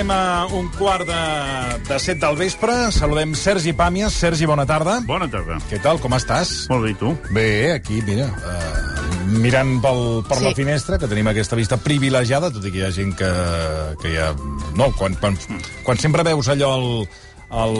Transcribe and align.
Arribarem 0.00 0.10
a 0.10 0.46
un 0.46 0.68
quart 0.78 1.06
de, 1.06 1.88
de 1.88 1.98
set 1.98 2.20
del 2.20 2.36
vespre. 2.36 2.72
Saludem 2.92 3.34
Sergi 3.34 3.72
Pàmies. 3.76 4.10
Sergi, 4.14 4.46
bona 4.46 4.64
tarda. 4.66 5.00
Bona 5.06 5.28
tarda. 5.28 5.58
Què 5.68 5.80
tal, 5.82 6.00
com 6.00 6.14
estàs? 6.16 6.66
Molt 6.70 6.86
bé, 6.86 6.94
tu? 6.98 7.12
Bé, 7.34 7.72
aquí, 7.74 8.00
mira, 8.06 8.28
uh, 8.30 9.28
mirant 9.40 9.80
pel, 9.82 10.22
per 10.28 10.38
sí. 10.38 10.44
la 10.46 10.54
finestra, 10.56 10.98
que 10.98 11.08
tenim 11.10 11.28
aquesta 11.30 11.56
vista 11.58 11.76
privilegiada, 11.76 12.50
tot 12.50 12.64
i 12.64 12.72
que 12.72 12.80
hi 12.80 12.86
ha 12.86 12.92
gent 12.94 13.14
que, 13.18 13.30
que 14.02 14.14
ja... 14.14 14.30
No, 14.78 14.90
quan, 14.96 15.16
quan, 15.20 15.36
quan 15.84 16.00
sempre 16.00 16.24
veus 16.26 16.48
allò 16.48 16.72
al... 16.78 16.88
al, 17.50 17.76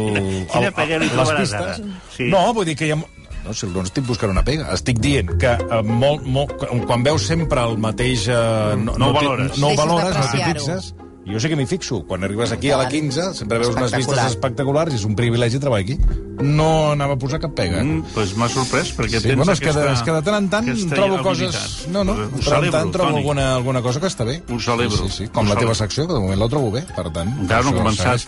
Quina 0.50 0.68
al, 0.68 0.76
pega 0.76 1.00
li 1.00 1.08
les 1.14 1.34
pistes... 1.40 1.80
Sí. 2.16 2.28
No, 2.32 2.50
vull 2.52 2.68
dir 2.68 2.76
que 2.76 2.90
hi 2.90 2.94
ha... 2.96 3.00
No, 3.40 3.54
si 3.56 3.64
no 3.72 3.80
estic 3.86 4.04
buscant 4.04 4.34
una 4.34 4.42
pega. 4.44 4.66
Estic 4.76 4.98
dient 5.00 5.30
que 5.40 5.54
uh, 5.56 5.80
molt, 5.86 6.26
molt, 6.28 6.58
quan 6.84 7.06
veus 7.06 7.24
sempre 7.30 7.64
el 7.64 7.78
mateix... 7.80 8.28
Uh, 8.28 8.74
no, 8.76 8.98
No 9.00 9.14
ho 9.14 9.14
t'hi- 9.16 9.22
valores. 9.24 9.56
No 9.56 9.70
ho 9.70 9.78
Deixes 9.78 9.86
valores, 9.86 10.18
no 10.18 10.26
t'hi 10.34 10.50
fixes. 10.50 10.92
Jo 11.28 11.38
sé 11.38 11.50
que 11.52 11.56
m'hi 11.56 11.66
fixo. 11.68 12.00
Quan 12.08 12.24
arribes 12.24 12.50
aquí 12.50 12.70
a 12.72 12.78
la 12.80 12.88
15, 12.88 13.34
sempre 13.36 13.58
veus 13.60 13.74
unes 13.76 13.92
vistes 13.92 14.16
Espectacular. 14.16 14.30
espectaculars 14.30 14.94
i 14.94 14.96
és 14.96 15.04
un 15.04 15.14
privilegi 15.14 15.58
treballar 15.60 15.84
aquí. 15.84 15.98
No 16.40 16.92
anava 16.94 17.14
a 17.14 17.18
posar 17.20 17.38
cap 17.42 17.52
pega. 17.54 17.82
Mm, 17.84 18.06
pues 18.14 18.32
m'ha 18.40 18.48
sorprès, 18.48 18.94
perquè 18.96 19.20
Sí, 19.20 19.28
tens 19.28 19.36
bueno, 19.36 19.52
és 19.52 19.60
que, 19.60 19.66
de, 19.66 19.70
aquesta, 19.84 19.92
és 19.92 20.02
que 20.02 20.12
de 20.16 20.22
tant 20.24 20.36
en 20.38 20.48
tant 20.48 20.68
aquesta 20.70 20.94
trobo 20.96 21.18
habilitat. 21.18 21.52
coses... 21.52 21.88
No, 21.92 22.02
no, 22.08 22.14
de 22.16 22.40
tant 22.42 22.64
en 22.64 22.70
tant 22.72 22.90
trobo 22.96 23.16
alguna, 23.18 23.44
alguna 23.56 23.82
cosa 23.84 24.00
que 24.00 24.08
està 24.08 24.24
bé. 24.24 24.38
Ho 24.48 24.58
celebro. 24.58 24.96
Sí, 24.96 25.10
sí, 25.10 25.16
sí. 25.24 25.28
com 25.28 25.44
Ho 25.44 25.52
la 25.52 25.56
teva 25.60 25.74
secció, 25.74 26.06
que 26.08 26.14
de 26.14 26.20
moment 26.24 26.40
la 26.40 26.48
trobo 26.48 26.70
bé, 26.72 26.82
per 26.96 27.10
tant... 27.12 27.28
Encara 27.44 27.62
no 27.68 27.74
ha 27.74 27.82
començat. 27.82 28.24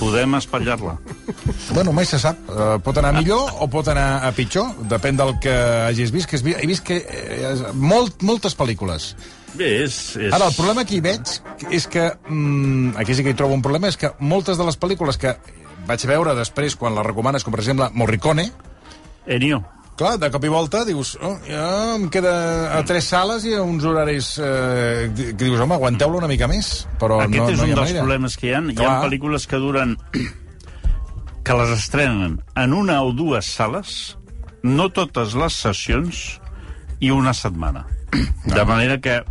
Podem 0.00 0.34
espatllar-la. 0.40 0.96
Bueno, 1.74 1.92
mai 1.92 2.06
se 2.08 2.18
sap. 2.18 2.40
Uh, 2.48 2.78
pot 2.82 2.96
anar 2.98 3.12
millor 3.20 3.52
o 3.60 3.68
pot 3.68 3.86
anar 3.92 4.24
a 4.26 4.32
pitjor, 4.32 4.72
depèn 4.88 5.20
del 5.20 5.36
que 5.44 5.52
hagis 5.90 6.10
vist. 6.10 6.26
Que 6.30 6.36
has 6.40 6.42
vi- 6.42 6.56
he 6.56 6.66
vist 6.66 6.82
que 6.88 6.96
eh, 7.04 7.52
molt, 7.74 8.22
moltes 8.22 8.56
pel·lícules. 8.56 9.12
Bé, 9.58 9.70
és... 9.84 9.94
és... 10.16 10.32
Ara, 10.32 10.46
el 10.46 10.54
problema 10.56 10.84
que 10.86 10.96
hi 10.98 11.02
veig 11.04 11.34
és 11.74 11.86
que... 11.90 12.06
Mm, 12.28 12.94
aquí 13.00 13.16
sí 13.16 13.24
que 13.26 13.32
hi 13.34 13.38
trobo 13.38 13.56
un 13.56 13.62
problema, 13.64 13.90
és 13.90 13.98
que 13.98 14.12
moltes 14.22 14.60
de 14.60 14.66
les 14.68 14.78
pel·lícules 14.78 15.18
que 15.20 15.34
vaig 15.88 16.04
veure 16.06 16.34
després, 16.38 16.76
quan 16.78 16.94
les 16.94 17.06
recomanes, 17.06 17.42
com 17.44 17.54
per 17.54 17.62
exemple 17.64 17.88
Morricone, 17.98 18.50
Ennio. 19.26 19.58
clar, 19.98 20.14
de 20.22 20.30
cop 20.32 20.44
i 20.46 20.50
volta 20.52 20.84
dius, 20.88 21.16
oh, 21.20 21.34
ja 21.48 21.96
em 21.96 22.06
queda 22.12 22.32
a 22.78 22.82
tres 22.88 23.08
sales 23.10 23.44
i 23.48 23.52
a 23.58 23.62
uns 23.66 23.84
horaris 23.84 24.30
eh, 24.40 25.10
que 25.16 25.32
dius, 25.44 25.58
home, 25.60 25.74
aguanteu-lo 25.76 26.20
una 26.22 26.30
mica 26.30 26.48
més. 26.48 26.86
Però 27.02 27.18
Aquest 27.24 27.42
no, 27.42 27.48
és 27.50 27.58
no 27.58 27.64
un 27.64 27.68
hi 27.68 27.72
ha 27.72 27.80
dels 27.80 27.88
manera. 27.90 28.04
problemes 28.06 28.36
que 28.40 28.48
hi 28.48 28.54
ha. 28.54 28.62
Hi 28.62 28.76
ha 28.76 28.84
Clar. 28.84 29.00
pel·lícules 29.08 29.48
que 29.50 29.60
duren... 29.60 29.96
que 31.44 31.54
les 31.56 31.70
estrenen 31.74 32.38
en 32.60 32.74
una 32.76 33.00
o 33.02 33.12
dues 33.16 33.48
sales, 33.50 34.16
no 34.62 34.90
totes 34.94 35.34
les 35.34 35.56
sessions, 35.66 36.22
i 37.00 37.10
una 37.10 37.32
setmana. 37.34 37.86
De 38.44 38.64
manera 38.68 39.00
que 39.00 39.22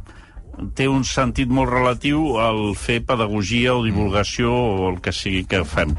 té 0.75 0.87
un 0.89 1.05
sentit 1.07 1.49
molt 1.51 1.71
relatiu 1.71 2.39
al 2.41 2.73
fer 2.79 2.99
pedagogia 3.05 3.75
o 3.77 3.85
divulgació 3.85 4.51
o 4.51 4.89
el 4.91 4.99
que 5.03 5.13
sigui 5.15 5.45
que 5.49 5.63
fem. 5.67 5.95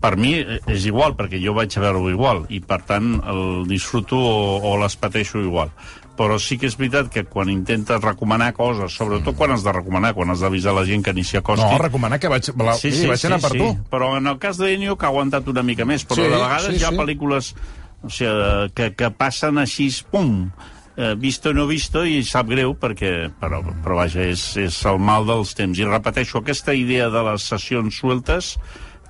Per 0.00 0.12
mi 0.20 0.34
és 0.38 0.84
igual, 0.86 1.14
perquè 1.18 1.40
jo 1.42 1.54
vaig 1.56 1.72
a 1.72 1.82
veure-ho 1.82 2.10
igual, 2.12 2.44
i 2.52 2.60
per 2.60 2.82
tant 2.86 3.16
el 3.26 3.64
disfruto 3.68 4.18
o, 4.18 4.58
o 4.68 4.74
les 4.82 4.98
pateixo 5.00 5.40
igual. 5.42 5.72
Però 6.16 6.38
sí 6.40 6.56
que 6.60 6.68
és 6.68 6.76
veritat 6.78 7.08
que 7.12 7.24
quan 7.28 7.50
intentes 7.52 8.00
recomanar 8.00 8.52
coses, 8.56 8.94
sobretot 8.96 9.36
quan 9.36 9.52
has 9.52 9.64
de 9.64 9.72
recomanar, 9.72 10.14
quan 10.16 10.32
has 10.32 10.44
d'avisar 10.44 10.72
la 10.76 10.84
gent 10.88 11.04
que 11.04 11.12
ni 11.16 11.24
s'hi 11.24 11.40
acosti... 11.40 11.66
No, 11.66 11.80
recomanar 11.82 12.20
que 12.20 12.30
vaig, 12.32 12.48
la, 12.56 12.76
sí, 12.80 12.92
sí, 12.92 13.08
vaig 13.08 13.24
anar 13.28 13.40
per 13.44 13.52
tu. 13.56 13.72
Però 13.92 14.14
en 14.20 14.30
el 14.32 14.38
cas 14.40 14.60
d'Ennio, 14.60 14.96
que 14.96 15.08
ha 15.08 15.12
aguantat 15.12 15.48
una 15.52 15.64
mica 15.66 15.84
més, 15.88 16.06
però 16.08 16.22
Sí, 16.22 16.30
de 16.30 16.38
vegades 16.38 16.70
sí, 16.70 16.78
hi 16.80 16.86
ha 16.88 16.94
sí. 16.94 17.00
pel·lícules 17.02 17.52
o 18.06 18.12
sigui, 18.12 18.72
que, 18.76 18.90
que 18.96 19.12
passen 19.16 19.60
així, 19.60 19.90
pum, 20.12 20.48
eh, 20.96 21.14
visto 21.14 21.52
no 21.52 21.66
visto, 21.68 22.04
i 22.04 22.22
sap 22.24 22.48
greu, 22.50 22.74
perquè, 22.80 23.12
però, 23.40 23.60
però 23.84 24.00
vaja, 24.00 24.24
és, 24.24 24.48
és 24.60 24.80
el 24.88 24.98
mal 24.98 25.28
dels 25.28 25.54
temps. 25.56 25.78
I 25.78 25.88
repeteixo, 25.88 26.40
aquesta 26.40 26.74
idea 26.74 27.10
de 27.12 27.22
les 27.30 27.46
sessions 27.52 28.00
sueltes 28.00 28.56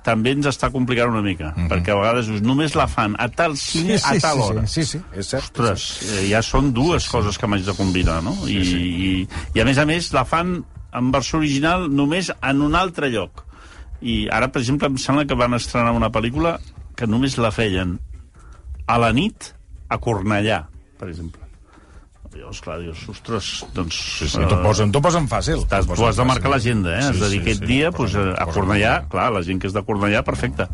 també 0.07 0.31
ens 0.37 0.47
està 0.47 0.69
complicant 0.71 1.11
una 1.11 1.23
mica, 1.25 1.49
perquè 1.67 1.91
a 1.91 1.97
vegades 1.99 2.29
dius, 2.29 2.43
només 2.45 2.77
la 2.79 2.85
fan 2.87 3.17
a 3.19 3.27
tal 3.27 3.57
cine, 3.59 3.97
a 3.99 4.13
tal 4.23 4.39
hora. 4.39 4.61
Mhm. 4.61 4.71
Sí, 4.71 4.85
sí, 4.85 4.99
sí, 4.99 5.19
és 5.19 5.31
cert. 5.33 5.49
Ostres, 5.49 5.87
eh, 6.05 6.21
ja 6.29 6.41
són 6.45 6.71
dues 6.75 7.03
sí, 7.03 7.09
sí. 7.09 7.15
coses 7.17 7.39
que 7.39 7.49
m'haig 7.49 7.65
de 7.67 7.75
combinar, 7.75 8.21
no? 8.23 8.37
I, 8.47 8.61
i, 8.61 9.11
I 9.55 9.63
a 9.63 9.65
més 9.67 9.81
a 9.81 9.85
més 9.89 10.13
la 10.15 10.23
fan 10.27 10.61
en 10.97 11.11
versió 11.11 11.39
original 11.41 11.89
només 11.91 12.31
en 12.31 12.63
un 12.63 12.75
altre 12.79 13.11
lloc. 13.11 13.43
I 13.99 14.27
ara, 14.31 14.47
per 14.53 14.61
exemple, 14.61 14.87
em 14.87 14.99
sembla 15.01 15.25
que 15.27 15.35
van 15.35 15.57
estrenar 15.57 15.91
una 15.97 16.11
pel·lícula 16.13 16.57
que 16.95 17.09
només 17.09 17.35
la 17.41 17.51
feien 17.51 17.97
a 18.87 18.97
la 19.01 19.11
nit 19.11 19.51
a 19.89 19.99
Cornellà, 19.99 20.63
per 20.97 21.09
exemple. 21.09 21.46
Llavors, 22.37 22.59
clar, 22.61 22.77
dius, 22.83 22.99
ostres, 23.09 23.47
doncs... 23.73 23.97
Sí, 24.19 24.27
sí, 24.29 24.43
t'ho 24.45 24.59
posen, 24.61 24.91
posen 24.93 25.25
fàcil. 25.31 25.63
T'ho 25.71 25.95
tu 25.97 26.05
has 26.05 26.19
de 26.19 26.25
marcar 26.27 26.51
l'agenda, 26.53 26.93
eh? 26.93 27.01
Sí, 27.01 27.15
has 27.15 27.21
de 27.23 27.29
dir 27.31 27.39
sí, 27.39 27.43
aquest 27.45 27.63
sí, 27.63 27.69
dia, 27.71 27.89
doncs, 27.95 28.13
a 28.29 28.45
Cornellà, 28.51 28.93
clar, 29.09 29.31
la 29.33 29.41
gent 29.47 29.61
que 29.63 29.69
és 29.71 29.75
de 29.75 29.83
Cornellà, 29.87 30.21
perfecte. 30.27 30.67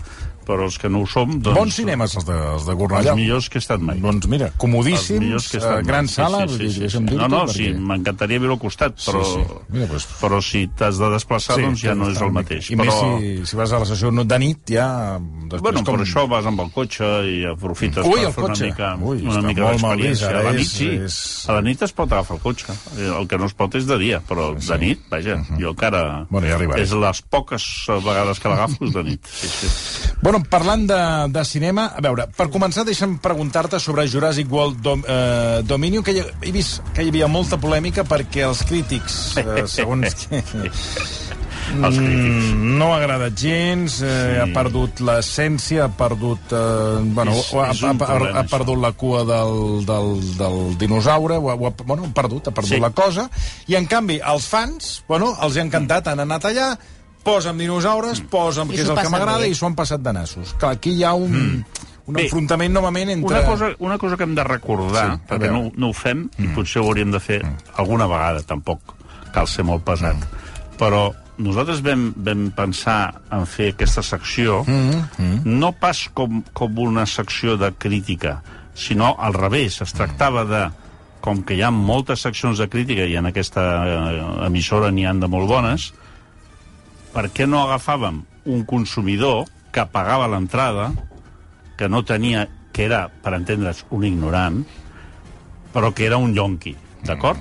Però 0.43 0.65
els 0.67 0.77
que 0.77 0.89
no 0.91 1.01
ho 1.03 1.07
som, 1.07 1.37
doncs... 1.39 1.55
Bons 1.57 1.75
cinemes, 1.79 2.15
els 2.19 2.25
de, 2.27 2.35
els 2.53 2.65
de 2.67 2.73
Cornellà. 2.75 3.13
Els 3.13 3.19
millors 3.21 3.47
que 3.49 3.57
he 3.59 3.63
estat 3.63 3.79
mai. 3.79 3.99
Doncs 4.03 4.27
mira, 4.27 4.49
comodíssims, 4.59 5.47
que 5.51 5.57
eh, 5.57 5.61
estan 5.61 5.85
gran 5.87 6.07
sí, 6.07 6.15
sala, 6.15 6.41
sí, 6.47 6.57
sí, 6.69 6.71
sí, 6.73 6.89
sí. 6.89 6.99
No, 7.03 7.27
no, 7.27 7.43
perquè- 7.45 7.53
sí, 7.55 7.69
m'encantaria 7.73 8.39
viure 8.43 8.53
al 8.57 8.59
costat, 8.59 8.97
però, 9.05 9.23
Sí, 9.23 9.39
sí. 9.39 9.59
Mira, 9.69 9.87
doncs- 9.87 10.07
però 10.19 10.41
si 10.43 10.65
t'has 10.75 10.97
de 10.99 11.09
desplaçar, 11.13 11.55
Sí, 11.55 11.61
doncs 11.67 11.81
ja 11.85 11.95
no 11.95 12.09
és 12.11 12.19
el 12.21 12.31
mateix. 12.35 12.69
I 12.71 12.75
però... 12.79 12.83
més 12.85 13.45
si, 13.45 13.45
si 13.51 13.55
vas 13.59 13.71
a 13.71 13.79
la 13.79 13.85
sessió 13.89 14.11
no- 14.11 14.25
de 14.27 14.39
nit, 14.39 14.63
ja... 14.75 14.87
Després 15.19 15.61
Bueno, 15.63 15.83
com... 15.83 15.95
per 15.95 16.05
això 16.05 16.25
vas 16.29 16.45
amb 16.49 16.59
el 16.65 16.71
cotxe 16.75 17.09
i 17.29 17.37
aprofites 17.49 18.05
Ui, 18.05 18.19
per 18.25 18.33
fer 18.33 18.43
una 18.49 18.59
mica, 18.67 18.91
Ui, 18.99 19.21
una 19.27 19.41
mica 19.45 19.71
d'experiència. 19.71 20.29
A 20.33 20.43
la 20.49 20.53
nit 20.57 20.67
sí, 20.69 20.89
és- 21.07 21.19
a 21.47 21.57
la 21.57 21.61
nit 21.65 21.81
es 21.87 21.93
pot 21.95 22.11
agafar 22.11 22.37
el 22.37 22.43
cotxe. 22.43 22.73
Eh, 22.97 23.09
El 23.13 23.27
que 23.29 23.37
no 23.37 23.45
es 23.45 23.53
pot 23.53 23.75
és 23.75 23.85
de 23.87 23.97
dia, 24.01 24.19
però 24.27 24.51
de 24.57 24.77
nit, 24.81 25.03
vaja, 25.11 25.39
jo 25.59 25.71
encara... 25.75 26.03
Mhm. 26.23 26.27
Bueno, 26.33 26.47
ja 26.47 26.55
arribaré. 26.55 26.81
És 26.83 26.91
les 26.97 27.21
poques 27.21 27.63
vegades 28.03 28.39
que 28.39 28.49
l'agafo 28.49 28.83
és 28.87 28.93
de 28.93 29.03
nit. 29.03 29.27
Sí, 29.29 29.47
sí. 29.47 29.67
Bueno, 30.23 30.32
parlant 30.41 30.87
de, 30.89 30.97
de 31.35 31.43
cinema, 31.45 31.91
a 31.95 32.01
veure, 32.01 32.25
per 32.37 32.47
començar 32.49 32.83
deixa'm 32.87 33.17
preguntar-te 33.21 33.79
sobre 33.79 34.07
Jurassic 34.07 34.49
World 34.51 34.81
Dom, 34.81 35.03
eh, 35.07 35.61
Dominion, 35.67 36.03
que 36.03 36.11
hi, 36.17 36.23
he 36.41 36.51
vist 36.55 36.81
que 36.95 37.03
hi 37.05 37.09
havia 37.13 37.27
molta 37.27 37.57
polèmica 37.61 38.03
perquè 38.07 38.47
els 38.47 38.63
crítics, 38.65 39.37
eh, 39.37 39.65
segons 39.77 40.15
que... 40.25 40.41
Els 41.73 41.95
crítics. 41.95 42.47
Mm, 42.53 42.73
no 42.77 42.89
ha 42.93 42.97
agradat 42.99 43.37
gens, 43.39 44.01
eh, 44.03 44.09
Sí. 44.33 44.39
ha 44.43 44.47
perdut 44.53 44.99
l'essència, 44.99 45.85
ha 45.85 45.91
perdut... 45.97 46.51
Eh, 46.51 47.03
bueno, 47.15 47.31
És- 47.39 47.53
ha, 47.55 47.69
és 47.71 47.83
ha, 47.87 47.93
ha, 47.93 48.17
ha 48.41 48.43
perdut 48.51 48.81
la 48.83 48.91
cua 48.91 49.23
del, 49.25 49.85
del, 49.87 50.09
del 50.37 50.57
dinosaure, 50.81 51.37
ho 51.39 51.49
ha, 51.49 51.55
ho 51.55 51.67
ha, 51.69 51.73
bueno, 51.85 52.09
ha 52.09 52.13
perdut, 52.13 52.49
ha 52.49 52.53
perdut 52.53 52.75
Sí. 52.75 52.81
la 52.83 52.91
cosa, 52.91 53.29
i 53.67 53.75
en 53.79 53.87
canvi 53.87 54.19
els 54.19 54.45
fans, 54.51 55.03
bueno, 55.07 55.31
els 55.41 55.55
ha 55.57 55.63
encantat, 55.63 56.07
han 56.11 56.19
anat 56.25 56.45
allà, 56.51 56.73
posa'm 57.23 57.57
dinosaures, 57.61 58.21
posa'm, 58.31 58.73
I 58.73 58.77
que 58.77 58.83
és 58.85 58.91
el 58.91 58.99
que 58.99 59.13
m'agrada, 59.13 59.47
i 59.47 59.55
s'ho 59.57 59.69
han 59.69 59.77
passat 59.79 60.03
de 60.03 60.13
nassos. 60.15 60.53
Clar, 60.59 60.75
aquí 60.77 60.93
hi 60.97 61.03
ha 61.07 61.13
un, 61.15 61.31
mm. 61.31 61.87
un 62.07 62.17
Bé, 62.19 62.27
enfrontament 62.27 62.75
novament 62.75 63.13
entre... 63.15 63.39
Una 63.39 63.45
cosa, 63.47 63.71
una 63.79 63.97
cosa 64.01 64.19
que 64.19 64.27
hem 64.27 64.35
de 64.37 64.45
recordar, 64.47 65.07
Sí, 65.13 65.25
perquè 65.31 65.51
no, 65.53 65.65
no 65.79 65.91
ho 65.91 65.97
fem, 65.97 66.27
mm. 66.27 66.45
i 66.45 66.53
potser 66.57 66.83
ho 66.83 66.91
hauríem 66.91 67.13
de 67.15 67.23
fer 67.23 67.41
alguna 67.77 68.09
vegada, 68.11 68.45
tampoc 68.47 68.95
cal 69.33 69.49
ser 69.49 69.65
molt 69.67 69.85
pesat. 69.87 70.19
Mm. 70.19 70.41
Però 70.79 71.07
nosaltres 71.43 71.81
vam, 71.85 72.09
vam 72.25 72.49
pensar 72.53 72.99
en 73.33 73.47
fer 73.49 73.71
aquesta 73.73 74.03
secció 74.05 74.61
mm. 74.67 75.41
no 75.49 75.71
pas 75.79 76.05
com, 76.13 76.43
com 76.53 76.79
una 76.83 77.07
secció 77.09 77.57
de 77.57 77.71
crítica, 77.73 78.41
sinó 78.75 79.15
al 79.19 79.33
revés. 79.33 79.79
Es 79.81 79.93
tractava 79.95 80.43
de, 80.49 80.63
com 81.23 81.41
que 81.47 81.55
hi 81.55 81.63
ha 81.63 81.71
moltes 81.73 82.25
seccions 82.25 82.59
de 82.59 82.67
crítica 82.69 83.07
i 83.07 83.15
en 83.15 83.29
aquesta 83.29 83.63
eh, 83.87 84.23
emissora 84.47 84.91
n'hi 84.91 85.07
han 85.07 85.21
de 85.23 85.29
molt 85.31 85.47
bones, 85.49 85.91
per 87.13 87.27
què 87.33 87.45
no 87.49 87.61
agafàvem 87.63 88.23
un 88.49 88.63
consumidor 88.67 89.45
que 89.73 89.85
pagava 89.89 90.27
l'entrada, 90.29 90.91
que 91.77 91.87
no 91.89 92.03
tenia, 92.05 92.47
que 92.73 92.85
era, 92.85 93.07
per 93.23 93.33
entendre's, 93.37 93.83
un 93.93 94.03
ignorant, 94.05 94.63
però 95.73 95.93
que 95.93 96.05
era 96.05 96.17
un 96.21 96.33
yonqui, 96.35 96.75
d'acord? 97.05 97.39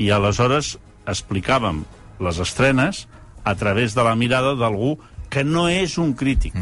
I 0.00 0.10
aleshores 0.16 0.76
explicàvem 1.10 1.82
les 2.20 2.38
estrenes 2.40 3.06
a 3.44 3.54
través 3.56 3.94
de 3.96 4.04
la 4.04 4.14
mirada 4.16 4.54
d'algú 4.56 4.98
que 5.32 5.44
no 5.44 5.68
és 5.68 5.96
un 6.00 6.14
crític. 6.14 6.56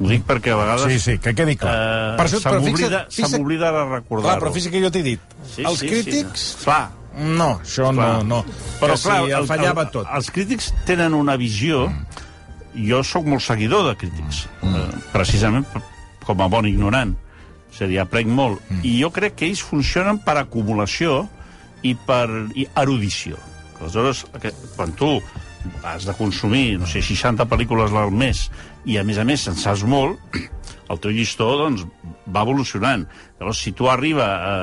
Ho 0.00 0.08
dic 0.08 0.22
perquè 0.24 0.52
a 0.54 0.56
vegades... 0.56 0.86
Sí, 0.88 0.98
sí, 1.00 1.18
que 1.20 1.34
quedi 1.36 1.56
clar. 1.60 1.72
Eh, 1.74 2.16
Per 2.16 2.24
això- 2.26 2.40
se 2.40 3.28
m'oblida 3.36 3.68
de 3.68 3.82
Clar, 3.84 3.88
recordar-ho. 3.98 4.40
però 4.40 4.52
fixa 4.52 4.70
que 4.72 4.80
jo 4.80 4.90
t'he 4.90 5.02
dit. 5.04 5.20
Sí, 5.44 5.62
els 5.64 5.78
sí, 5.82 5.88
crítics... 5.88 6.40
Sí. 6.56 6.64
Clar, 6.64 6.86
No, 7.18 7.58
això 7.60 7.90
clar. 7.92 8.22
no, 8.22 8.42
no. 8.42 8.44
Però, 8.80 8.94
que 8.94 9.02
clar, 9.02 9.24
si 9.26 9.32
el, 9.38 9.46
fallava 9.48 9.82
el, 9.86 9.90
tot. 9.90 10.06
Els 10.14 10.30
crítics 10.30 10.72
tenen 10.86 11.14
una 11.14 11.36
visió... 11.40 11.88
Jo 12.70 13.00
sóc 13.02 13.24
molt 13.26 13.42
seguidor 13.42 13.82
de 13.88 13.96
crítics, 13.98 14.44
Mm. 14.62 14.74
eh, 14.78 14.98
precisament 15.10 15.64
com 16.22 16.40
a 16.40 16.46
bon 16.46 16.68
ignorant. 16.68 17.16
És 17.72 17.80
a 17.82 17.88
dir, 17.90 17.98
aprenc 17.98 18.28
molt. 18.30 18.60
Mm. 18.70 18.84
I 18.86 18.92
jo 19.02 19.10
crec 19.10 19.34
que 19.40 19.48
ells 19.48 19.60
funcionen 19.66 20.20
per 20.22 20.36
acumulació 20.38 21.24
i 21.82 21.96
per 22.06 22.28
i 22.54 22.68
erudició. 22.78 23.36
Aleshores, 23.80 24.22
quan 24.76 24.92
tu 24.94 25.16
has 25.82 26.06
de 26.06 26.14
consumir, 26.14 26.78
no 26.78 26.86
sé, 26.86 27.02
60 27.02 27.42
pel·lícules 27.50 27.90
al 27.90 28.12
mes 28.14 28.46
i, 28.86 28.96
a 28.98 29.04
més 29.04 29.18
a 29.18 29.24
més, 29.24 29.48
en 29.50 29.58
saps 29.58 29.82
molt, 29.82 30.20
el 30.90 30.98
teu 31.02 31.10
llistó 31.10 31.50
doncs, 31.58 31.82
va 32.30 32.42
evolucionant. 32.46 33.02
Llavors, 33.40 33.58
si 33.66 33.72
tu 33.72 33.90
arriba 33.90 34.26
a, 34.30 34.54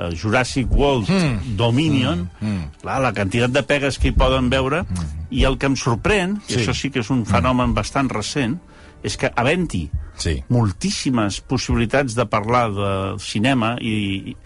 a 0.00 0.08
Jurassic 0.16 0.70
World 0.72 1.10
mm. 1.10 1.56
Dominion, 1.60 2.24
mm. 2.40 2.46
Mm. 2.48 2.68
Clar, 2.82 2.98
la 3.04 3.12
quantitat 3.16 3.52
de 3.52 3.62
pegues 3.68 3.98
que 4.00 4.10
hi 4.10 4.16
poden 4.16 4.48
veure, 4.52 4.82
mm. 4.86 5.10
i 5.36 5.44
el 5.48 5.58
que 5.60 5.68
em 5.70 5.76
sorprèn, 5.76 6.38
i 6.48 6.54
Sí. 6.54 6.60
això 6.60 6.74
sí 6.76 6.90
que 6.90 7.02
és 7.04 7.10
un 7.12 7.26
fenomen 7.28 7.74
bastant 7.76 8.10
recent, 8.12 8.58
és 9.02 9.16
que 9.16 9.30
havent-hi 9.36 9.88
Sí. 10.20 10.42
moltíssimes 10.52 11.40
possibilitats 11.40 12.14
de 12.14 12.26
parlar 12.28 12.66
de 12.76 12.90
cinema 13.18 13.76
i, 13.80 14.32
i 14.32 14.36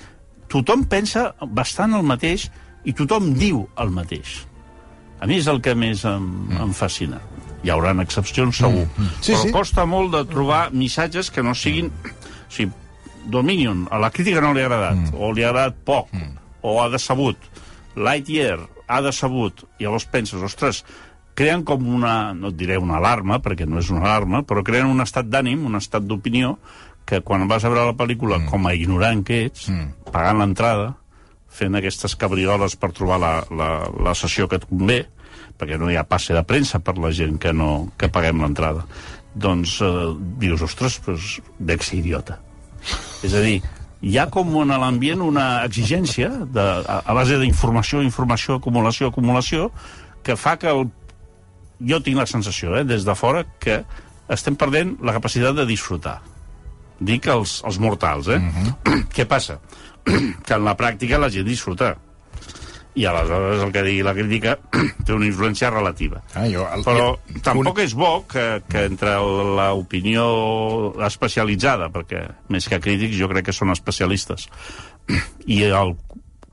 tothom 0.49 0.85
pensa 0.87 1.33
bastant 1.51 1.97
el 1.99 2.05
mateix 2.07 2.51
i 2.85 2.93
tothom 2.93 3.33
diu 3.35 3.65
el 3.81 3.91
mateix. 3.91 4.45
A 5.21 5.27
mi 5.27 5.39
és 5.41 5.49
el 5.49 5.61
que 5.65 5.75
més 5.75 6.05
em, 6.05 6.29
em 6.61 6.73
fascina. 6.77 7.21
Hi 7.65 7.73
haurà 7.73 7.95
excepcions, 8.03 8.59
segur. 8.61 8.85
Mm. 8.85 9.11
Sí, 9.21 9.33
Però 9.33 9.43
sí. 9.43 9.53
costa 9.55 9.87
molt 9.89 10.13
de 10.13 10.25
trobar 10.29 10.71
missatges 10.71 11.31
que 11.31 11.43
no 11.43 11.55
siguin... 11.57 11.89
O 11.89 12.53
sigui, 12.53 12.71
Dominion, 13.25 13.87
a 13.91 13.99
la 13.99 14.11
crítica 14.11 14.41
no 14.41 14.53
li 14.53 14.63
ha 14.63 14.67
agradat, 14.69 14.97
Mm. 14.97 15.21
o 15.21 15.33
li 15.33 15.45
ha 15.45 15.51
agradat 15.51 15.77
poc, 15.85 16.09
o 16.63 16.81
ha 16.83 16.89
decebut. 16.89 17.37
Lightyear 17.97 18.59
ha 18.89 19.01
decebut. 19.01 19.65
I 19.79 19.85
llavors 19.85 20.07
penses, 20.07 20.43
ostres, 20.43 20.85
creen 21.35 21.65
com 21.65 21.87
una, 21.89 22.33
no 22.35 22.49
et 22.49 22.57
diré 22.57 22.79
una 22.79 22.99
alarma, 22.99 23.41
perquè 23.43 23.67
no 23.67 23.79
és 23.79 23.91
una 23.91 24.05
alarma, 24.07 24.43
però 24.43 24.63
creen 24.63 24.87
un 24.87 25.01
estat 25.01 25.27
d'ànim, 25.27 25.65
un 25.67 25.77
estat 25.77 26.03
d'opinió, 26.03 26.59
que 27.05 27.21
quan 27.21 27.47
vas 27.49 27.65
a 27.65 27.69
veure 27.69 27.91
la 27.91 27.97
pel·lícula, 27.97 28.39
mm. 28.39 28.51
com 28.51 28.67
a 28.67 28.75
ignorant 28.75 29.25
que 29.25 29.45
ets, 29.47 29.69
mm. 29.69 30.11
pagant 30.13 30.41
l'entrada, 30.41 30.95
fent 31.55 31.75
aquestes 31.79 32.17
cabrioles 32.17 32.77
per 32.77 32.93
trobar 32.93 33.19
la, 33.23 33.35
la, 33.51 33.69
la 34.03 34.15
sessió 34.15 34.49
que 34.49 34.59
et 34.59 34.67
convé, 34.67 35.05
perquè 35.59 35.79
no 35.79 35.91
hi 35.91 35.99
ha 35.99 36.07
passe 36.09 36.35
de 36.35 36.43
premsa 36.47 36.81
per 36.83 36.97
la 36.99 37.13
gent 37.15 37.39
que, 37.39 37.53
no, 37.53 37.91
que 37.99 38.11
paguem 38.11 38.43
l'entrada, 38.43 38.87
doncs 39.35 39.81
eh, 39.83 39.93
dius, 40.41 40.65
ostres, 40.67 41.01
doncs, 41.07 41.39
ser 41.87 42.01
idiota. 42.01 42.41
És 43.25 43.35
a 43.35 43.43
dir, 43.45 43.61
hi 44.05 44.19
ha 44.21 44.27
com 44.33 44.53
en 44.61 44.75
l'ambient 44.81 45.23
una 45.25 45.47
exigència 45.65 46.29
de, 46.29 46.65
a, 46.65 47.01
a 47.01 47.17
base 47.17 47.39
d'informació, 47.41 48.03
informació, 48.05 48.59
acumulació, 48.61 49.09
acumulació, 49.09 49.71
que 50.25 50.37
fa 50.41 50.57
que 50.61 50.69
el, 50.73 50.87
jo 51.89 52.01
tinc 52.05 52.21
la 52.21 52.29
sensació, 52.29 52.77
eh, 52.79 52.85
des 52.89 53.07
de 53.07 53.17
fora, 53.17 53.45
que 53.61 53.83
estem 54.33 54.57
perdent 54.61 54.97
la 55.05 55.17
capacitat 55.17 55.57
de 55.57 55.67
disfrutar. 55.69 56.19
Dic 57.05 57.27
els, 57.33 57.59
els 57.67 57.81
mortals, 57.83 58.29
eh? 58.29 58.39
Mm 58.39 58.53
-hmm. 58.53 59.09
Què 59.17 59.27
passa? 59.27 59.59
que 60.05 60.55
en 60.55 60.65
la 60.65 60.77
pràctica 60.77 61.19
la 61.19 61.31
gent 61.33 61.47
disfruta. 61.49 61.95
I 62.95 63.07
aleshores 63.11 63.63
el 63.65 63.73
que 63.75 63.83
digui 63.83 64.05
la 64.07 64.15
crítica 64.15 64.57
té 65.07 65.15
una 65.15 65.27
influència 65.27 65.71
relativa. 65.73 66.23
Ah, 66.35 66.47
jo, 66.51 66.67
el, 66.71 66.85
Però 66.87 67.07
jo, 67.17 67.41
tampoc 67.43 67.81
és 67.83 67.95
bo 67.99 68.13
que, 68.31 68.63
que 68.71 68.85
entre 68.91 69.17
l'opinió 69.19 70.27
especialitzada, 71.07 71.91
perquè 71.95 72.23
més 72.55 72.69
que 72.71 72.79
crítics 72.83 73.19
jo 73.19 73.31
crec 73.33 73.51
que 73.51 73.57
són 73.57 73.75
especialistes, 73.75 74.47
i 75.57 75.65
el 75.67 75.97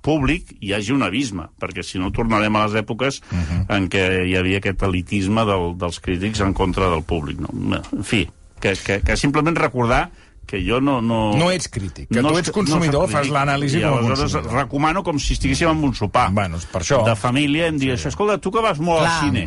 públic 0.01 0.55
hi 0.59 0.73
hagi 0.73 0.95
un 0.95 1.05
abisme, 1.05 1.47
perquè 1.61 1.85
si 1.85 2.01
no 2.01 2.09
tornarem 2.15 2.55
a 2.57 2.65
les 2.65 2.79
èpoques 2.81 3.21
uh 3.21 3.37
-huh. 3.37 3.65
en 3.77 3.87
què 3.89 4.25
hi 4.25 4.35
havia 4.35 4.57
aquest 4.57 4.81
elitisme 4.83 5.45
del, 5.45 5.77
dels 5.77 5.99
crítics 5.99 6.41
en 6.41 6.53
contra 6.53 6.89
del 6.89 7.03
públic. 7.03 7.39
No? 7.39 7.81
En 7.93 8.03
fi, 8.03 8.27
que, 8.59 8.73
que, 8.73 9.01
que 9.01 9.17
simplement 9.17 9.57
recordar 9.57 10.09
que 10.45 10.59
jo 10.67 10.81
no... 10.81 10.99
No, 11.01 11.33
No 11.37 11.49
ets 11.51 11.69
crític, 11.69 12.09
que 12.09 12.19
tu 12.21 12.27
soc- 12.27 12.37
ets 12.39 12.51
consumidor, 12.51 13.07
soc 13.07 13.11
fas 13.21 13.29
l'anàlisi 13.31 13.79
I 13.79 13.83
com 13.83 13.97
a 13.99 14.01
consumidor. 14.15 14.53
recomano 14.53 15.03
com 15.03 15.19
si 15.19 15.33
estiguéssim 15.33 15.69
en 15.69 15.83
un 15.83 15.93
sopar. 15.95 16.29
Bueno, 16.31 16.57
és 16.57 16.65
per 16.65 16.81
això. 16.81 17.03
De 17.05 17.15
família, 17.15 17.67
em 17.67 17.77
dius, 17.79 18.05
escolta, 18.05 18.37
tu 18.37 18.51
que 18.51 18.59
vas 18.59 18.79
molt 18.79 18.99
Clar. 18.99 19.11
al 19.11 19.29
cine, 19.29 19.45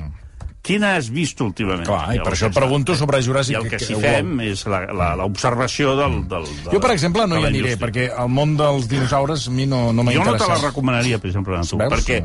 quina 0.64 0.94
has 0.96 1.10
vist 1.12 1.40
últimament? 1.44 1.84
Clar, 1.84 2.06
i 2.14 2.16
per 2.16 2.24
Llavors, 2.24 2.38
això 2.40 2.46
et 2.48 2.54
pregunto 2.56 2.94
sobre 2.96 3.20
Jurassic 3.22 3.52
I 3.52 3.58
el 3.60 3.68
que 3.68 3.78
si 3.78 3.92
World. 3.92 4.06
fem 4.08 4.40
és 4.40 4.64
la- 4.66 4.86
la- 4.96 5.14
l'observació 5.20 5.94
del, 5.96 6.22
del, 6.26 6.44
de, 6.64 6.70
Jo, 6.72 6.80
per 6.80 6.92
exemple, 6.92 7.26
no 7.26 7.36
hi 7.38 7.44
aniré, 7.44 7.74
indústria. 7.74 7.86
perquè 7.86 8.22
el 8.24 8.28
món 8.32 8.56
dels 8.56 8.88
dinosaures 8.88 9.48
a 9.48 9.50
mi 9.50 9.66
no, 9.66 9.92
no 9.92 10.02
m'ha 10.02 10.12
Jo 10.16 10.24
no 10.24 10.36
te 10.38 10.48
la 10.48 10.56
recomanaria, 10.56 11.18
per 11.18 11.28
exemple, 11.28 11.58
a 11.58 11.60
tu, 11.68 11.76
Veus? 11.76 11.92
perquè, 11.92 12.22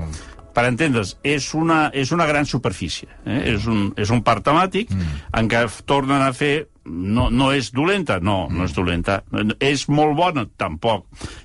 per 0.54 0.66
entendre's, 0.70 1.16
és 1.24 1.52
una, 1.58 1.88
és 1.94 2.12
una 2.16 2.28
gran 2.30 2.48
superfície. 2.50 3.10
Eh? 3.26 3.40
És, 3.54 3.68
un, 3.70 3.90
és 4.00 4.10
un 4.14 4.24
parc 4.26 4.46
temàtic 4.48 4.92
mm. 4.96 5.24
en 5.40 5.50
què 5.52 5.64
tornen 5.90 6.26
a 6.26 6.34
fer... 6.36 6.68
No, 6.90 7.28
no 7.30 7.52
és 7.54 7.68
dolenta? 7.70 8.16
No, 8.18 8.48
no 8.50 8.64
és 8.66 8.72
dolenta. 8.74 9.20
És 9.62 9.84
molt 9.94 10.16
bona? 10.18 10.48
Tampoc. 10.58 11.04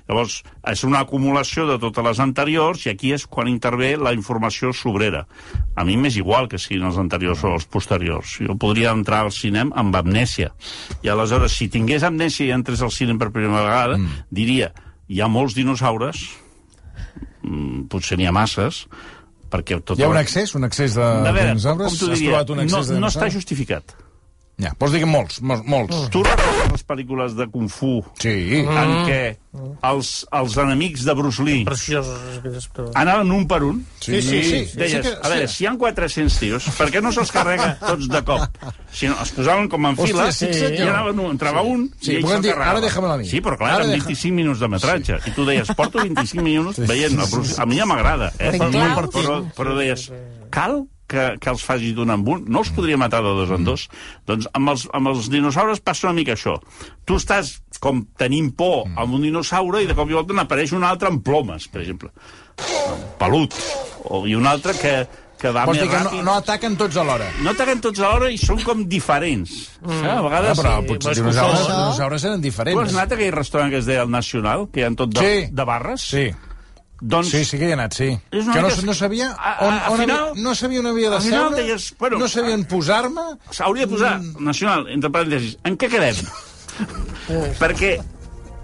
Llavors, 0.09 0.39
és 0.71 0.81
una 0.87 1.03
acumulació 1.05 1.67
de 1.69 1.75
totes 1.83 2.07
les 2.07 2.21
anteriors 2.23 2.87
i 2.87 2.89
aquí 2.89 3.11
és 3.13 3.27
quan 3.29 3.51
intervé 3.51 3.91
la 4.01 4.15
informació 4.15 4.71
sobrera. 4.73 5.21
A 5.77 5.85
mi 5.85 5.99
m'és 6.01 6.17
igual 6.17 6.49
que 6.49 6.57
siguin 6.57 6.87
els 6.89 6.97
anteriors 6.97 7.43
o 7.45 7.53
els 7.59 7.69
posteriors. 7.69 8.39
Jo 8.41 8.57
podria 8.57 8.95
entrar 8.97 9.21
al 9.27 9.29
cinema 9.35 9.75
amb 9.77 9.99
amnèsia. 10.01 10.49
I 11.05 11.13
aleshores, 11.13 11.53
si 11.53 11.69
tingués 11.69 12.07
amnèsia 12.07 12.49
i 12.49 12.55
entrés 12.55 12.81
al 12.81 12.95
cinema 12.95 13.27
per 13.27 13.35
primera 13.35 13.67
vegada, 13.67 14.01
mm. 14.01 14.25
diria, 14.33 14.71
hi 15.05 15.21
ha 15.21 15.29
molts 15.29 15.53
dinosaures, 15.53 16.25
mm, 16.25 17.34
potser 17.91 18.17
n'hi 18.19 18.27
ha 18.29 18.33
masses, 18.35 18.85
perquè 19.51 19.79
tot... 19.81 19.99
Hi 19.99 20.07
ha 20.07 20.11
un 20.11 20.19
excés, 20.21 20.55
un 20.57 20.67
excés 20.67 20.97
de, 20.97 21.05
a 21.05 21.31
veure, 21.31 21.53
dinosaures? 21.53 21.91
com 21.91 21.99
t'ho 22.01 22.11
Has 22.11 22.19
diria, 22.19 22.33
trobat 22.33 22.53
un 22.55 22.61
no, 22.61 22.67
excés 22.67 22.91
de 22.93 22.99
no 23.01 23.11
està 23.13 23.29
justificat. 23.33 23.95
Ja, 24.57 24.69
vols 24.79 24.93
dir 24.95 25.01
que 25.03 25.07
molts, 25.09 25.41
molts, 25.43 25.65
molts. 25.67 26.05
Tu 26.13 26.21
recordes 26.23 26.69
les 26.71 26.83
pel·lícules 26.87 27.33
de 27.35 27.45
Kung 27.51 27.67
Fu 27.67 27.97
Sí. 28.23 28.61
en 28.63 28.93
què 29.03 29.17
els, 29.83 30.11
els 30.31 30.55
enemics 30.63 31.03
de 31.03 31.13
Bruce 31.15 31.43
Lee 31.43 31.65
Preciosos, 31.67 32.69
però... 32.71 32.85
anaven 32.95 33.31
un 33.35 33.43
per 33.51 33.61
un? 33.67 33.81
Sí, 33.99 34.21
sí, 34.23 34.39
sí. 34.47 34.61
Deies, 34.79 35.01
que- 35.03 35.13
a 35.21 35.27
veure, 35.33 35.49
si 35.51 35.65
hi 35.65 35.67
ha 35.67 35.73
400 35.77 36.39
tios, 36.39 36.69
per 36.77 36.87
què 36.91 37.01
no 37.03 37.11
se'ls 37.11 37.33
carrega 37.35 37.73
tots 37.83 38.07
de 38.07 38.21
cop? 38.23 38.57
Si 38.95 39.09
no, 39.11 39.17
es 39.21 39.31
posaven 39.35 39.67
com 39.71 39.89
en 39.91 39.99
fila 39.99 40.29
Hòstia, 40.29 40.53
sí, 40.55 40.71
i 40.79 40.81
anaven 40.87 41.19
un, 41.19 41.31
entrava 41.35 41.61
un 41.67 41.85
Sí, 41.99 42.13
i 42.13 42.15
ells 42.21 42.23
podem 42.29 42.37
se'l 42.39 42.47
dir, 42.47 42.55
carregaven. 42.55 42.71
ara 42.77 42.85
déjamelo 42.87 43.13
a 43.13 43.17
mi. 43.17 43.27
Sí, 43.27 43.41
però 43.43 43.57
clar, 43.59 43.73
Ara 43.75 43.83
eren 43.83 43.91
deja- 43.97 44.07
25 44.07 44.35
minuts 44.39 44.59
de 44.63 44.71
metratge. 44.71 45.19
I 45.27 45.35
tu 45.35 45.45
deies, 45.51 45.75
porto 45.75 45.99
25 45.99 46.43
minuts 46.47 46.79
veient 46.79 47.19
el 47.19 47.27
Bruce... 47.31 47.59
A 47.61 47.65
mi 47.67 47.75
ja 47.83 47.85
m'agrada, 47.91 48.31
eh? 48.39 48.55
Però, 48.55 48.71
claus. 48.71 49.11
però, 49.19 49.39
però 49.55 49.75
deies, 49.83 50.09
cal 50.49 50.85
que, 51.15 51.25
que 51.41 51.49
els 51.55 51.63
faci 51.65 51.93
d'un 51.97 52.11
en 52.13 52.27
un? 52.27 52.45
No 52.51 52.61
els 52.61 52.69
podria 52.75 52.99
matar 53.01 53.23
de 53.25 53.31
dos 53.39 53.55
en 53.55 53.63
dos? 53.67 53.87
Doncs 54.27 54.49
amb 54.53 54.75
els, 54.75 54.85
amb 54.93 55.09
els 55.13 55.29
dinosaures 55.33 55.79
passa 55.81 56.09
una 56.11 56.17
mica 56.19 56.35
això. 56.35 56.59
Tu 57.07 57.17
estàs 57.17 57.55
com 57.79 58.03
tenint 58.19 58.51
por 58.57 58.85
amb 58.95 59.15
un 59.17 59.23
dinosaure 59.25 59.81
i 59.83 59.87
de 59.89 59.95
cop 59.97 60.09
i 60.11 60.15
volta 60.17 60.35
n'apareix 60.37 60.75
un 60.77 60.83
altre 60.87 61.09
amb 61.11 61.23
plomes, 61.25 61.67
per 61.71 61.81
exemple. 61.85 62.11
Pelut. 63.19 63.53
O, 64.05 64.25
I 64.29 64.35
un 64.37 64.45
altre 64.47 64.73
que, 64.77 64.93
que 65.41 65.51
va 65.51 65.65
Vols 65.67 65.79
més 65.79 65.85
dir 65.87 65.91
que 65.91 65.99
no, 66.03 66.09
ràpid. 66.11 66.23
no 66.27 66.33
ataquen 66.37 66.75
tots 66.79 66.97
alhora? 67.01 67.27
No 67.43 67.51
ataquen 67.55 67.81
tots 67.83 67.99
alhora 68.05 68.29
i 68.31 68.37
són 68.39 68.61
com 68.65 68.83
diferents. 68.89 69.55
Mm. 69.81 70.01
A 70.05 70.11
Ah, 70.15 70.21
vegades... 70.27 70.59
però 70.61 70.75
Sí, 70.81 70.87
potser 70.91 71.09
vols 71.09 71.21
dinosaures, 71.23 71.63
dinosaures 71.71 72.23
eren 72.29 72.35
Tu 72.35 72.39
has 72.39 72.45
diferents. 72.49 72.93
anat 72.95 73.11
a 73.11 73.15
aquell 73.19 73.33
restaurant 73.35 73.73
que 73.73 73.81
es 73.81 73.87
deia 73.89 74.03
el 74.05 74.11
Nacional, 74.13 74.67
que 74.71 74.83
hi 74.83 74.85
ha 74.87 74.91
tot 74.95 75.15
de, 75.17 75.25
Sí. 75.25 75.47
de 75.51 75.65
barres? 75.67 76.05
Sí, 76.13 76.27
Doncs 77.01 77.29
sí, 77.29 77.43
sí 77.43 77.57
que 77.59 77.65
hi 77.67 77.73
he 77.73 77.75
anat, 77.75 77.93
sí. 77.93 78.07
És 78.31 78.45
Que 78.47 78.61
no, 78.63 78.69
no 78.87 78.93
sabia 78.95 79.31
A- 79.35 79.53
a- 79.57 79.67
on, 79.67 79.79
on 79.93 79.99
final- 79.99 80.29
havia, 80.29 80.43
no 80.43 80.55
sabia 80.55 80.79
on 80.79 80.87
havia 80.87 81.09
de 81.11 81.21
seure, 81.21 81.55
deies, 81.57 81.93
bueno, 81.99 82.17
no 82.19 82.27
sabien 82.31 82.63
posar-me... 82.65 83.21
s'hauria 83.51 83.85
de 83.85 83.91
posar 83.91 84.13
Nacional, 84.39 84.87
entre 84.89 85.09
parèntesis. 85.11 85.57
En 85.67 85.75
què 85.77 85.89
quedem? 85.91 86.15
Perquè, 87.59 87.97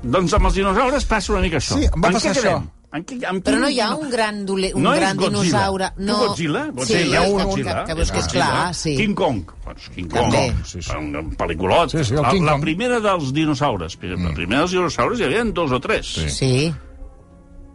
doncs 0.03 0.33
amb 0.37 0.47
els 0.49 0.55
dinosaures 0.61 1.05
passa 1.09 1.33
una 1.33 1.41
mica 1.43 1.57
això. 1.59 1.77
Sí, 1.79 1.89
em 1.91 2.01
va 2.03 2.07
en 2.11 2.13
passar 2.19 2.31
això. 2.31 2.41
quedem? 2.41 2.69
En 2.91 3.05
què, 3.07 3.17
en 3.23 3.37
Però 3.39 3.59
no 3.61 3.69
hi 3.71 3.77
ha 3.79 3.93
un 3.95 4.09
gran, 4.11 4.41
dole, 4.45 4.73
un 4.75 4.83
no 4.83 4.91
gran 4.91 5.13
és 5.13 5.21
Godzilla. 5.21 5.43
dinosaure. 5.45 5.87
No. 5.97 6.17
Godzilla? 6.25 6.63
Godzilla, 6.75 6.99
sí, 6.99 7.07
hi 7.07 7.15
ha 7.15 7.21
un, 7.21 7.53
que, 7.55 7.63
que, 7.63 7.75
que 7.87 7.93
veus 7.95 8.11
que 8.11 8.17
és 8.19 8.25
Godzilla. 8.25 8.47
clar, 8.51 8.75
sí. 8.75 8.95
King 8.97 9.13
Kong. 9.15 9.45
Doncs 9.65 9.85
King 9.95 10.09
Kong. 10.11 10.25
També. 10.33 10.55
Sí, 10.67 10.81
sí. 10.83 10.91
Un, 10.97 11.15
un 11.15 11.29
pel·liculot. 11.39 11.93
Sí, 11.95 12.03
sí, 12.03 12.15
la, 12.19 12.33
la 12.51 12.57
primera 12.59 12.99
dels 12.99 13.31
dinosaures. 13.33 13.95
Per 13.95 14.09
exemple, 14.09 14.33
La 14.33 14.35
primera 14.41 14.61
dels 14.65 14.71
dinosaures 14.75 15.19
hi 15.19 15.23
havia 15.29 15.43
dos 15.55 15.71
o 15.71 15.79
tres. 15.79 16.11
Sí. 16.19 16.29
Sí. 16.35 16.53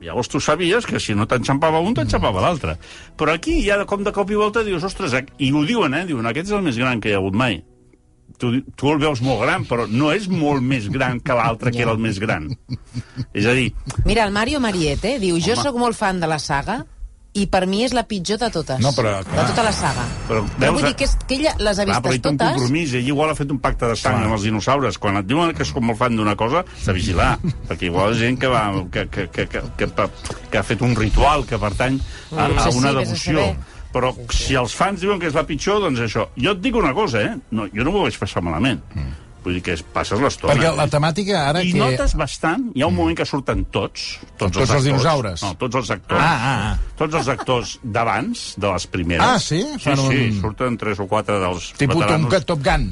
Llavors 0.03 0.29
tu 0.29 0.41
sabies 0.41 0.87
que 0.87 1.00
si 1.00 1.15
no 1.17 1.26
t'enxampava 1.29 1.81
un, 1.81 1.95
t'enxampava 1.97 2.43
l'altre. 2.45 2.76
Però 3.17 3.33
aquí 3.33 3.59
ja 3.65 3.79
com 3.88 4.05
de 4.05 4.12
cop 4.12 4.31
i 4.31 4.38
volta 4.38 4.65
dius, 4.67 4.85
ostres, 4.85 5.17
i 5.38 5.53
ho 5.53 5.65
diuen, 5.65 5.95
eh? 5.97 6.05
Diuen, 6.09 6.29
aquest 6.29 6.50
és 6.50 6.59
el 6.59 6.67
més 6.67 6.79
gran 6.81 7.00
que 7.00 7.11
hi 7.11 7.17
ha 7.17 7.23
hagut 7.23 7.37
mai. 7.37 7.62
Tu, 8.37 8.50
tu 8.76 8.91
el 8.93 8.99
veus 9.00 9.23
molt 9.25 9.41
gran, 9.47 9.65
però 9.65 9.87
no 9.88 10.11
és 10.12 10.26
molt 10.29 10.61
més 10.61 10.91
gran 10.93 11.23
que 11.25 11.37
l'altre 11.37 11.73
que 11.73 11.81
era 11.87 11.95
el 11.97 12.03
més 12.03 12.19
gran. 12.21 12.50
És 13.38 13.47
a 13.49 13.55
dir, 13.57 13.71
Mira, 14.05 14.26
el 14.26 14.35
Mario 14.35 14.61
Mariette 14.61 15.15
diu, 15.23 15.38
jo 15.41 15.57
sóc 15.57 15.79
molt 15.81 15.97
fan 15.97 16.21
de 16.21 16.29
la 16.29 16.41
saga 16.43 16.83
i 17.37 17.45
per 17.52 17.66
mi 17.69 17.83
és 17.85 17.93
la 17.97 18.02
pitjor 18.09 18.38
de 18.40 18.49
totes. 18.50 18.81
No, 18.81 18.90
però, 18.97 19.19
De 19.21 19.31
clar. 19.31 19.47
tota 19.50 19.62
la 19.66 19.73
saga. 19.76 20.05
Però 20.28 20.40
Però 20.47 20.59
veus, 20.59 20.73
vull 20.78 20.87
dir 20.88 20.95
que, 20.97 21.05
és, 21.05 21.16
que 21.28 21.37
ella 21.37 21.52
les 21.59 21.78
ha 21.78 21.85
Clar, 21.85 22.00
però 22.02 22.12
vistes 22.12 22.16
hi 22.16 22.23
té 22.25 22.28
un 22.33 22.38
totes. 22.40 22.55
compromís, 22.57 22.95
ell 22.99 23.09
igual 23.12 23.31
ha 23.31 23.37
fet 23.38 23.50
un 23.52 23.59
pacte 23.61 23.87
de 23.93 23.97
sang 23.97 24.16
Clar. 24.16 24.25
amb 24.31 24.37
els 24.38 24.47
dinosaures. 24.49 24.99
Quan 25.02 25.21
et 25.21 25.26
diuen 25.28 25.52
que 25.55 25.62
és 25.66 25.73
com 25.76 25.85
molt 25.87 25.99
fan 26.00 26.16
d'una 26.16 26.35
cosa, 26.37 26.64
s'ha 26.81 26.93
de 26.93 26.99
vigilar, 26.99 27.31
perquè 27.69 27.90
igual 27.90 28.12
ha 28.14 28.19
gent 28.19 28.38
que, 28.40 28.49
va, 28.52 28.64
que, 28.93 29.07
que, 29.09 29.28
que, 29.31 29.47
que, 29.52 29.62
que, 29.76 30.09
que 30.50 30.59
ha 30.59 30.62
fet 30.66 30.83
un 30.83 30.97
ritual 30.97 31.45
que 31.47 31.59
pertany 31.59 32.00
a, 32.00 32.49
Mm, 32.49 32.59
a 32.59 32.69
una 32.75 32.93
devoció. 32.93 33.47
Però 33.93 34.11
si 34.35 34.55
els 34.59 34.75
fans 34.76 35.00
diuen 35.00 35.21
que 35.21 35.28
és 35.31 35.35
la 35.37 35.45
pitjor, 35.47 35.78
doncs 35.81 36.00
això. 36.05 36.26
Jo 36.37 36.52
et 36.52 36.61
dic 36.61 36.75
una 36.76 36.93
cosa, 36.93 37.23
eh? 37.23 37.37
No, 37.50 37.64
jo 37.73 37.85
no 37.87 37.93
m'ho 37.95 38.02
vaig 38.05 38.19
passar 38.19 38.43
malament. 38.45 38.83
Vull 39.47 39.55
dir 39.55 39.62
que 39.62 39.76
es, 39.79 39.83
passes 39.95 40.19
l'estona. 40.19 40.57
Perquè 40.57 40.73
la 40.75 40.88
temàtica 40.91 41.45
ara 41.53 41.61
I 41.62 41.71
que... 41.71 41.79
notes 41.79 42.17
bastant, 42.19 42.65
hi 42.75 42.83
ha 42.83 42.88
un 42.91 42.97
moment 42.97 43.15
que 43.17 43.25
surten 43.29 43.62
tots, 43.71 44.17
tots, 44.35 44.41
Tots 44.41 44.57
els 44.65 44.71
actors. 44.73 44.85
dinosaures? 44.88 45.43
No, 45.47 45.53
tots 45.61 45.79
els 45.79 45.91
actors. 45.95 46.19
Ah, 46.21 46.35
ah, 46.35 46.59
ah. 46.73 46.93
Tots 46.99 47.15
els 47.21 47.29
actors 47.31 47.76
d'abans, 47.85 48.43
de 48.59 48.73
les 48.75 48.87
primeres. 48.91 49.23
Ah, 49.25 49.38
sí? 49.38 49.62
Sí, 49.76 49.85
Fan 49.87 50.03
un- 50.03 50.11
sí, 50.11 50.41
surten 50.41 50.76
tres 50.83 50.99
o 50.99 51.07
quatre 51.07 51.38
dels 51.38 51.73
Tipus 51.79 52.03
veteranos. 52.03 52.45
Top 52.50 52.65
Gun. 52.67 52.88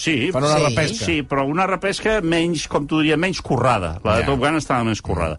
Sí, 0.00 0.30
Fan 0.32 0.42
una 0.46 0.56
Sí. 0.56 0.64
repesca. 0.64 1.04
Sí, 1.04 1.22
però 1.28 1.44
una 1.44 1.66
repesca 1.68 2.20
menys, 2.24 2.62
com 2.72 2.86
tu 2.88 3.02
diria, 3.02 3.18
menys 3.20 3.42
currada. 3.44 4.00
La 4.02 4.14
de 4.16 4.22
Ja. 4.22 4.26
Top 4.32 4.38
Gun 4.40 4.56
estava 4.56 4.82
més 4.88 5.02
currada. 5.04 5.36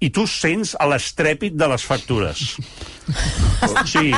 I 0.00 0.10
tu 0.12 0.26
sents 0.28 0.74
a 0.80 0.86
l'estrèpit 0.90 1.54
de 1.56 1.68
les 1.70 1.84
factures. 1.86 2.40
Sí, 3.84 4.10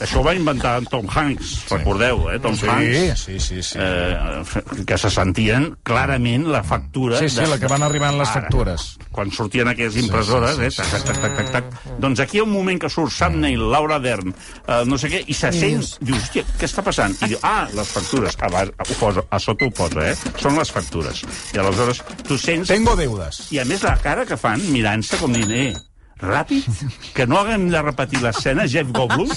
això 0.00 0.20
ho 0.20 0.24
va 0.24 0.34
inventar 0.36 0.74
en 0.82 0.86
Tom 0.88 1.06
Hanks, 1.08 1.52
recordeu, 1.70 2.26
eh? 2.32 2.38
Tom 2.44 2.54
Sí, 2.56 2.66
Hanks. 2.68 3.20
sí, 3.24 3.38
sí, 3.40 3.62
sí. 3.62 3.78
Eh, 3.80 4.84
que 4.86 4.98
se 5.00 5.10
sentien 5.10 5.70
clarament 5.82 6.46
la 6.52 6.62
factura... 6.62 7.18
Sí, 7.18 7.28
sí, 7.32 7.44
la 7.48 7.58
que 7.60 7.68
van 7.72 7.82
arribant 7.86 8.16
les 8.18 8.28
Ara, 8.28 8.42
factures. 8.46 8.84
Quan 9.12 9.32
sortien 9.32 9.68
aquelles 9.68 9.96
impressores, 10.00 10.56
sí, 10.56 10.70
sí, 10.70 10.82
eh? 10.82 10.90
Tac, 10.92 11.04
tac, 11.08 11.20
tac, 11.20 11.36
tac, 11.36 11.50
tac. 11.52 11.96
Doncs 12.04 12.20
aquí 12.24 12.38
hi 12.38 12.42
ha 12.44 12.46
un 12.46 12.52
moment 12.52 12.80
que 12.80 12.90
surt 12.92 13.12
Sam 13.16 13.38
Neill, 13.42 13.64
Laura 13.72 13.98
Dern, 14.00 14.32
eh, 14.32 14.82
no 14.88 14.98
sé 15.00 15.10
què, 15.12 15.22
i 15.26 15.36
se 15.36 15.52
sent... 15.56 15.96
Dius, 16.00 16.20
hòstia, 16.28 16.44
què 16.60 16.68
està 16.68 16.84
passant? 16.86 17.16
I 17.24 17.32
diu, 17.34 17.40
ah, 17.44 17.66
les 17.76 17.92
factures. 17.96 18.36
A, 18.44 18.50
ho 18.86 18.98
posa, 19.00 19.24
a 19.30 19.40
sota 19.42 19.68
ho 19.68 19.72
posa, 19.76 20.04
eh? 20.12 20.16
Són 20.40 20.56
les 20.60 20.72
factures. 20.72 21.24
I 21.56 21.60
aleshores 21.64 22.02
tu 22.28 22.36
sents... 22.40 22.68
Tengo 22.72 22.96
deudes. 23.00 23.46
I 23.56 23.60
a 23.64 23.66
més 23.68 23.84
la 23.88 23.96
cara 24.04 24.24
que 24.28 24.36
fan 24.40 24.60
mirant-se 24.76 25.18
com 25.20 25.32
dient, 25.34 25.52
eh, 25.56 25.74
ràpid, 26.22 26.64
que 27.16 27.26
no 27.28 27.40
haguem 27.42 27.66
de 27.72 27.80
repetir 27.84 28.20
l'escena, 28.22 28.68
Jeff 28.68 28.88
Goldblum. 28.92 29.28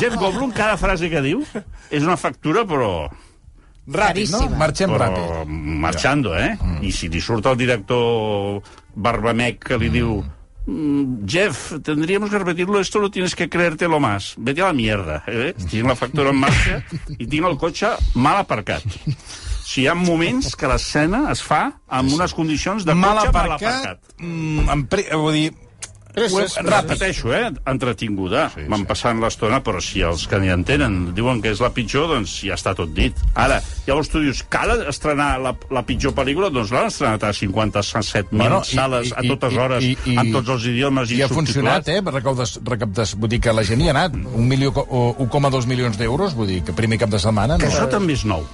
Jeff 0.00 0.14
Goldblum, 0.20 0.52
cada 0.56 0.76
frase 0.80 1.10
que 1.12 1.20
diu 1.24 1.42
és 1.90 2.02
una 2.04 2.16
factura, 2.20 2.64
però... 2.68 3.08
Ràpid, 3.86 4.32
no? 4.34 4.40
Marxem 4.58 4.90
però 4.90 5.04
ràpid. 5.04 5.50
marxando, 5.84 6.32
eh? 6.34 6.56
Mm. 6.58 6.80
I 6.88 6.90
si 6.90 7.06
li 7.12 7.20
surt 7.22 7.46
el 7.46 7.54
director 7.60 8.58
Barbamec 8.96 9.60
que 9.62 9.76
li 9.78 9.92
diu 9.94 10.16
"Mm, 10.66 11.22
Jeff, 11.30 11.76
tendríamos 11.86 12.28
que 12.28 12.40
repetirlo, 12.40 12.80
esto 12.80 12.98
lo 12.98 13.12
tienes 13.12 13.36
que 13.36 13.46
creértelo 13.48 14.00
más. 14.00 14.34
Vete 14.38 14.62
a 14.62 14.66
la 14.66 14.72
mierda, 14.72 15.22
eh? 15.28 15.54
Tinc 15.70 15.86
la 15.86 15.94
factura 15.94 16.30
en 16.34 16.40
marxa 16.42 16.80
i 17.16 17.28
tinc 17.30 17.46
el 17.46 17.54
cotxe 17.62 17.92
mal 18.16 18.40
aparcat. 18.42 18.82
Si 19.66 19.82
hi 19.82 19.88
ha 19.90 19.94
moments 19.98 20.52
que 20.56 20.68
l'escena 20.70 21.24
es 21.32 21.40
fa 21.42 21.64
amb 21.90 22.12
unes 22.14 22.32
condicions 22.38 22.84
de 22.86 22.94
Mal 22.94 23.18
cotxe 23.18 23.32
mal 23.34 23.52
aparcat, 23.52 23.78
aparcat. 23.82 24.18
mm, 24.22 24.84
pre... 24.92 25.08
vull 25.18 25.32
dir... 25.40 25.46
Presses, 26.16 26.54
Ràpid. 26.56 26.70
Repeteixo, 26.72 27.28
eh? 27.36 27.50
Entretinguda. 27.68 28.46
Sí, 28.54 28.62
Van 28.72 28.86
passant 28.88 29.18
l'estona, 29.20 29.58
però 29.60 29.82
si 29.84 30.00
els 30.00 30.22
que 30.30 30.38
n'hi 30.40 30.48
entenen 30.48 30.94
diuen 31.12 31.42
que 31.44 31.50
és 31.52 31.60
la 31.60 31.68
pitjor, 31.76 32.06
doncs 32.08 32.38
ja 32.46 32.56
està 32.56 32.72
tot 32.78 32.94
dit. 32.96 33.18
Ara, 33.36 33.58
llavors 33.84 34.08
tu 34.08 34.22
dius, 34.24 34.40
cal 34.48 34.72
estrenar 34.88 35.34
la, 35.44 35.52
la 35.76 35.82
pitjor 35.84 36.14
pel·lícula? 36.16 36.48
Doncs 36.54 36.72
l'han 36.72 36.88
estrenat 36.88 37.26
a 37.28 37.34
57.000 37.36 38.32
Bueno, 38.32 38.62
i- 38.64 38.72
sales, 38.78 39.10
i- 39.10 39.12
a 39.12 39.26
totes 39.28 39.52
i- 39.52 39.60
hores, 39.60 39.84
i- 39.84 39.96
i- 40.14 40.16
en 40.24 40.32
tots 40.32 40.54
els 40.56 40.64
idiomes 40.72 41.12
i, 41.12 41.18
I 41.20 41.22
ha 41.26 41.28
funcionat, 41.28 41.92
eh? 41.92 42.00
Recaptes, 42.00 42.56
recaptes, 42.64 43.12
vull 43.20 43.28
dir 43.36 43.42
que 43.44 43.52
la 43.52 43.66
gent 43.68 43.84
hi 43.84 43.90
ha 43.92 43.96
anat. 43.98 44.16
Un 44.16 44.48
milió, 44.48 44.72
co- 44.72 44.86
o 44.88 45.02
1,2 45.28 45.66
milions 45.68 46.00
d'euros, 46.00 46.32
vull 46.38 46.48
dir 46.48 46.62
que 46.64 46.72
primer 46.72 46.96
cap 47.04 47.12
de 47.12 47.20
setmana... 47.20 47.58
Que 47.60 47.68
No? 47.68 47.74
això 47.76 47.90
també 47.92 48.16
és 48.16 48.24
nou. 48.24 48.46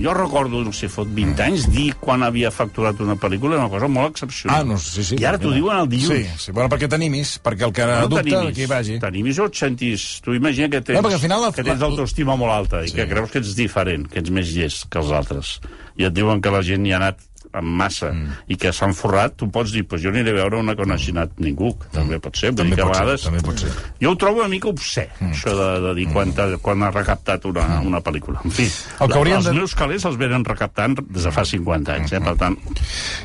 Jo 0.00 0.14
recordo, 0.16 0.62
no 0.64 0.72
sé, 0.72 0.88
fot 0.88 1.08
20 1.12 1.42
anys, 1.44 1.66
dir 1.70 1.90
quan 2.00 2.22
havia 2.24 2.50
facturat 2.50 2.98
una 3.04 3.16
pel·lícula 3.20 3.58
una 3.58 3.68
cosa 3.68 3.86
molt 3.88 4.14
excepcional. 4.14 4.60
Ah, 4.62 4.64
no, 4.64 4.78
sí, 4.80 5.04
sí. 5.04 5.18
I 5.20 5.26
ara 5.28 5.36
t'ho 5.38 5.50
diuen 5.52 5.76
el 5.76 5.88
dilluns. 5.92 6.14
Sí, 6.38 6.46
sí, 6.46 6.52
bueno, 6.56 6.70
perquè 6.72 6.88
t'animis, 6.88 7.34
perquè 7.44 7.66
el 7.68 7.72
que 7.76 7.84
no 7.86 8.08
dubta, 8.08 8.22
t'animis. 8.24 8.50
aquí 8.54 8.66
vagi. 8.70 8.98
T'animis 9.02 9.38
o 9.38 9.46
et 9.50 9.54
sentis... 9.60 10.06
Tu 10.24 10.34
imagina 10.38 10.70
que 10.72 10.80
tens, 10.80 11.02
No, 11.02 11.08
al 11.12 11.20
final 11.20 11.42
la- 11.44 11.52
que 11.52 11.62
tens 11.62 11.80
l'autoestima 11.80 12.36
molt 12.36 12.52
alta 12.52 12.82
i 12.84 12.88
Sí. 12.88 12.94
que 12.96 13.06
creus 13.08 13.30
que 13.30 13.38
ets 13.44 13.54
diferent, 13.54 14.08
que 14.08 14.18
ets 14.24 14.30
més 14.30 14.48
llest 14.56 14.88
que 14.88 14.98
els 14.98 15.10
altres. 15.12 15.60
I 16.00 16.04
et 16.08 16.14
diuen 16.16 16.40
que 16.40 16.50
la 16.50 16.62
gent 16.64 16.86
hi 16.86 16.92
ha 16.92 16.96
anat 16.96 17.20
en 17.56 17.66
massa 17.80 18.12
mm. 18.12 18.36
i 18.52 18.56
que 18.60 18.72
s'han 18.74 18.94
forrat, 18.94 19.34
tu 19.38 19.48
pots 19.50 19.72
dir, 19.74 19.82
pues 19.88 20.02
jo 20.04 20.12
aniré 20.12 20.30
a 20.34 20.38
veure 20.40 20.60
una 20.60 20.76
que 20.78 20.86
no 20.86 20.94
hagi 20.94 21.14
anat 21.14 21.38
ningú, 21.42 21.72
que 21.80 21.90
també 21.94 22.20
pot 22.22 22.36
ser. 22.38 22.52
També 22.54 22.76
dir 22.76 22.82
pot 22.84 22.94
ser, 22.94 23.02
vegades... 23.02 23.24
també 23.26 23.42
pot 23.46 23.62
ser. 23.64 23.72
Jo 24.02 24.12
ho 24.12 24.18
trobo 24.20 24.42
una 24.44 24.50
mica 24.52 24.70
obscè, 24.70 25.06
mm. 25.18 25.32
això 25.34 25.54
de, 25.58 25.68
de 25.86 25.94
dir 25.98 26.06
quan, 26.12 26.32
ha, 26.36 26.48
quan 26.62 26.86
ha 26.86 26.90
recaptat 26.94 27.44
una, 27.50 27.66
una 27.86 28.02
pel·lícula. 28.04 28.42
En 28.44 28.54
fi, 28.54 28.68
El 29.00 29.12
que 29.12 29.22
els 29.34 29.48
de- 29.50 29.56
meus 29.56 29.74
calés 29.78 30.06
els 30.08 30.18
venen 30.20 30.44
recaptant 30.46 30.96
des 31.00 31.26
de 31.26 31.34
fa 31.34 31.44
50 31.44 31.96
anys, 31.98 32.14
eh? 32.16 32.22
per 32.24 32.36
tant... 32.40 32.58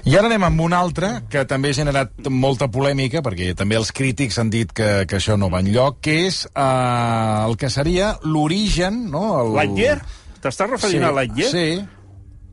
I 0.05 0.17
ara 0.17 0.29
anem 0.29 0.43
amb 0.47 0.65
un 0.65 0.73
altre 0.77 1.11
que 1.29 1.45
també 1.49 1.71
ha 1.73 1.77
generat 1.77 2.29
molta 2.29 2.67
polèmica, 2.71 3.21
perquè 3.25 3.53
també 3.57 3.77
els 3.79 3.91
crítics 3.95 4.37
han 4.41 4.49
dit 4.53 4.71
que, 4.75 5.05
que 5.09 5.19
això 5.19 5.37
no 5.39 5.49
va 5.53 5.61
enlloc, 5.65 6.01
que 6.05 6.19
és 6.27 6.45
eh, 6.51 7.45
el 7.45 7.57
que 7.57 7.69
seria 7.73 8.15
l'origen... 8.23 9.05
No? 9.11 9.25
El... 9.41 9.53
T'estàs 10.45 10.69
referint 10.69 11.01
Sí, 11.01 11.07
a 11.07 11.11
Lightyear? 11.15 11.51
sí. 11.51 11.67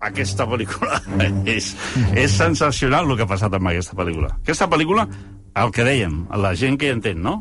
Aquesta 0.02 0.46
pel·lícula 0.50 1.00
és, 1.56 1.72
és 2.18 2.34
sensacional 2.36 3.08
el 3.10 3.16
que 3.18 3.26
ha 3.26 3.30
passat 3.30 3.54
amb 3.58 3.70
aquesta 3.72 3.96
pel·lícula. 3.98 4.32
Aquesta 4.42 4.68
pel·lícula, 4.70 5.06
el 5.62 5.72
que 5.74 5.86
dèiem, 5.86 6.24
la 6.42 6.54
gent 6.58 6.78
que 6.80 6.90
hi 6.90 6.96
entén, 6.96 7.22
no? 7.22 7.38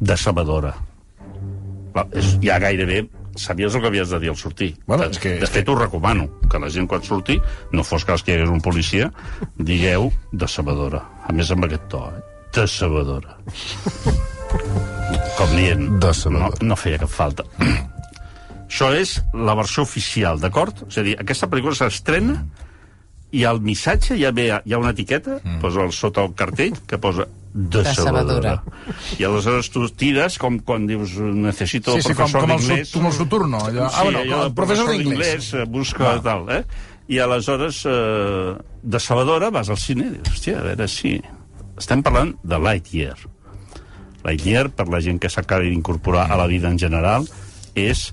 Decebedora. 0.00 0.74
És, 2.16 2.36
ja 2.42 2.56
gairebé 2.62 3.04
sabies 3.36 3.74
el 3.74 3.80
que 3.80 3.88
havies 3.88 4.10
de 4.12 4.18
dir 4.20 4.28
al 4.32 4.36
sortir. 4.36 4.74
Bueno, 4.86 5.04
és 5.08 5.18
que- 5.18 5.38
de 5.40 5.46
fet, 5.46 5.68
ho 5.68 5.74
recomano, 5.76 6.28
que 6.50 6.58
la 6.58 6.68
gent 6.70 6.88
quan 6.88 7.02
surti, 7.02 7.38
no 7.72 7.84
fos 7.84 8.04
cas 8.04 8.22
que 8.22 8.32
hi 8.32 8.36
hagués 8.36 8.50
un 8.52 8.60
policia, 8.60 9.12
digueu 9.56 10.10
decebedora. 10.32 11.00
A 11.28 11.32
més, 11.32 11.50
amb 11.50 11.64
aquest 11.64 11.88
to, 11.88 12.02
eh? 12.12 12.22
Decebedora. 12.52 13.38
Com 15.38 15.56
dient, 15.56 15.88
no, 16.30 16.50
no 16.60 16.76
feia 16.76 16.98
cap 17.00 17.08
falta. 17.08 17.44
Això 18.72 18.88
és 18.96 19.18
la 19.36 19.52
versió 19.58 19.82
oficial, 19.84 20.38
d'acord? 20.40 20.86
És 20.88 20.96
a 20.96 21.02
dir, 21.04 21.12
aquesta 21.20 21.44
pel·lícula 21.52 21.76
s'estrena 21.76 22.38
i 23.36 23.44
al 23.48 23.60
missatge 23.64 24.16
ja 24.16 24.30
ve, 24.32 24.46
hi 24.64 24.72
ha 24.72 24.78
una 24.80 24.92
etiqueta, 24.94 25.38
mm. 25.42 25.58
posa 25.60 25.82
el, 25.84 25.92
sota 25.92 26.24
el 26.24 26.32
cartell, 26.36 26.78
que 26.88 26.96
posa 27.00 27.26
decebedora. 27.52 28.54
I 29.20 29.26
aleshores 29.28 29.68
tu 29.72 29.84
tires 29.88 30.38
com 30.40 30.56
quan 30.64 30.86
dius 30.88 31.18
necessito 31.20 31.92
Sí, 31.98 32.00
sí, 32.06 32.14
com, 32.16 32.24
professor 32.24 32.40
com 32.46 32.54
el, 32.54 32.60
su- 32.62 32.68
d'inglès. 32.70 32.92
com 32.96 33.06
el 33.10 33.12
Soturno. 33.12 33.60
Allò. 33.68 33.90
Sí, 33.90 33.96
ah, 34.00 34.04
bueno, 34.08 34.22
allò 34.24 34.38
el 34.46 34.48
de 34.48 34.56
professor 34.56 34.88
d'inglès. 34.96 35.50
eh, 35.54 35.64
busca 35.68 36.14
Ah. 36.14 36.22
tal, 36.24 36.48
eh? 36.56 36.62
I 37.12 37.18
aleshores, 37.20 37.82
eh, 37.84 38.54
decebedora, 38.82 39.50
vas 39.50 39.68
al 39.68 39.76
cine 39.76 40.06
i 40.06 40.10
dius, 40.16 40.32
hòstia, 40.32 40.58
a 40.60 40.62
veure 40.70 40.88
si... 40.88 41.18
Estem 41.76 42.02
parlant 42.04 42.34
de 42.44 42.58
Lightyear. 42.58 43.16
Lightyear, 44.24 44.70
per 44.70 44.88
la 44.88 45.00
gent 45.00 45.18
que 45.20 45.28
s'acabi 45.32 45.68
d'incorporar 45.72 46.30
a 46.30 46.36
la 46.36 46.46
vida 46.46 46.68
en 46.70 46.78
general, 46.78 47.24
és 47.74 48.12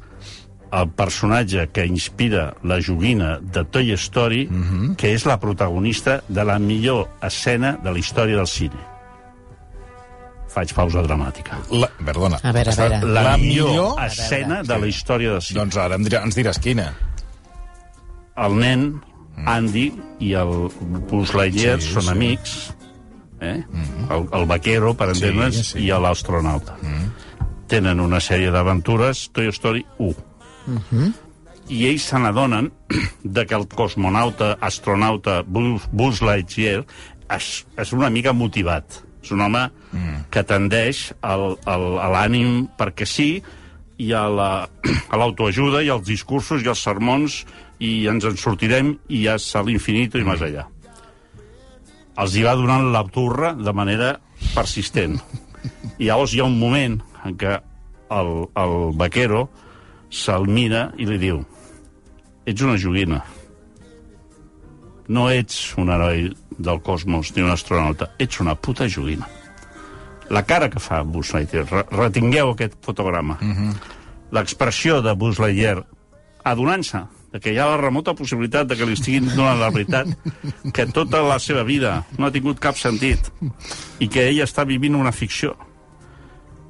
el 0.72 0.90
personatge 0.90 1.68
que 1.74 1.86
inspira 1.86 2.54
la 2.64 2.78
joguina 2.82 3.40
de 3.42 3.64
Toy 3.66 3.92
Story, 3.94 4.48
mm 4.50 4.64
-hmm. 4.64 4.96
que 4.96 5.14
és 5.14 5.26
la 5.26 5.40
protagonista 5.40 6.22
de 6.28 6.44
la 6.46 6.60
millor 6.60 7.10
escena 7.22 7.78
de 7.84 7.92
la 7.92 7.98
història 8.00 8.36
del 8.38 8.48
cine. 8.48 8.80
Faig 10.50 10.74
pausa 10.74 11.02
dramàtica. 11.04 11.58
La, 11.72 11.88
perdona. 12.06 12.40
A 12.42 12.52
veure, 12.52 12.72
a 12.72 12.76
veure. 12.76 13.00
La, 13.06 13.22
La 13.24 13.38
millor, 13.38 13.70
millor 13.70 14.04
escena 14.06 14.64
de 14.64 14.80
la 14.80 14.88
història 14.88 15.32
del 15.32 15.42
cine. 15.42 15.60
Doncs 15.60 15.78
ara 15.78 15.96
em 15.96 16.04
dirà, 16.04 16.24
ens 16.24 16.36
diràs 16.38 16.60
quina. 16.60 16.94
el 18.40 18.56
nen, 18.56 19.02
Andy 19.46 19.92
i 20.20 20.34
el 20.34 20.70
Buzz 21.10 21.34
Lightyear 21.34 21.82
Sí, 21.82 21.92
són 21.94 22.04
sí. 22.04 22.10
amics, 22.10 22.74
eh? 23.42 23.64
el, 24.10 24.28
el 24.32 24.46
vaquero, 24.46 24.94
per 24.94 25.10
entendre'ns, 25.10 25.56
Sí, 25.56 25.64
sí, 25.64 25.70
sí. 25.72 25.80
sí. 25.80 25.86
i 25.88 25.92
l'astronauta. 25.92 26.78
Mm. 26.82 27.12
Tenen 27.68 28.00
una 28.00 28.20
sèrie 28.20 28.50
d'aventures, 28.52 29.30
Toy 29.34 29.48
Story 29.50 29.86
1. 30.00 30.16
Mm 30.70 30.82
-hmm. 30.90 31.14
I 31.70 31.86
ells 31.88 32.08
se 32.10 32.18
n'adonen 32.18 32.72
de 33.36 33.46
que 33.46 33.56
el 33.56 33.68
cosmonauta, 33.68 34.58
astronauta 34.62 35.44
Buzz, 35.92 36.22
Lightyear 36.22 36.86
és, 37.30 37.66
és 37.78 37.94
una 37.94 38.10
mica 38.10 38.34
motivat. 38.34 39.04
És 39.24 39.32
un 39.32 39.42
home 39.42 39.70
mm. 39.92 40.30
que 40.32 40.44
tendeix 40.44 41.14
al, 41.22 41.58
al, 41.66 42.00
a 42.00 42.08
l'ànim 42.10 42.68
perquè 42.78 43.06
sí 43.06 43.44
i 43.98 44.14
a 44.14 44.28
la- 44.30 44.70
a 45.12 45.18
l'autoajuda 45.18 45.78
la, 45.78 45.84
i 45.84 45.90
als 45.90 46.08
discursos 46.08 46.64
i 46.64 46.68
als 46.68 46.84
sermons 46.84 47.46
i 47.80 48.08
ens 48.08 48.26
en 48.26 48.38
sortirem 48.38 48.98
i 49.08 49.24
ja 49.26 49.36
és 49.40 49.56
a 49.56 49.64
l'infinit 49.64 50.16
i 50.16 50.24
més 50.24 50.42
allà. 50.42 50.68
Els 52.20 52.36
hi 52.36 52.44
va 52.44 52.56
donant 52.60 52.90
la 52.92 53.06
turra 53.08 53.54
de 53.56 53.74
manera 53.76 54.20
persistent. 54.56 55.20
I 56.02 56.10
llavors 56.10 56.34
hi 56.34 56.42
ha 56.42 56.48
un 56.48 56.58
moment 56.60 57.00
en 57.28 57.36
què 57.40 57.60
el, 58.10 58.32
el 58.58 58.76
vaquero 59.00 59.48
se'l 60.10 60.48
mira 60.50 60.90
i 60.98 61.06
li 61.06 61.18
diu 61.22 61.44
ets 62.50 62.62
una 62.66 62.78
joguina. 62.82 63.22
No 65.10 65.28
ets 65.30 65.74
un 65.78 65.90
heroi 65.90 66.30
del 66.58 66.82
cosmos 66.86 67.34
ni 67.36 67.44
un 67.46 67.54
astronauta, 67.54 68.12
ets 68.20 68.42
una 68.42 68.56
puta 68.56 68.88
joguina. 68.90 69.28
La 70.30 70.44
cara 70.46 70.70
que 70.70 70.82
fa 70.82 71.02
Buzz 71.04 71.34
Lightyear, 71.34 71.66
re 71.70 71.86
retingueu 71.92 72.52
aquest 72.54 72.76
fotograma. 72.86 73.38
Uh 73.42 73.48
-huh. 73.48 73.74
L'expressió 74.32 75.02
de 75.02 75.14
Buzz 75.14 75.40
Lightyear 75.40 75.86
adonant-se 76.44 77.02
de 77.32 77.40
que 77.40 77.54
hi 77.54 77.58
ha 77.60 77.68
la 77.70 77.78
remota 77.78 78.14
possibilitat 78.14 78.68
de 78.68 78.76
que 78.76 78.86
li 78.86 78.94
estiguin 78.94 79.28
donant 79.36 79.60
la 79.60 79.70
veritat, 79.70 80.08
que 80.76 80.86
tota 80.86 81.22
la 81.22 81.40
seva 81.40 81.64
vida 81.64 82.06
no 82.18 82.26
ha 82.26 82.32
tingut 82.32 82.60
cap 82.60 82.78
sentit 82.78 83.32
i 84.00 84.08
que 84.08 84.28
ell 84.30 84.42
està 84.42 84.66
vivint 84.66 84.96
una 84.96 85.12
ficció. 85.12 85.56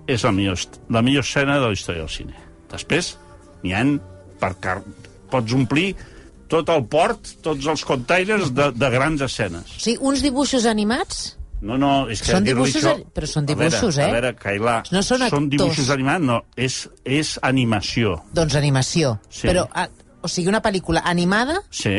És 0.08 0.24
la 0.24 0.32
millor, 0.32 0.58
la 0.90 1.02
millor 1.02 1.24
escena 1.24 1.60
de 1.60 1.68
la 1.68 1.72
història 1.72 2.02
del 2.02 2.10
cine. 2.10 2.34
Després, 2.72 3.18
n'hi 3.64 3.74
han 3.76 3.98
per 4.40 4.54
car... 4.64 4.80
Pots 5.30 5.54
omplir 5.54 5.92
tot 6.50 6.70
el 6.74 6.86
port, 6.90 7.36
tots 7.46 7.68
els 7.70 7.84
containers 7.86 8.50
de, 8.58 8.72
de 8.74 8.88
grans 8.90 9.22
escenes. 9.22 9.76
O 9.78 9.84
sigui, 9.84 10.00
uns 10.10 10.24
dibuixos 10.26 10.66
animats... 10.66 11.36
No, 11.62 11.76
no, 11.76 12.06
és 12.08 12.22
que 12.24 12.32
Són 12.32 12.46
dibuixos, 12.48 12.86
això... 12.88 13.10
però 13.14 13.28
són 13.28 13.44
A 13.44 13.50
dibuixos, 13.52 13.98
veure, 14.00 14.06
eh? 14.06 14.08
A 14.08 14.14
veure, 14.16 14.30
Cailà, 14.40 14.76
No 14.96 15.02
són 15.04 15.26
actors. 15.26 15.34
són 15.36 15.50
dibuixos 15.52 15.90
animats, 15.92 16.24
no, 16.24 16.38
és, 16.56 16.78
és 17.04 17.34
animació. 17.44 18.14
Doncs 18.34 18.56
animació. 18.56 19.18
Sí. 19.28 19.50
Però, 19.52 19.66
a, 19.68 19.84
o 20.24 20.32
sigui, 20.32 20.48
una 20.54 20.62
pel·lícula 20.64 21.04
animada 21.04 21.60
Sí, 21.70 21.98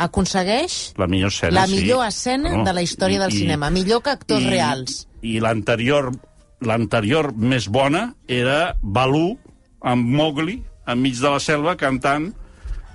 aconsegueix 0.00 0.78
la 0.96 1.08
millor 1.10 1.34
escena, 1.34 1.54
la 1.58 1.66
sí. 1.66 1.74
millor 1.80 2.06
escena 2.06 2.54
No, 2.54 2.64
de 2.64 2.72
la 2.78 2.82
història 2.86 3.20
del 3.20 3.32
cinema. 3.34 3.68
Millor 3.74 4.00
que 4.06 4.14
actors 4.14 4.46
i, 4.46 4.50
reals. 4.54 5.00
I 5.26 5.36
l'anterior 5.42 6.12
l'anterior 6.60 7.32
més 7.34 7.66
bona 7.72 8.10
era 8.28 8.76
Balú, 8.82 9.34
amb 9.80 10.06
Mowgli, 10.06 10.58
enmig 10.86 11.18
de 11.20 11.30
la 11.30 11.40
selva, 11.40 11.76
cantant 11.76 12.30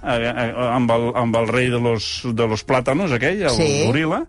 eh, 0.03 0.15
eh, 0.15 0.51
amb, 0.69 0.91
el, 0.91 1.11
amb 1.15 1.35
el 1.35 1.47
rei 1.47 1.69
de 1.69 1.79
los, 1.79 2.21
de 2.25 2.47
los 2.47 2.65
plàtanos, 2.65 3.11
aquell, 3.11 3.41
el 3.43 3.49
Sí. 3.55 3.83
goril·la. 3.87 4.25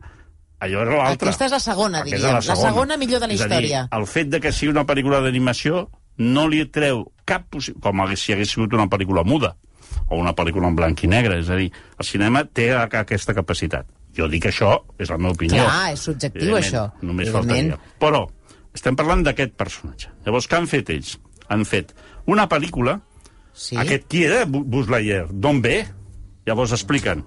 Allò 0.60 0.80
era 0.86 0.96
l'altra. 0.96 1.28
Aquesta 1.28 1.44
és 1.44 1.52
la 1.52 1.60
segona, 1.60 2.02
diríem. 2.02 2.36
és 2.38 2.46
La 2.48 2.56
segona 2.56 2.96
millor 2.96 3.20
de 3.20 3.26
la 3.28 3.34
És 3.34 3.42
a 3.42 3.48
dir, 3.48 3.56
història. 3.66 3.88
el 3.92 4.06
fet 4.06 4.28
de 4.32 4.40
que 4.40 4.52
sigui 4.52 4.70
una 4.72 4.86
pel·lícula 4.86 5.20
d'animació 5.20 5.90
no 6.16 6.46
li 6.48 6.64
treu 6.72 7.12
cap 7.26 7.44
possibilitat, 7.50 7.82
com 7.82 8.16
si 8.16 8.32
hagués 8.32 8.50
sigut 8.54 8.72
una 8.72 8.86
pel·lícula 8.88 9.22
muda 9.24 9.56
o 10.08 10.16
una 10.16 10.32
pel·lícula 10.34 10.68
en 10.68 10.76
blanc 10.76 11.02
i 11.04 11.08
negre. 11.08 11.40
És 11.40 11.50
a 11.50 11.56
dir, 11.56 11.70
el 11.98 12.04
cinema 12.06 12.44
té 12.44 12.72
aquesta 12.74 13.34
capacitat. 13.34 13.86
Jo 14.16 14.28
dic 14.28 14.46
això, 14.46 14.78
és 14.98 15.10
la 15.10 15.18
meva 15.18 15.34
opinió. 15.34 15.62
Clar, 15.62 15.92
és 15.92 16.00
subjectiu, 16.00 16.56
això. 16.56 16.90
Només 17.02 17.28
faltaria. 17.30 17.76
Però 18.00 18.26
estem 18.72 18.96
parlant 18.96 19.22
d'aquest 19.26 19.52
personatge. 19.52 20.08
Llavors, 20.24 20.48
què 20.48 20.56
han 20.56 20.66
fet 20.66 20.88
ells? 20.88 21.18
Han 21.48 21.66
fet 21.68 21.92
una 22.26 22.48
pel·lícula 22.48 23.00
Sí. 23.56 23.76
aquest 23.80 24.04
qui 24.12 24.24
era 24.26 24.44
Bu- 24.44 24.64
Buzz 24.68 24.90
Lightyear? 24.92 25.30
D'on 25.32 25.62
ve? 25.64 25.78
Llavors 26.46 26.74
expliquen. 26.76 27.24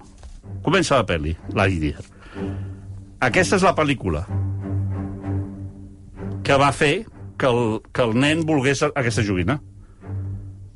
Comença 0.64 1.00
la 1.00 1.06
pel·li, 1.08 1.34
Lightyear. 1.56 2.04
Aquesta 3.20 3.58
és 3.58 3.64
la 3.66 3.74
pel·lícula 3.76 4.22
que 6.46 6.56
va 6.56 6.70
fer 6.72 7.04
que 7.40 7.48
el, 7.48 7.80
que 7.92 8.04
el 8.06 8.14
nen 8.20 8.44
volgués 8.46 8.82
aquesta 8.88 9.24
joguina. 9.26 9.58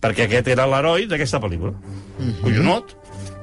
Perquè 0.04 0.26
aquest 0.26 0.50
era 0.52 0.66
l'heroi 0.68 1.06
d'aquesta 1.08 1.40
pel·lícula. 1.40 1.72
Mm 2.18 2.28
-hmm. 2.28 2.40
Collonot. 2.42 2.96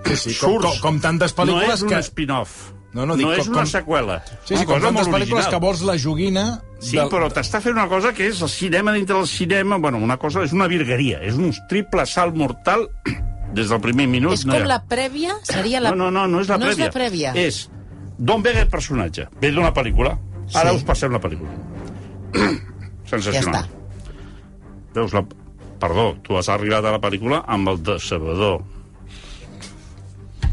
Sí, 0.05 0.15
sí, 0.15 0.39
com, 0.39 0.59
com, 0.61 0.77
com 0.81 0.99
tantes 0.99 1.33
no 1.37 1.43
pel·lícules 1.43 1.73
és 1.73 1.81
un 1.81 1.89
que... 1.89 2.03
spin-off. 2.03 2.71
No, 2.93 3.05
No, 3.05 3.05
no, 3.05 3.15
dic, 3.15 3.25
no 3.25 3.33
és 3.33 3.45
com- 3.47 3.55
una 3.55 3.65
seqüela. 3.65 4.17
Sí, 4.43 4.57
sí, 4.57 4.65
com 4.67 4.81
tantes 4.83 5.07
pel·lícules 5.07 5.47
que 5.47 5.59
vols 5.63 5.81
la 5.87 5.95
joguina... 5.97 6.61
Sí, 6.81 6.97
però 7.11 7.29
t'està 7.31 7.61
fent 7.61 7.75
una 7.77 7.85
cosa 7.87 8.09
que 8.11 8.25
és 8.27 8.41
el 8.41 8.49
cinema 8.49 8.91
dintre 8.91 9.15
del 9.15 9.27
cinema, 9.29 9.77
bueno, 9.77 9.99
una 10.01 10.17
cosa, 10.17 10.41
és 10.43 10.51
una 10.51 10.65
virgueria, 10.67 11.19
és 11.23 11.35
un 11.37 11.53
triple 11.69 12.03
salt 12.09 12.35
mortal 12.35 12.87
des 13.55 13.69
del 13.69 13.79
primer 13.79 14.07
minut. 14.11 14.33
És 14.33 14.43
no 14.49 14.55
com 14.57 14.63
ha- 14.65 14.71
la 14.73 14.81
prèvia? 14.89 15.37
Seria 15.47 15.79
la... 15.79 15.91
No, 15.95 16.09
no, 16.09 16.11
no, 16.11 16.25
no 16.27 16.41
és 16.41 16.49
la 16.49 16.57
no 16.57 16.65
prèvia. 16.67 16.87
és 16.89 16.89
la 16.89 16.95
prèvia. 16.99 17.35
És 17.37 17.61
d'on 18.17 18.41
ve 18.43 18.51
aquest 18.55 18.71
personatge? 18.73 19.27
Ve 19.39 19.51
d'una 19.55 19.71
pel·lícula. 19.73 20.17
Ara 20.53 20.71
Sí. 20.73 20.81
us 20.81 20.83
passem 20.83 21.13
la 21.15 21.21
pel·lícula. 21.23 21.53
Sensacional. 23.11 23.53
Ja 23.53 23.61
està. 23.61 24.91
Veus 24.97 25.13
la... 25.15 25.23
Perdó, 25.81 26.11
tu 26.21 26.35
has 26.37 26.49
arribat 26.51 26.85
a 26.85 26.91
la 26.93 26.99
pel·lícula 27.01 27.39
amb 27.49 27.71
el 27.71 27.79
decebedor. 27.81 28.59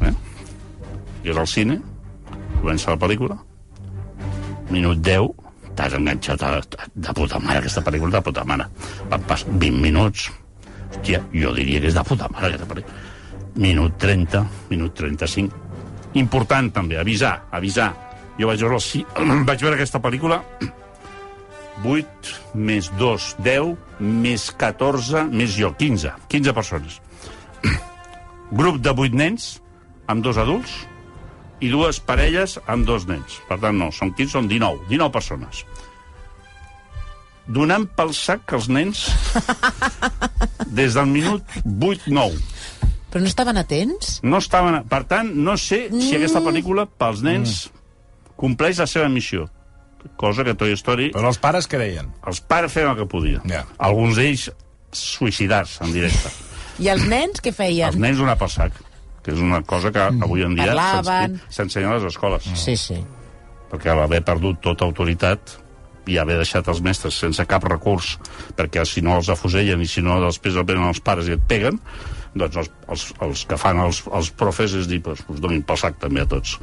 Eh? 0.00 0.12
I 1.25 1.33
és 1.35 1.37
al 1.37 1.49
cine, 1.50 1.80
comença 2.60 2.90
la 2.92 2.98
pel·lícula, 3.00 3.36
minut 4.70 4.98
10, 5.04 5.28
t'has 5.78 5.94
enganxat 5.94 6.42
a, 6.42 6.50
de 6.94 7.12
puta 7.14 7.38
mare, 7.42 7.60
aquesta 7.62 7.82
pel·lícula 7.86 8.18
de 8.18 8.22
puta 8.26 8.44
mare. 8.48 8.66
Van 9.11 9.22
passar 9.28 9.48
20 9.54 9.80
minuts. 9.83 10.28
Hòstia, 10.88 11.20
jo 11.33 11.52
diria 11.56 11.80
que 11.80 11.90
és 11.92 11.96
de 11.96 12.04
puta 12.09 12.28
mare, 12.33 12.50
aquesta 12.50 12.68
pel·lícula. 12.70 13.06
Minut 13.59 13.96
30, 14.02 14.42
minut 14.70 14.94
35. 14.98 15.64
Important, 16.18 16.70
també, 16.74 16.98
avisar, 16.98 17.37
avisar. 17.54 17.92
Jo 18.38 18.48
vaig 18.50 18.61
veure, 18.62 18.78
ci- 18.83 19.04
vaig 19.48 19.62
veure 19.62 19.76
aquesta 19.78 20.00
pel·lícula 20.02 20.40
8 21.85 22.33
més 22.59 22.88
2, 22.98 23.26
10, 23.46 23.72
més 24.02 24.48
14, 24.59 25.24
més 25.30 25.54
jo, 25.59 25.72
15. 25.78 26.12
15 26.28 26.54
persones. 26.56 26.98
Grup 28.61 28.80
de 28.83 28.90
8 28.94 29.14
nens, 29.18 29.48
amb 30.11 30.24
dos 30.24 30.38
adults, 30.42 30.80
i 31.61 31.68
dues 31.73 31.99
parelles 32.01 32.59
amb 32.71 32.87
dos 32.87 33.07
nens. 33.09 33.40
Per 33.49 33.59
tant, 33.62 33.77
no, 33.79 33.90
són 33.94 34.12
15, 34.14 34.31
són 34.37 34.49
19. 34.51 34.87
19 34.90 35.12
persones. 35.14 35.64
Donant 37.49 37.87
pel 37.97 38.11
sac 38.12 38.53
els 38.53 38.66
nens, 38.68 39.07
des 40.79 40.94
del 40.99 41.07
minut 41.09 41.44
8-9, 41.64 42.40
Però 43.09 43.23
no 43.25 43.31
estaven 43.31 43.57
atents? 43.57 44.18
no 44.23 44.37
estaven... 44.37 44.83
Per 44.88 45.01
tant, 45.09 45.31
no 45.33 45.55
sé 45.57 45.87
si 45.97 46.11
aquesta 46.18 46.42
pel·lícula, 46.44 46.85
pels 47.01 47.23
nens, 47.25 47.55
compleix 48.37 48.83
la 48.83 48.87
seva 48.87 49.09
missió. 49.09 49.47
Cosa 50.21 50.44
que 50.47 50.53
Toy 50.55 50.77
Story 50.79 51.09
Però 51.11 51.27
els 51.33 51.40
pares 51.42 51.66
què 51.66 51.81
deien? 51.81 52.12
els 52.29 52.38
pares 52.40 52.71
feien 52.73 52.92
el 52.92 52.99
que 53.01 53.07
podien. 53.11 53.40
Ja. 53.51 53.64
Alguns 53.83 54.21
d'ells 54.21 54.44
suïcidar-se 54.94 55.83
en 55.85 55.92
directe. 55.97 56.31
I 56.85 56.92
els 56.92 57.09
nens 57.11 57.40
què 57.42 57.51
feien? 57.53 57.88
Els 57.90 57.99
nens 57.99 58.21
donar 58.21 58.37
pel 58.38 58.53
sac, 58.53 58.77
que 59.28 59.34
és 59.36 59.44
una 59.44 59.60
cosa 59.60 59.92
que 59.92 60.00
avui 60.00 60.40
en 60.46 60.54
dia 60.56 60.72
Parlaven. 60.72 61.36
s'ensenya 61.52 61.90
a 61.92 61.96
les 61.98 62.08
escoles. 62.08 62.46
Sí, 62.56 62.78
sí. 62.80 62.96
Perquè 63.68 63.92
al 63.92 64.06
haver 64.06 64.22
perdut 64.24 64.62
tota 64.64 64.86
autoritat 64.88 65.58
i 66.08 66.16
haver 66.16 66.38
deixat 66.40 66.68
els 66.72 66.80
mestres 66.80 67.18
sense 67.20 67.44
cap 67.44 67.66
recurs, 67.68 68.14
perquè 68.56 68.86
si 68.88 69.02
no 69.04 69.18
els 69.18 69.28
afusellen 69.28 69.82
i 69.84 69.88
si 69.90 70.00
no 70.00 70.16
després 70.22 70.56
el 70.56 70.64
venen 70.64 70.88
els 70.88 71.02
pares 71.04 71.28
i 71.28 71.34
et 71.36 71.42
peguen, 71.44 71.76
doncs 72.32 72.56
els, 72.62 72.70
els, 72.88 73.04
els 73.26 73.42
que 73.50 73.58
fan 73.60 73.82
els, 73.82 74.00
els 74.16 74.30
profes 74.32 74.72
és 74.78 74.88
dir, 74.88 75.02
pues, 75.04 75.20
us 75.28 75.42
donin 75.44 75.60
pel 75.60 75.76
sac 75.76 75.98
també 76.00 76.24
a 76.24 76.28
tots. 76.30 76.54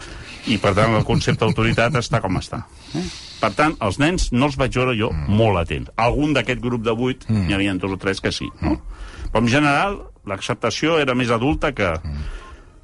I 0.50 0.58
per 0.62 0.74
tant 0.74 0.96
el 0.98 1.06
concepte 1.06 1.46
d'autoritat 1.46 1.98
està 2.02 2.22
com 2.24 2.42
està. 2.42 2.64
Eh? 2.98 3.04
Per 3.44 3.52
tant, 3.54 3.76
els 3.86 4.00
nens 4.02 4.32
no 4.34 4.50
els 4.50 4.58
vaig 4.58 4.74
veure 4.74 4.96
jo 4.98 5.12
mm. 5.14 5.38
molt 5.38 5.62
atents. 5.62 5.94
Algun 6.02 6.34
d'aquest 6.34 6.66
grup 6.66 6.82
de 6.82 6.98
vuit, 6.98 7.30
mm. 7.30 7.46
n'hi 7.46 7.60
havia 7.60 7.78
dos 7.78 7.94
o 7.94 8.02
tres 8.02 8.26
que 8.26 8.34
sí. 8.34 8.50
No? 8.66 8.80
Però 9.30 9.44
en 9.44 9.52
general, 9.52 10.00
l'acceptació 10.26 10.98
era 11.04 11.14
més 11.14 11.30
adulta 11.30 11.76
que 11.78 11.94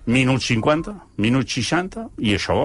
minut 0.05 0.41
50, 0.41 0.93
minut 1.21 1.47
60, 1.49 2.07
i 2.25 2.33
això 2.37 2.55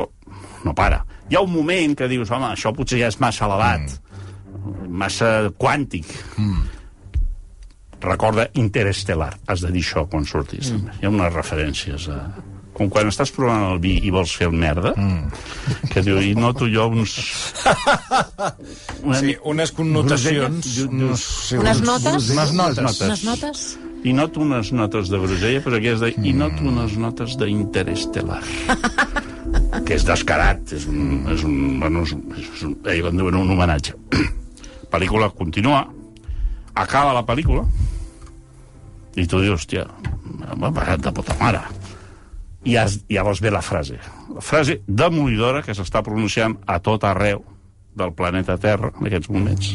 no 0.64 0.74
para. 0.74 1.02
Hi 1.30 1.36
ha 1.36 1.42
un 1.44 1.52
moment 1.52 1.94
que 1.98 2.08
dius, 2.08 2.30
home, 2.30 2.48
això 2.54 2.72
potser 2.74 3.00
ja 3.02 3.10
és 3.12 3.18
massa 3.20 3.46
elevat, 3.48 3.90
mm. 3.90 4.88
massa 4.88 5.30
quàntic. 5.58 6.08
Mm. 6.38 6.64
Recorda 8.06 8.48
Interestel·lar, 8.60 9.32
has 9.48 9.62
de 9.64 9.70
dir 9.74 9.82
això 9.82 10.04
quan 10.10 10.24
surtis. 10.28 10.70
Mm. 10.74 10.98
Hi 11.00 11.06
ha 11.08 11.12
unes 11.14 11.32
referències 11.34 12.08
a... 12.12 12.20
Com 12.76 12.90
quan 12.92 13.08
estàs 13.08 13.30
provant 13.32 13.62
el 13.70 13.78
vi 13.80 13.94
i 14.04 14.10
vols 14.12 14.34
fer 14.36 14.50
el 14.50 14.56
merda, 14.60 14.90
mm. 15.00 15.86
que 15.94 16.02
diu, 16.04 16.18
i 16.20 16.34
noto 16.36 16.66
jo 16.68 16.84
uns... 16.92 17.14
Una, 19.02 19.16
Sí, 19.22 19.32
unes 19.48 19.72
connotacions... 19.72 20.68
No, 20.90 21.06
dius- 21.08 21.24
sí, 21.48 21.56
Unes 21.56 21.80
uns- 21.80 21.86
notes? 21.88 22.28
Unes 22.34 22.52
notes. 22.52 22.82
notes. 22.84 23.00
Unes 23.06 23.24
notes? 23.24 23.64
I 24.06 24.12
noto 24.14 24.40
unes 24.44 24.70
notes 24.70 25.10
de 25.10 25.18
grosella, 25.18 25.60
però 25.64 25.80
aquí 25.80 25.90
has 25.90 26.02
de... 26.04 26.12
I 26.22 26.32
noto 26.36 26.62
unes 26.70 26.94
notes 27.00 27.34
d'interestel·lar. 27.40 28.42
que 29.86 29.96
és 29.96 30.06
descarat, 30.06 30.62
és 30.76 30.86
un... 30.90 31.24
És 31.32 31.42
un, 31.46 31.56
bueno, 31.82 32.04
és 32.06 32.14
un, 32.14 32.22
és 32.38 32.62
un 32.66 32.76
ell 32.92 33.10
en 33.10 33.18
diuen 33.18 33.40
un 33.40 33.50
homenatge. 33.56 33.96
pel·lícula 34.94 35.32
continua, 35.34 35.82
acaba 36.78 37.16
la 37.16 37.24
pel·lícula, 37.26 37.66
i 39.16 39.26
tu 39.26 39.40
dius, 39.42 39.64
hòstia, 39.64 39.86
m'ha 40.54 40.70
pagat 40.70 41.02
de 41.02 41.12
puta 41.16 41.34
mare. 41.40 41.64
I 42.66 42.78
has, 42.78 43.00
llavors 43.10 43.42
ve 43.42 43.50
la 43.50 43.62
frase. 43.64 43.98
La 44.34 44.44
frase 44.44 44.80
demolidora 44.86 45.62
que 45.66 45.74
s'està 45.74 46.02
pronunciant 46.06 46.58
a 46.66 46.78
tot 46.84 47.06
arreu 47.08 47.42
del 47.96 48.12
planeta 48.14 48.58
Terra 48.60 48.92
en 48.94 49.08
aquests 49.08 49.30
moments. 49.32 49.74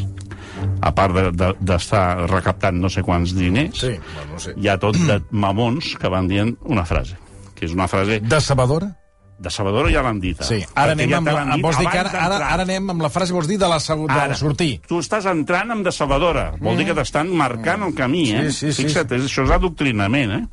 A 0.80 0.94
part 0.94 1.14
de- 1.14 1.30
de- 1.32 1.54
d'estar 1.60 2.16
de, 2.22 2.26
recaptant 2.26 2.76
no 2.80 2.88
sé 2.90 3.02
quants 3.02 3.34
diners, 3.34 3.78
Sí, 3.80 3.88
bueno, 4.14 4.32
no 4.34 4.38
sé. 4.38 4.54
hi 4.56 4.68
ha 4.68 4.78
tot 4.78 4.96
de 4.96 5.20
mamons 5.30 5.94
que 5.98 6.08
van 6.08 6.28
dient 6.28 6.56
una 6.64 6.84
frase, 6.84 7.16
que 7.54 7.64
és 7.66 7.72
una 7.72 7.88
frase 7.88 8.20
Decebedora? 8.20 8.96
decebedora, 9.42 9.90
ja 9.90 10.02
l'han 10.02 10.20
dit. 10.20 10.38
Sí. 10.46 10.60
Ara 10.78 10.92
anem, 10.92 11.10
ja 11.10 11.16
amb 11.18 11.26
la, 11.26 11.56
vols 11.60 11.76
dir 11.80 11.88
que 11.90 11.98
ara, 11.98 12.10
ara, 12.14 12.36
ara 12.54 12.62
anem 12.62 12.90
amb 12.92 13.02
la 13.02 13.08
frase, 13.10 13.32
vols 13.34 13.48
dir, 13.48 13.56
de 13.58 13.66
la, 13.66 13.78
de 13.78 14.28
la 14.28 14.34
sortir. 14.38 14.80
Tu 14.86 14.98
estàs 15.02 15.26
entrant 15.26 15.72
amb 15.74 15.82
decebedora. 15.84 16.52
Vol 16.60 16.76
dir 16.76 16.86
que 16.86 16.94
t'estan 16.94 17.32
marcant 17.34 17.82
el 17.82 17.92
camí, 17.94 18.30
eh? 18.30 18.52
Sí, 18.52 18.68
sí, 18.68 18.72
sí. 18.72 18.82
Fixa't, 18.84 19.10
és- 19.16 19.24
això 19.26 19.42
és 19.42 19.50
adoctrinament, 19.50 20.30
eh? 20.30 20.46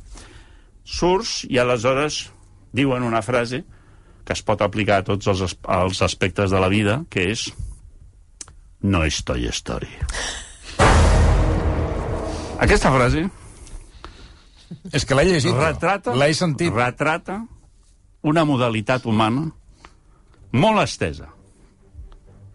Surts 0.84 1.44
i 1.48 1.58
aleshores 1.58 2.30
diuen 2.72 3.02
una 3.06 3.22
frase 3.22 3.64
que 4.24 4.32
es 4.32 4.42
pot 4.42 4.60
aplicar 4.62 4.98
a 5.00 5.04
tots 5.04 5.26
els, 5.28 5.56
els 5.68 6.02
aspectes 6.02 6.50
de 6.50 6.58
la 6.60 6.68
vida, 6.68 7.04
que 7.10 7.30
és 7.30 7.52
no 8.82 9.04
és 9.04 9.22
Toy 9.24 9.46
Story. 9.52 9.88
Aquesta 12.60 12.90
frase 12.92 13.26
És 14.92 15.04
que 15.04 15.14
l'he 15.16 15.24
llegit. 15.24 15.54
retrata, 15.56 16.14
L'he 16.14 16.32
sentit. 16.34 16.72
retrata 16.72 17.40
una 18.22 18.44
modalitat 18.44 19.06
humana 19.06 19.50
molt 20.52 20.82
estesa. 20.82 21.28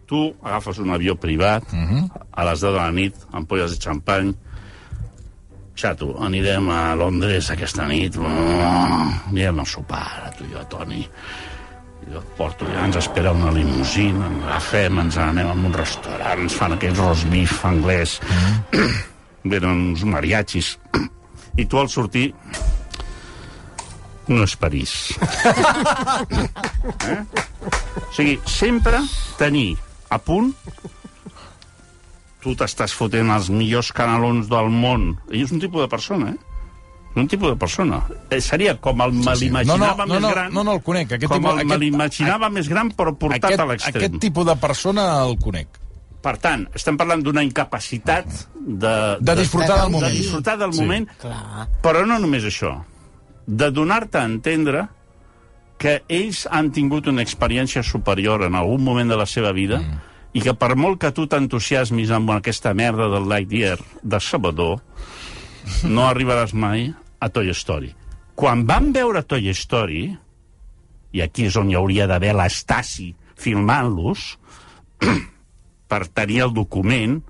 Tu 0.06 0.20
agafes 0.42 0.78
un 0.78 0.90
avió 0.94 1.16
privat, 1.18 1.64
uh 1.72 1.76
Mhm. 1.76 1.96
-huh. 1.98 2.10
a 2.32 2.44
les 2.44 2.60
10 2.60 2.72
de 2.72 2.78
la 2.78 2.90
nit, 2.92 3.14
ampolles 3.32 3.70
de 3.72 3.76
xampany, 3.84 4.34
xato, 5.74 6.16
anirem 6.22 6.70
a 6.70 6.94
Londres 6.94 7.50
aquesta 7.50 7.86
nit, 7.86 8.16
anirem 8.16 9.58
a 9.60 9.64
sopar, 9.64 10.32
tu 10.38 10.44
i 10.44 10.52
jo, 10.52 10.64
Toni. 10.66 11.08
Jo 12.06 12.20
et 12.20 12.28
porto, 12.38 12.66
ja 12.70 12.84
ens 12.86 12.96
espera 13.00 13.32
una 13.34 13.50
limusina, 13.54 14.28
ens 14.30 14.44
agafem, 14.46 15.00
ens 15.02 15.16
anem 15.18 15.48
a 15.50 15.56
un 15.56 15.74
restaurant, 15.74 16.44
ens 16.44 16.54
fan 16.54 16.76
aquell 16.76 16.94
roast 16.98 17.26
beef 17.32 17.64
anglès, 17.66 18.20
venen 19.42 19.90
uns 19.90 20.04
mariachis, 20.06 20.76
i 21.58 21.66
tu 21.66 21.80
al 21.80 21.90
sortir 21.90 22.28
no 24.28 24.42
és 24.42 24.56
París. 24.58 24.92
eh? 27.10 27.22
O 28.02 28.12
sigui, 28.14 28.38
sempre 28.46 28.98
tenir 29.38 29.76
a 30.10 30.18
punt 30.22 30.52
tu 32.46 32.54
t'estàs 32.54 32.94
fotent 32.94 33.32
els 33.34 33.48
millors 33.50 33.90
canalons 33.94 34.46
del 34.50 34.70
món. 34.70 35.08
Ell 35.32 35.42
és 35.42 35.54
un 35.54 35.62
tipus 35.62 35.82
de 35.82 35.90
persona, 35.90 36.30
eh? 36.30 36.45
Un 37.16 37.26
tipus 37.28 37.48
de 37.48 37.56
persona. 37.56 38.02
Eh, 38.30 38.40
seria 38.44 38.74
com 38.76 39.00
el 39.00 39.12
me 39.16 39.34
l'imaginava 39.40 40.04
No, 40.04 40.04
no, 40.04 40.06
no, 40.06 40.12
més 40.14 40.22
no, 40.22 40.30
gran... 40.34 40.52
no, 40.52 40.64
no 40.64 40.72
el 40.76 40.82
conec. 40.84 41.12
Aquest 41.16 41.26
com 41.32 41.38
tipus- 41.40 41.50
el 41.50 41.56
me 41.56 41.62
aquest- 41.74 41.80
l'imaginava 41.82 42.50
més 42.52 42.68
gran, 42.68 42.90
però 42.92 43.14
portat 43.16 43.44
Aquest, 43.48 43.60
a 43.60 43.66
l'extrem. 43.70 43.96
aquest 44.04 44.18
tipus 44.20 44.46
de 44.46 44.56
persona 44.56 45.06
el 45.24 45.38
conec. 45.40 45.68
Per 46.26 46.34
tant, 46.42 46.66
estem 46.74 46.96
parlant 46.98 47.22
d'una 47.22 47.42
incapacitat 47.46 48.26
de... 48.58 48.94
De 49.20 49.34
disfrutar 49.38 49.78
del 49.82 49.90
moment. 49.94 50.12
De 50.12 50.18
disfrutar 50.18 50.58
del 50.58 50.72
Sí. 50.74 50.80
moment, 50.82 51.08
Clar. 51.22 51.68
però 51.82 52.04
no 52.06 52.18
només 52.18 52.44
això. 52.44 52.74
De 53.46 53.70
donar-te 53.70 54.18
a 54.18 54.24
entendre 54.24 54.88
que 55.78 56.02
ells 56.08 56.46
han 56.50 56.70
tingut 56.72 57.06
una 57.06 57.22
experiència 57.22 57.82
superior 57.84 58.42
en 58.42 58.54
algun 58.56 58.82
moment 58.82 59.08
de 59.08 59.16
la 59.16 59.26
seva 59.26 59.52
vida 59.52 59.78
mm. 59.78 59.98
i 60.34 60.40
que 60.42 60.52
per 60.54 60.74
molt 60.76 60.98
que 61.00 61.12
tu 61.12 61.26
t'entusiasmis 61.28 62.10
amb 62.10 62.30
aquesta 62.34 62.74
merda 62.74 63.08
del 63.12 63.28
Lightyear 63.28 63.78
de 64.02 64.20
Sabador, 64.20 64.80
no 65.84 66.06
arribaràs 66.08 66.52
mai 66.54 66.92
a 67.20 67.28
Toy 67.32 67.52
Story. 67.56 67.92
Quan 68.36 68.66
van 68.68 68.92
veure 68.92 69.24
Toy 69.24 69.48
Story, 69.56 70.08
i 71.16 71.22
aquí 71.24 71.46
és 71.48 71.56
on 71.56 71.70
hi 71.70 71.78
hauria 71.78 72.08
d'haver 72.10 72.34
l'Estasi 72.36 73.12
filmant-los, 73.40 74.26
per 75.90 76.02
tenir 76.12 76.42
el 76.46 76.54
document, 76.56 77.20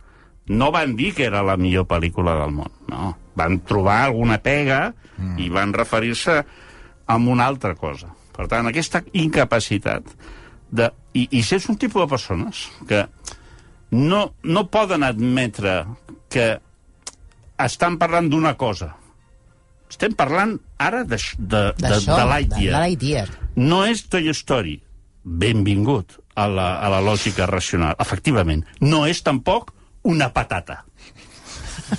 no 0.46 0.70
van 0.74 0.94
dir 0.98 1.12
que 1.14 1.26
era 1.26 1.42
la 1.42 1.56
millor 1.58 1.86
pel·lícula 1.90 2.36
del 2.40 2.54
món, 2.54 2.72
no. 2.90 3.14
Van 3.36 3.58
trobar 3.68 3.98
alguna 4.04 4.38
pega 4.40 4.92
mm. 4.92 5.34
i 5.42 5.50
van 5.52 5.74
referir-se 5.76 6.36
a 7.06 7.16
una 7.16 7.46
altra 7.46 7.74
cosa. 7.76 8.12
Per 8.36 8.46
tant, 8.50 8.68
aquesta 8.68 9.02
incapacitat 9.16 10.08
de... 10.70 10.90
I, 11.16 11.26
i 11.38 11.42
si 11.42 11.56
és 11.56 11.66
un 11.72 11.78
tipus 11.80 12.02
de 12.02 12.10
persones 12.10 12.66
que 12.88 13.06
no, 13.96 14.32
no 14.42 14.66
poden 14.68 15.06
admetre 15.06 15.78
que 16.32 16.48
estan 17.64 17.96
parlant 17.98 18.28
d'una 18.28 18.54
cosa. 18.60 18.92
Estem 19.90 20.14
parlant 20.18 20.56
ara 20.82 21.04
de, 21.04 21.18
de, 21.38 21.62
de, 21.78 21.88
de 21.88 22.00
de 22.04 22.24
Lightyear. 22.32 22.80
Lightyear. 22.80 23.28
No 23.56 23.84
és 23.86 24.04
Toy 24.10 24.32
Story. 24.34 24.80
Benvingut 25.26 26.18
a 26.36 26.46
la, 26.50 26.66
a 26.82 26.90
la 26.92 27.00
lògica 27.02 27.46
racional. 27.50 27.96
Efectivament, 28.02 28.64
no 28.80 29.04
és 29.06 29.22
tampoc 29.26 29.72
una 30.06 30.30
patata. 30.34 30.82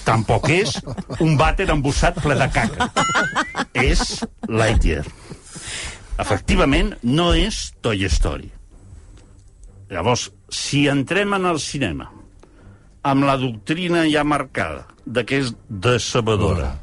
Tampoc 0.04 0.50
és 0.52 0.76
un 1.24 1.38
vàter 1.40 1.70
embossat 1.72 2.20
ple 2.24 2.36
de 2.40 2.48
caca. 2.52 2.90
És 3.74 4.22
Lightyear. 4.48 5.06
Efectivament, 6.20 6.96
no 7.04 7.32
és 7.38 7.72
Toy 7.82 8.08
Story. 8.12 8.50
Llavors, 9.92 10.28
si 10.52 10.88
entrem 10.92 11.36
en 11.38 11.46
el 11.48 11.60
cinema 11.64 12.10
amb 13.08 13.24
la 13.24 13.38
doctrina 13.40 14.04
ja 14.12 14.26
marcada 14.28 14.88
de 15.06 15.24
que 15.24 15.40
és 15.44 15.54
decebedora, 15.70 16.74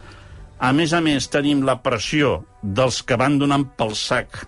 a 0.64 0.72
més 0.72 0.94
a 0.96 1.00
més 1.05 1.27
tenim 1.29 1.62
la 1.66 1.77
pressió 1.85 2.38
dels 2.62 3.03
que 3.05 3.18
van 3.20 3.37
donant 3.40 3.66
pel 3.77 3.92
sac, 3.98 4.44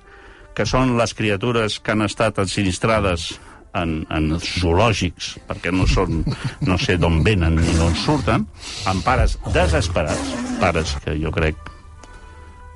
que 0.57 0.65
són 0.65 0.95
les 0.97 1.13
criatures 1.17 1.77
que 1.85 1.93
han 1.93 2.07
estat 2.07 2.39
ensinistrades 2.41 3.35
en, 3.77 3.99
en 4.09 4.31
zoològics, 4.41 5.35
perquè 5.49 5.73
no 5.75 5.85
són, 5.91 6.23
no 6.65 6.79
sé 6.81 6.97
d'on 7.01 7.21
venen 7.27 7.59
ni 7.61 7.77
d'on 7.77 7.97
surten, 8.01 8.47
amb 8.89 9.05
pares 9.05 9.37
desesperats, 9.53 10.33
pares 10.63 10.97
que 11.05 11.19
jo 11.21 11.33
crec 11.35 11.61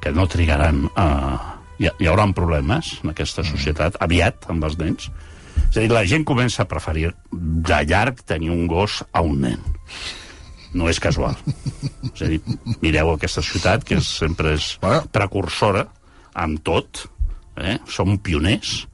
que 0.05 0.13
no 0.17 0.29
trigaran 0.29 0.87
a... 0.97 1.09
Hi, 1.81 1.89
hi 1.89 2.09
haurà 2.11 2.27
problemes 2.37 2.99
en 3.01 3.15
aquesta 3.15 3.41
societat, 3.41 3.95
aviat, 4.05 4.45
amb 4.53 4.67
els 4.69 4.75
nens. 4.77 5.07
És 5.71 5.79
a 5.79 5.81
dir, 5.81 5.89
la 5.89 6.05
gent 6.05 6.27
comença 6.29 6.67
a 6.67 6.69
preferir 6.69 7.15
de 7.33 7.79
llarg 7.89 8.21
tenir 8.29 8.51
un 8.53 8.67
gos 8.69 8.99
a 9.17 9.23
un 9.25 9.39
nen. 9.47 9.63
No 10.75 10.87
és 10.91 11.01
casual. 11.03 11.35
És 12.15 12.23
a 12.23 12.29
dir, 12.31 12.41
mireu 12.83 13.11
aquesta 13.15 13.43
ciutat, 13.43 13.83
que 13.85 13.97
és, 13.99 14.07
sempre 14.21 14.53
és 14.55 14.77
Bueno. 14.83 15.03
precursora 15.13 15.87
amb 16.39 16.61
tot, 16.63 17.07
eh? 17.59 17.79
som 17.91 18.17
pioners, 18.23 18.85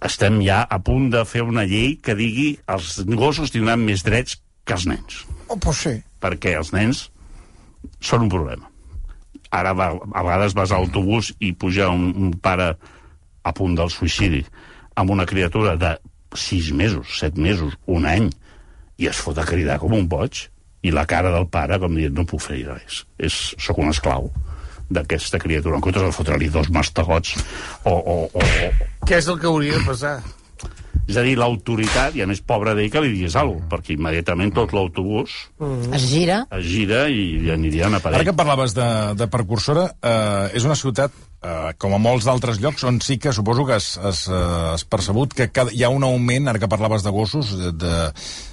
estem 0.00 0.40
ja 0.44 0.62
a 0.64 0.78
punt 0.80 1.10
de 1.12 1.24
fer 1.28 1.42
una 1.44 1.64
llei 1.68 1.96
que 2.02 2.14
digui 2.16 2.54
els 2.72 2.98
gossos 3.18 3.52
tindran 3.52 3.82
més 3.84 4.04
drets 4.06 4.38
que 4.64 4.76
els 4.76 4.86
nens, 4.88 5.24
Oh, 5.50 5.56
pues 5.58 5.80
sí. 5.82 5.92
perquè 6.22 6.54
els 6.56 6.72
nens 6.72 7.08
són 8.00 8.22
un 8.28 8.30
problema. 8.32 8.68
Ara 9.50 9.72
va, 9.74 9.88
a 10.14 10.22
vegades 10.22 10.54
vas 10.54 10.70
a 10.70 10.78
l'autobús 10.78 11.32
i 11.42 11.50
puja 11.52 11.88
un, 11.90 12.12
un 12.14 12.30
pare 12.38 12.74
a 13.42 13.52
punt 13.56 13.74
del 13.74 13.90
suïcidi 13.90 14.44
amb 15.00 15.10
una 15.10 15.26
criatura 15.26 15.74
de 15.80 15.96
6 16.36 16.70
mesos, 16.78 17.16
7 17.18 17.40
mesos, 17.40 17.74
un 17.90 18.06
any, 18.06 18.28
i 19.00 19.08
es 19.08 19.18
fot 19.24 19.38
a 19.40 19.46
cridar 19.48 19.78
com 19.82 19.94
un 19.96 20.06
boig, 20.08 20.44
i 20.84 20.92
la 20.92 21.06
cara 21.08 21.32
del 21.34 21.46
pare 21.52 21.76
com 21.80 21.92
dient, 21.96 22.14
no 22.16 22.24
puc 22.28 22.40
fer 22.44 22.62
res, 22.68 23.02
és, 23.20 23.40
sóc 23.60 23.78
un 23.82 23.90
esclau 23.92 24.30
d'aquesta 24.90 25.38
criatura, 25.38 25.76
en 25.78 25.84
comptes 25.84 26.02
de 26.02 26.10
fotre-li 26.12 26.48
dos 26.50 26.70
mastegots 26.74 27.36
o, 27.84 27.92
o, 27.94 28.14
o, 28.26 28.42
o, 28.42 28.70
Què 29.06 29.20
és 29.20 29.28
el 29.30 29.38
que 29.40 29.46
hauria 29.50 29.78
de 29.78 29.84
passar? 29.86 30.18
és 31.10 31.16
a 31.18 31.22
dir, 31.26 31.32
l'autoritat, 31.38 32.14
i 32.14 32.22
a 32.22 32.26
més, 32.30 32.38
pobre 32.46 32.70
d'ell 32.78 32.90
que 32.92 33.00
li 33.02 33.08
digués 33.16 33.34
alguna 33.34 33.64
cosa, 33.64 33.70
perquè 33.72 33.96
immediatament 33.96 34.52
tot 34.54 34.70
l'autobús 34.76 35.32
Es 35.96 36.04
gira. 36.06 36.44
es 36.54 36.66
gira 36.70 37.00
i 37.10 37.40
li 37.42 37.50
anirien 37.50 37.90
a 37.96 37.98
Ara 37.98 38.04
parell. 38.04 38.24
que 38.28 38.34
parlaves 38.38 38.74
de, 38.76 38.86
de 39.18 39.26
precursora, 39.26 39.88
eh, 40.02 40.50
és 40.54 40.66
una 40.68 40.76
ciutat, 40.78 41.10
eh, 41.42 41.72
com 41.78 41.94
a 41.94 41.98
molts 41.98 42.26
d'altres 42.28 42.58
llocs, 42.60 42.84
on 42.84 43.00
sí 43.00 43.16
que 43.18 43.32
suposo 43.32 43.64
que 43.66 43.74
has, 43.78 43.96
has, 43.98 44.26
eh, 44.28 44.34
has 44.74 44.84
percebut 44.84 45.32
que 45.34 45.48
cada, 45.50 45.72
hi 45.72 45.82
ha 45.84 45.88
un 45.92 46.04
augment, 46.04 46.48
ara 46.48 46.58
que 46.58 46.68
parlaves 46.68 47.02
de 47.06 47.10
gossos, 47.14 47.54
de, 47.58 47.72
de, 47.72 47.94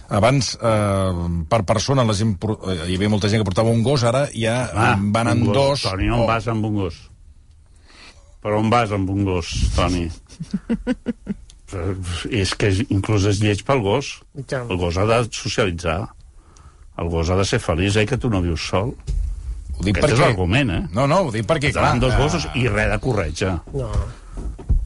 abans 0.10 0.54
eh, 0.62 1.28
per 1.50 1.64
persona 1.68 2.06
la 2.08 2.14
gent, 2.16 2.38
por- 2.40 2.60
eh, 2.72 2.80
hi 2.92 2.96
havia 2.96 3.10
molta 3.12 3.30
gent 3.30 3.42
que 3.44 3.50
portava 3.52 3.70
un 3.74 3.84
gos, 3.84 4.04
ara 4.08 4.28
ja 4.34 4.70
Ah, 4.74 4.96
van 5.00 5.28
en 5.34 5.46
gos. 5.46 5.54
dos. 5.56 5.82
Toni, 5.92 6.10
on 6.10 6.24
o- 6.24 6.28
vas 6.28 6.48
amb 6.48 6.66
un 6.66 6.76
gos? 6.84 7.02
Per 8.42 8.54
on 8.54 8.70
vas 8.70 8.92
amb 8.96 9.10
un 9.10 9.24
gos, 9.26 9.50
Toni? 9.76 10.08
És 12.32 12.54
que 12.56 12.70
inclús 12.94 13.26
és 13.28 13.42
lleig 13.44 13.64
pel 13.68 13.82
gos. 13.84 14.14
El 14.38 14.78
gos 14.80 14.96
ha 14.96 15.04
de 15.10 15.18
socialitzar. 15.36 15.98
El 16.98 17.10
gos 17.12 17.28
ha 17.30 17.36
de 17.36 17.44
ser 17.46 17.60
feliç, 17.60 17.98
eh, 18.00 18.06
que 18.08 18.18
tu 18.18 18.30
no 18.32 18.40
vius 18.42 18.64
sol. 18.70 18.94
Ho 19.78 19.86
dic 19.86 19.98
Aquest 20.00 20.14
és 20.14 20.18
perquè... 20.18 20.26
l'argument, 20.26 20.72
eh? 20.74 20.82
No, 20.96 21.06
no, 21.10 21.22
ho 21.28 21.32
dic 21.34 21.46
perquè, 21.50 21.72
clar... 21.76 21.94
Dos 22.02 22.16
eh, 22.16 22.20
gossos 22.22 22.48
i 22.58 22.66
res 22.72 22.90
de 22.92 22.98
corretja. 23.04 23.54
No. 23.76 23.92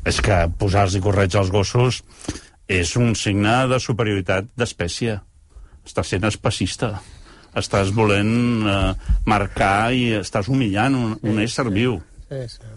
És 0.08 0.20
que 0.24 0.38
posar-los 0.60 0.98
corretja 1.04 1.40
als 1.42 1.52
gossos 1.54 2.02
és 2.72 2.92
un 3.00 3.14
signe 3.16 3.54
de 3.72 3.80
superioritat 3.80 4.50
d'espècie. 4.58 5.20
Estàs 5.88 6.12
sent 6.14 6.28
especista. 6.28 6.96
Estàs 7.58 7.92
volent 7.96 8.68
eh, 8.68 9.16
marcar 9.28 9.92
i 9.96 10.12
estàs 10.20 10.48
humillant 10.52 10.96
un, 10.96 11.16
un 11.28 11.42
ésser 11.44 11.68
viu, 11.72 12.00
Sí, 12.32 12.46
sí. 12.48 12.76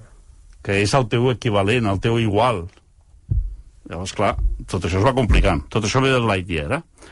que 0.67 0.81
és 0.83 0.95
el 0.99 1.07
teu 1.11 1.29
equivalent, 1.31 1.87
el 1.91 2.01
teu 2.03 2.19
igual. 2.19 2.65
Llavors, 3.91 4.15
clar, 4.17 4.33
tot 4.71 4.87
això 4.87 4.99
es 4.99 5.05
va 5.07 5.13
complicant. 5.15 5.63
Tot 5.71 5.85
això 5.87 6.01
ve 6.03 6.11
del 6.11 6.27
Lightyear, 6.27 6.79
eh? 6.79 7.11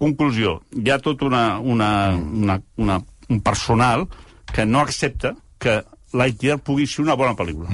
Conclusió, 0.00 0.58
hi 0.76 0.92
ha 0.92 0.98
tot 1.00 1.22
una, 1.24 1.58
una, 1.58 1.90
una, 2.16 2.56
una, 2.80 3.00
un 3.32 3.40
personal 3.44 4.06
que 4.52 4.66
no 4.66 4.80
accepta 4.80 5.34
que 5.58 5.82
Lightyear 6.16 6.58
pugui 6.62 6.86
ser 6.86 7.02
una 7.04 7.16
bona 7.18 7.36
pel·lícula. 7.36 7.68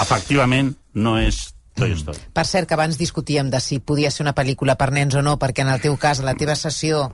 Efectivament, 0.00 0.74
no 0.94 1.16
és 1.18 1.54
Toy 1.74 1.94
Story. 1.98 2.20
Per 2.34 2.46
cert, 2.46 2.68
que 2.68 2.76
abans 2.76 2.98
discutíem 3.00 3.50
de 3.50 3.60
si 3.60 3.80
podia 3.80 4.12
ser 4.14 4.22
una 4.24 4.34
pel·lícula 4.36 4.76
per 4.78 4.92
nens 4.94 5.16
o 5.18 5.22
no, 5.26 5.38
perquè 5.42 5.64
en 5.64 5.72
el 5.72 5.82
teu 5.82 5.96
cas, 5.98 6.20
a 6.20 6.28
la 6.28 6.36
teva 6.38 6.54
sessió, 6.58 7.08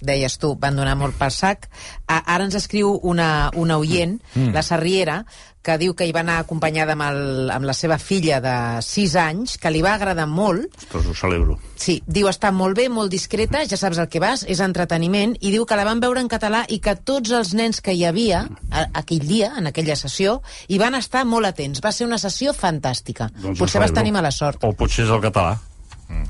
deies 0.00 0.38
tu, 0.38 0.54
van 0.60 0.76
donar 0.78 0.96
molt 0.98 1.16
per 1.18 1.32
sac. 1.34 1.68
A, 2.06 2.22
ara 2.22 2.44
ens 2.46 2.56
escriu 2.58 2.94
una, 3.02 3.50
una 3.56 3.78
oient, 3.82 4.18
mm. 4.34 4.54
la 4.54 4.64
Sarriera, 4.66 5.22
que 5.66 5.74
diu 5.80 5.96
que 5.98 6.06
hi 6.06 6.12
va 6.14 6.22
anar 6.22 6.36
acompanyada 6.38 6.94
amb, 6.94 7.02
el, 7.08 7.50
amb 7.50 7.66
la 7.66 7.74
seva 7.74 7.98
filla 7.98 8.38
de 8.44 8.54
6 8.86 9.16
anys, 9.18 9.56
que 9.58 9.72
li 9.74 9.82
va 9.82 9.96
agradar 9.96 10.28
molt. 10.30 10.70
Ostres, 10.78 11.08
ho 11.10 11.16
celebro. 11.18 11.58
Sí, 11.74 11.98
diu 12.06 12.30
està 12.30 12.52
molt 12.54 12.78
bé, 12.78 12.86
molt 12.92 13.10
discreta, 13.10 13.64
ja 13.66 13.78
saps 13.80 13.98
el 14.02 14.10
que 14.12 14.22
vas, 14.22 14.46
és 14.46 14.62
entreteniment, 14.62 15.34
i 15.42 15.50
diu 15.54 15.66
que 15.66 15.78
la 15.78 15.86
van 15.88 16.02
veure 16.02 16.22
en 16.22 16.30
català 16.30 16.62
i 16.70 16.78
que 16.82 16.94
tots 16.96 17.34
els 17.34 17.54
nens 17.58 17.82
que 17.82 17.96
hi 17.96 18.06
havia 18.06 18.44
a, 18.70 18.86
aquell 19.02 19.26
dia, 19.26 19.52
en 19.58 19.72
aquella 19.72 19.98
sessió, 19.98 20.38
hi 20.70 20.78
van 20.82 20.94
estar 20.94 21.26
molt 21.26 21.50
atents. 21.50 21.82
Va 21.82 21.92
ser 21.92 22.06
una 22.06 22.20
sessió 22.22 22.54
fantàstica. 22.54 23.32
Doncs 23.42 23.58
potser 23.58 23.82
vas 23.82 23.94
tenir 23.96 24.14
mala 24.14 24.30
sort. 24.30 24.62
O 24.62 24.76
potser 24.76 25.08
és 25.08 25.10
el 25.10 25.24
català. 25.24 25.56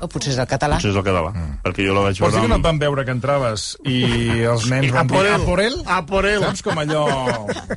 O 0.01 0.07
potser 0.09 0.31
és 0.33 0.39
el 0.41 0.47
català. 0.49 0.77
Potser 0.77 0.91
és 0.91 0.97
el 0.97 1.05
català. 1.05 1.31
Perquè 1.63 1.85
jo 1.85 1.93
la 1.95 2.03
vaig 2.05 2.19
Vols 2.21 2.33
dir 2.33 2.39
veure... 2.39 2.45
que 2.45 2.51
no 2.53 2.57
et 2.59 2.65
van 2.65 2.79
veure 2.81 3.05
que 3.05 3.13
entraves 3.13 3.65
i 3.85 3.97
els 4.49 4.67
nens 4.71 4.91
van 4.93 5.09
dir 5.09 5.23
a 5.33 5.37
por 5.45 5.61
él? 5.61 5.77
A 5.85 5.99
por 6.05 6.27
él. 6.29 6.45
Saps? 6.45 6.63
Com 6.65 6.81
allò... 6.81 7.03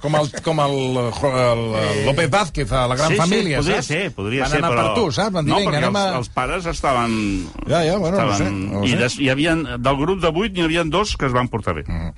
Com 0.01 0.17
el, 0.17 0.31
com 0.45 0.63
el, 0.65 0.77
el, 1.01 1.65
el 1.81 2.05
López 2.07 2.31
Vázquez 2.33 2.73
a 2.73 2.87
la 2.91 2.97
Gran 2.97 3.15
sí, 3.15 3.21
Família, 3.21 3.61
sí, 3.61 3.65
podria 3.65 3.81
saps? 3.81 3.91
ser, 3.93 4.03
podria 4.17 4.45
van 4.45 4.53
ser, 4.53 4.63
anar 4.63 4.73
però... 4.73 4.87
per 4.87 4.95
tu, 4.97 5.07
saps? 5.17 5.35
Van 5.37 5.49
dir, 5.49 5.53
no, 5.53 5.61
vinga, 5.61 5.73
perquè 5.73 5.83
anem 5.85 6.01
a... 6.01 6.05
els, 6.09 6.21
els 6.23 6.33
pares 6.37 6.71
estaven... 6.73 7.19
Ja, 7.67 7.83
ja, 7.85 7.97
bueno, 7.97 8.17
no 8.17 8.25
estaven... 8.31 8.39
sé, 8.39 8.71
no 8.73 8.81
ho 8.81 8.89
I 8.89 8.97
des, 9.01 9.19
hi 9.21 9.29
havia, 9.33 9.57
del 9.77 10.01
grup 10.01 10.25
de 10.25 10.33
vuit 10.37 10.57
n'hi 10.57 10.65
havia 10.69 10.87
dos 10.89 11.17
que 11.21 11.29
es 11.29 11.37
van 11.37 11.53
portar 11.53 11.77
bé. 11.81 11.85
Mm. 11.89 12.15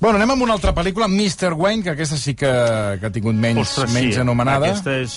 Bueno, 0.00 0.18
anem 0.18 0.34
amb 0.34 0.44
una 0.44 0.56
altra 0.58 0.74
pel·lícula, 0.76 1.08
Mr. 1.08 1.54
Wayne, 1.56 1.84
que 1.84 1.94
aquesta 1.94 2.18
sí 2.20 2.36
que, 2.36 2.52
que 3.00 3.08
ha 3.08 3.12
tingut 3.14 3.36
menys, 3.38 3.76
menys 3.94 4.20
anomenada. 4.20 4.72
Aquesta 4.72 4.98
és, 5.00 5.16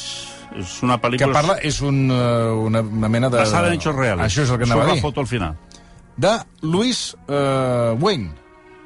és 0.55 0.83
una 0.83 0.97
pel·lícula... 1.01 1.27
que 1.27 1.33
parla, 1.33 1.57
és 1.62 1.81
un, 1.81 2.10
eh, 2.12 2.51
una, 2.69 2.81
una 2.81 3.10
mena 3.10 3.29
de... 3.29 3.38
basada 3.38 3.67
en 3.67 3.73
hechos 3.79 3.95
reales. 3.95 4.25
Això 4.25 4.43
és 4.43 4.49
el 4.49 4.57
que 4.57 4.63
anava 4.69 4.83
a 4.86 4.88
la 4.88 4.93
dir. 4.93 5.01
foto 5.01 5.21
al 5.21 5.27
final. 5.27 5.55
De 6.17 6.31
Louis 6.62 7.15
uh, 7.27 7.93
Wayne. 7.99 8.31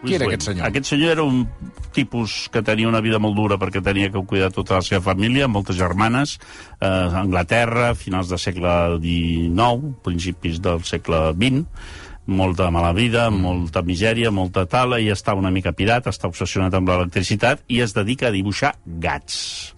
Qui 0.02 0.08
Louis 0.10 0.16
era 0.18 0.26
Wayne. 0.26 0.34
aquest 0.34 0.48
senyor? 0.50 0.68
Aquest 0.68 0.86
senyor 0.90 1.12
era 1.12 1.24
un 1.24 1.48
tipus 1.94 2.50
que 2.52 2.64
tenia 2.66 2.88
una 2.90 3.02
vida 3.06 3.20
molt 3.20 3.36
dura 3.38 3.58
perquè 3.62 3.84
tenia 3.86 4.10
que 4.12 4.24
cuidar 4.26 4.50
tota 4.52 4.80
la 4.80 4.82
seva 4.82 5.02
família, 5.06 5.48
moltes 5.48 5.78
germanes, 5.78 6.40
eh, 6.80 6.86
a 6.88 7.20
Anglaterra, 7.22 7.94
finals 7.96 8.30
del 8.32 8.40
segle 8.40 8.98
XIX, 9.04 9.94
principis 10.04 10.60
del 10.64 10.82
segle 10.84 11.20
XX, 11.38 11.66
molta 12.26 12.72
mala 12.72 12.94
vida, 12.94 13.30
Mm. 13.30 13.42
molta 13.42 13.82
misèria, 13.84 14.32
molta 14.32 14.66
tala, 14.66 15.00
i 15.00 15.10
està 15.12 15.34
una 15.36 15.52
mica 15.52 15.72
pirat, 15.74 16.08
està 16.08 16.28
obsessionat 16.28 16.74
amb 16.74 16.90
l'electricitat 16.90 17.62
i 17.68 17.82
es 17.82 17.94
dedica 17.94 18.28
a 18.28 18.32
dibuixar 18.32 18.76
gats. 18.86 19.74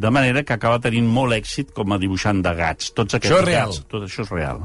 De 0.00 0.08
manera 0.08 0.40
que 0.48 0.54
acaba 0.56 0.78
tenint 0.80 1.04
molt 1.12 1.34
èxit 1.36 1.74
com 1.76 1.92
a 1.92 1.98
dibuixant 2.00 2.38
de 2.40 2.54
gats. 2.56 2.88
Tots 2.96 3.18
aquests 3.18 3.34
Això 3.34 3.42
és 3.42 3.46
real. 3.50 3.68
Gats, 3.74 3.82
tot 3.92 4.06
això 4.06 4.22
és 4.24 4.30
real. 4.32 4.62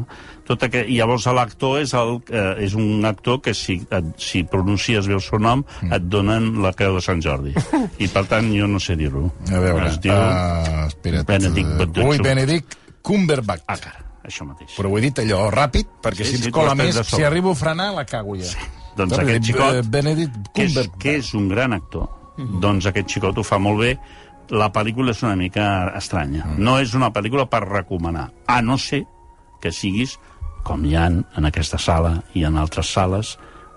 Tot 0.47 0.63
aquest, 0.63 0.87
I 0.87 0.99
llavors 1.01 1.25
l'actor 1.35 1.81
és, 1.81 1.91
el, 1.97 2.13
eh, 2.31 2.63
és 2.63 2.75
un 2.79 3.03
actor 3.09 3.41
que 3.43 3.53
si, 3.57 3.81
et, 3.89 4.11
si 4.21 4.43
pronuncies 4.47 5.09
bé 5.09 5.17
el 5.17 5.21
seu 5.25 5.39
nom 5.43 5.65
Mm. 5.81 5.91
et 5.97 6.07
donen 6.07 6.47
la 6.63 6.71
creu 6.73 6.95
de 6.95 7.01
Sant 7.03 7.19
Jordi. 7.21 7.51
I 8.05 8.07
per 8.07 8.23
tant 8.31 8.47
jo 8.55 8.67
no 8.71 8.79
sé 8.79 8.95
dir-ho. 8.95 9.25
A 9.51 9.59
veure, 9.59 9.89
Es 9.91 9.99
diu... 9.99 10.13
uh, 10.13 10.87
espera't. 10.87 11.27
Benedict 11.27 11.67
Uh, 11.67 11.77
Cumberbatch. 11.83 12.07
Ui, 12.07 12.23
Benedict 12.23 12.77
Cumberbatch. 13.05 13.63
Ah, 13.67 13.77
cara, 13.77 14.01
això 14.23 14.45
mateix. 14.47 14.71
Però 14.77 14.89
ho 14.89 14.97
he 14.97 15.01
dit 15.09 15.19
allò 15.25 15.49
ràpid, 15.53 15.91
perquè 16.01 16.23
Sí, 16.23 16.31
si 16.37 16.37
sí, 16.37 16.49
ens 16.49 16.55
cola 16.55 16.73
més, 16.79 16.95
si 17.11 17.23
arribo 17.27 17.51
a 17.51 17.59
frenar, 17.59 17.91
la 17.93 18.05
cago 18.07 18.35
ja. 18.39 18.47
Doncs 18.95 19.11
Saps? 19.17 19.23
aquest 19.25 19.41
Eh, 19.41 19.47
xicot, 19.51 19.89
Benedict 19.91 20.37
que 20.55 20.63
és, 20.69 20.77
que 21.01 21.17
és 21.19 21.33
un 21.35 21.49
gran 21.51 21.73
actor, 21.75 22.07
doncs 22.61 22.85
aquest 22.87 23.09
xicot 23.17 23.37
ho 23.37 23.43
fa 23.43 23.59
molt 23.59 23.79
bé. 23.83 23.97
La 24.49 24.71
pel·lícula 24.73 25.11
és 25.15 25.23
una 25.23 25.35
mica 25.35 25.91
estranya. 25.97 26.45
No 26.57 26.77
és 26.79 26.93
una 26.93 27.11
pel·lícula 27.13 27.47
per 27.49 27.63
recomanar, 27.65 28.29
a 28.47 28.61
no 28.61 28.77
ser 28.77 29.03
que 29.61 29.71
siguis, 29.73 30.17
com 30.65 30.83
hi 30.85 30.95
ha 30.97 31.07
en 31.09 31.45
aquesta 31.49 31.77
sala 31.81 32.19
i 32.33 32.43
en 32.45 32.57
altres 32.57 32.91
sales, 32.93 33.35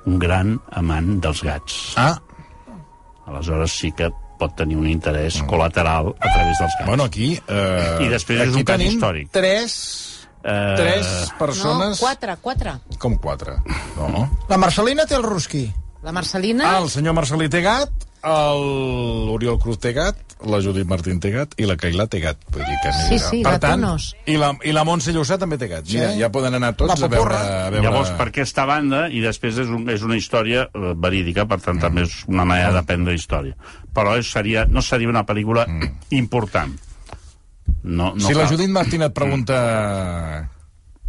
un 0.08 0.18
gran 0.18 0.58
amant 0.76 1.18
dels 1.24 1.42
gats. 1.44 1.94
Ah, 1.96 2.16
Aleshores 3.28 3.72
sí 3.76 3.90
que 3.92 4.08
pot 4.38 4.54
tenir 4.56 4.76
un 4.78 4.86
interès 4.88 5.40
col·lateral 5.50 6.12
a 6.14 6.28
través 6.30 6.58
dels 6.60 6.76
gats. 6.78 6.86
bueno, 6.86 7.04
aquí... 7.04 7.32
Uh, 7.48 7.98
I 8.04 8.08
després 8.12 8.40
és 8.44 8.48
aquí 8.52 8.60
un 8.62 8.64
cas 8.68 8.76
tenim 8.78 8.92
històric. 8.94 9.30
Tres, 9.32 9.78
Eh, 10.38 10.74
tres 10.78 11.06
No, 11.32 11.36
persones... 11.40 11.98
quatre, 11.98 12.36
quatre. 12.40 12.72
Com 13.02 13.16
quatre? 13.18 13.56
No. 13.98 14.28
La 14.48 14.56
Marcelina 14.56 15.04
té 15.04 15.16
el 15.16 15.24
rusqui. 15.26 15.64
La 16.06 16.12
Marcelina... 16.14 16.62
Ah, 16.70 16.78
el 16.78 16.86
senyor 16.88 17.12
Marcelí 17.18 17.48
té 17.50 17.58
gat, 17.60 17.90
l'Oriol 18.24 19.58
Cruz 19.62 19.78
té 19.82 19.92
gat, 19.96 20.16
la 20.46 20.60
Judit 20.62 20.86
Martín 20.86 21.18
té 21.22 21.30
gat 21.34 21.54
i 21.58 21.66
la 21.66 21.74
Cailà 21.78 22.06
té 22.10 22.20
gat. 22.22 22.38
Vull 22.54 22.62
dir 22.62 22.76
que 22.82 22.92
Sí, 22.94 23.18
sí, 23.18 23.40
per 23.42 23.56
tant, 23.62 23.80
gatunos. 23.82 24.12
i 24.26 24.36
la, 24.38 24.52
i 24.62 24.74
la 24.74 24.84
Montse 24.86 25.12
Llussà 25.14 25.38
també 25.38 25.58
té 25.58 25.68
gat. 25.70 25.86
Mira, 25.90 26.10
ja 26.18 26.30
poden 26.34 26.54
anar 26.58 26.72
tots 26.78 26.94
La 26.94 27.06
a 27.06 27.10
veure, 27.10 27.38
a 27.38 27.70
veure... 27.74 27.84
Llavors, 27.86 28.12
per 28.18 28.28
aquesta 28.30 28.66
banda, 28.68 29.06
i 29.10 29.22
després 29.24 29.58
és, 29.64 29.70
un, 29.70 29.88
és 29.90 30.04
una 30.06 30.18
història 30.18 30.68
eh, 30.68 30.92
verídica, 30.96 31.46
per 31.50 31.60
tant, 31.64 31.80
també 31.82 32.06
és 32.06 32.20
una 32.28 32.46
manera 32.48 32.72
d'aprendre 32.76 33.14
història. 33.14 33.56
Però 33.94 34.14
és, 34.18 34.30
seria, 34.30 34.66
no 34.70 34.82
seria 34.82 35.10
una 35.10 35.24
pel·lícula 35.26 35.66
important. 36.10 36.76
No, 37.82 38.12
no 38.14 38.20
si 38.26 38.34
la 38.34 38.44
cal. 38.46 38.54
Judit 38.54 38.70
Martín 38.70 39.02
et 39.06 39.14
pregunta 39.14 39.58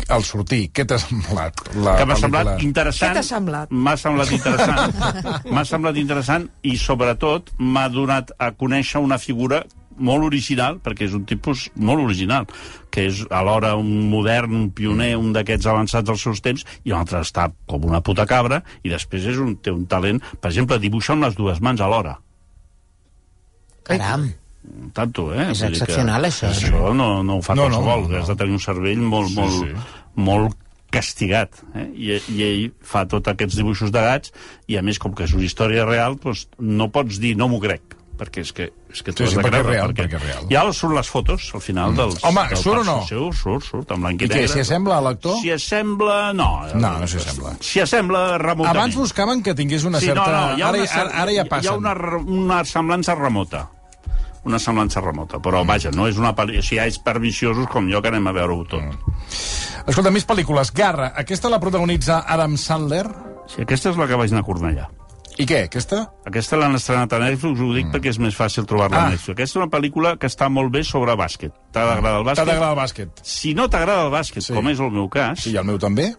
al 0.07 0.23
sortir, 0.27 0.69
què 0.73 0.85
t'ha 0.87 0.99
semblat 1.01 1.59
la 1.75 1.97
que 1.99 2.05
m'ha 2.09 2.17
semblat 2.19 2.63
interessant. 2.65 3.11
Què 3.11 3.19
t'ha 3.19 3.27
semblat? 3.27 3.73
M'ha 3.73 3.95
semblat 3.99 4.31
interessant. 4.35 5.03
m'ha 5.53 5.65
semblat 5.67 5.99
interessant 6.01 6.47
i, 6.63 6.77
sobretot, 6.79 7.53
m'ha 7.59 7.87
donat 7.93 8.33
a 8.39 8.51
conèixer 8.57 9.03
una 9.03 9.19
figura 9.21 9.63
molt 9.99 10.23
original, 10.23 10.79
perquè 10.83 11.09
és 11.09 11.15
un 11.17 11.25
tipus 11.27 11.67
molt 11.75 12.03
original, 12.05 12.47
que 12.89 13.05
és 13.09 13.21
alhora 13.35 13.75
un 13.79 14.09
modern, 14.11 14.55
un 14.55 14.69
pioner, 14.75 15.11
un 15.19 15.33
d'aquests 15.35 15.67
avançats 15.69 16.07
dels 16.07 16.23
seus 16.23 16.41
temps, 16.45 16.65
i 16.87 16.95
l'altre 16.95 17.21
està 17.25 17.49
com 17.69 17.85
una 17.89 18.01
puta 18.05 18.25
cabra, 18.29 18.63
i 18.83 18.93
després 18.93 19.27
és 19.33 19.39
un, 19.43 19.57
té 19.59 19.75
un 19.75 19.85
talent, 19.91 20.23
per 20.39 20.53
exemple, 20.53 20.79
dibuixar 20.79 21.17
amb 21.17 21.27
les 21.27 21.39
dues 21.39 21.59
mans 21.61 21.83
alhora. 21.83 22.17
Caram. 23.89 24.29
Un 24.29 24.48
tanto, 24.93 25.29
eh? 25.33 25.49
És 25.51 25.59
dir 25.59 25.67
que 25.67 25.73
excepcional, 25.77 26.25
això. 26.29 26.49
Això 26.53 26.93
no, 26.93 27.09
no 27.23 27.37
ho 27.37 27.41
fa 27.45 27.55
No, 27.55 27.67
no, 27.69 27.77
no, 27.79 27.83
qualsevol, 27.83 28.09
no, 28.09 28.15
no. 28.17 28.23
has 28.23 28.31
de 28.33 28.35
tenir 28.41 28.53
un 28.57 28.63
cervell 28.63 29.01
molt, 29.01 29.31
molt, 29.35 29.59
sí. 29.59 30.01
molt 30.15 30.57
castigat. 30.89 31.61
Eh? 31.77 31.87
I, 31.93 32.17
I 32.33 32.41
ell 32.47 32.65
fa 32.81 33.05
tots 33.09 33.29
aquests 33.29 33.59
dibuixos 33.59 33.91
de 33.93 34.01
gats, 34.01 34.33
i 34.67 34.77
a 34.79 34.81
més, 34.85 34.97
com 35.01 35.13
que 35.13 35.27
és 35.27 35.33
una 35.37 35.45
història 35.45 35.85
real, 35.85 36.17
doncs 36.23 36.47
no 36.59 36.89
pots 36.93 37.19
dir 37.21 37.35
no 37.37 37.47
m'ho 37.51 37.59
crec, 37.61 37.95
perquè 38.19 38.41
és 38.43 38.49
que, 38.51 38.65
és 38.91 39.03
que 39.05 39.13
t'ho 39.13 39.23
Sí, 39.23 39.27
has 39.29 39.31
sí, 39.31 39.37
de 39.37 39.43
perquè 39.45 39.59
és 39.61 39.63
creure, 39.63 39.75
real, 39.77 39.93
perquè 39.95 40.17
és 40.17 40.23
real. 40.25 40.47
Ja 40.51 40.63
surt 40.75 40.95
les 40.97 41.07
fotos, 41.13 41.45
al 41.55 41.61
final, 41.63 41.93
dels... 41.95 42.17
Home, 42.27 42.43
del 42.49 42.57
surt 42.59 42.81
o 42.81 42.83
no? 42.89 42.97
perso- 43.05 43.29
Surt, 43.37 43.63
surt, 43.69 43.93
en 43.95 44.01
blanc 44.03 44.21
i, 44.21 44.25
I 44.25 44.27
què, 44.33 44.41
negre. 44.41 44.51
s'hi 44.55 44.63
assembla 44.65 44.97
a 44.97 45.05
l'actor? 45.05 45.37
S'hi 45.43 45.53
assembla... 45.55 46.17
No. 46.35 46.49
No, 46.73 46.91
no 46.99 47.07
s'hi 47.07 47.21
assembla. 47.21 47.53
S'hi 47.63 47.83
assembla 47.85 48.23
remotament. 48.41 48.75
Abans 48.75 48.97
buscaven 48.99 49.43
que 49.45 49.53
tingués 49.55 49.85
una 49.87 50.01
Sí, 50.03 50.09
certa... 50.11 50.25
no, 50.25 50.31
no, 50.51 50.57
hi 50.57 50.61
ha 50.65 50.67
ara, 50.73 50.81
una, 50.83 50.91
ara, 51.03 51.11
ara 51.23 51.37
ja 51.37 51.45
Hi 51.45 51.51
passen. 51.53 51.71
ha 51.71 51.77
una, 51.77 51.93
una 52.41 52.63
semblança 52.67 53.15
remota 53.15 53.67
una 54.45 54.59
semblança 54.59 55.01
remota, 55.01 55.39
però 55.39 55.65
vaja, 55.67 55.91
no 55.91 56.07
és 56.07 56.17
una 56.17 56.33
pel·lícula... 56.35 56.63
Si 56.63 56.75
hi 56.75 56.79
ha 56.79 56.85
és 56.87 56.99
per 56.99 57.19
viciosos 57.19 57.67
com 57.67 57.89
jo 57.91 58.01
que 58.01 58.07
anem 58.11 58.27
a 58.27 58.31
veure-ho 58.31 58.63
tot. 58.69 58.81
Mm. 58.81 59.17
Escolta, 59.89 60.11
més 60.11 60.25
pel·lícules. 60.27 60.71
Garra, 60.75 61.11
aquesta 61.17 61.49
la 61.49 61.59
protagonitza 61.59 62.23
Adam 62.27 62.55
Sandler. 62.57 63.05
Sí, 63.49 63.61
aquesta 63.65 63.89
és 63.91 63.97
la 63.97 64.07
que 64.07 64.15
vaig 64.19 64.31
anar 64.31 64.43
a 64.45 64.47
Cornellà. 64.47 64.87
I 65.39 65.45
què, 65.47 65.61
aquesta? 65.69 66.01
Aquesta 66.27 66.57
l'han 66.59 66.75
estrenat 66.75 67.13
a 67.15 67.19
Netflix, 67.23 67.61
ho 67.63 67.69
dic 67.73 67.87
perquè 67.93 68.11
és 68.11 68.17
més 68.19 68.35
fàcil 68.35 68.65
trobar-la 68.67 68.97
Ah. 68.97 69.05
a 69.07 69.09
Netflix. 69.13 69.29
Aquesta 69.37 69.57
és 69.59 69.61
una 69.63 69.69
pel·lícula 69.71 70.17
que 70.19 70.27
està 70.27 70.49
molt 70.51 70.71
bé 70.73 70.83
sobre 70.83 71.15
bàsquet. 71.15 71.53
T'ha 71.71 71.85
d'agradar 71.85 72.19
el 72.19 72.25
T'ha 72.25 72.31
bàsquet? 72.31 72.45
d'agradar 72.45 72.71
el 72.73 72.79
bàsquet. 72.81 73.09
Si 73.23 73.53
no 73.55 73.69
t'agrada 73.69 74.05
el 74.07 74.11
bàsquet, 74.11 74.43
Sí. 74.43 74.53
com 74.53 74.67
és 74.67 74.79
el 74.79 74.91
meu 74.91 75.07
cas, 75.09 75.39
Sí, 75.39 75.51
i 75.51 75.57
el 75.57 75.63
meu 75.63 75.77
també. 75.79 76.13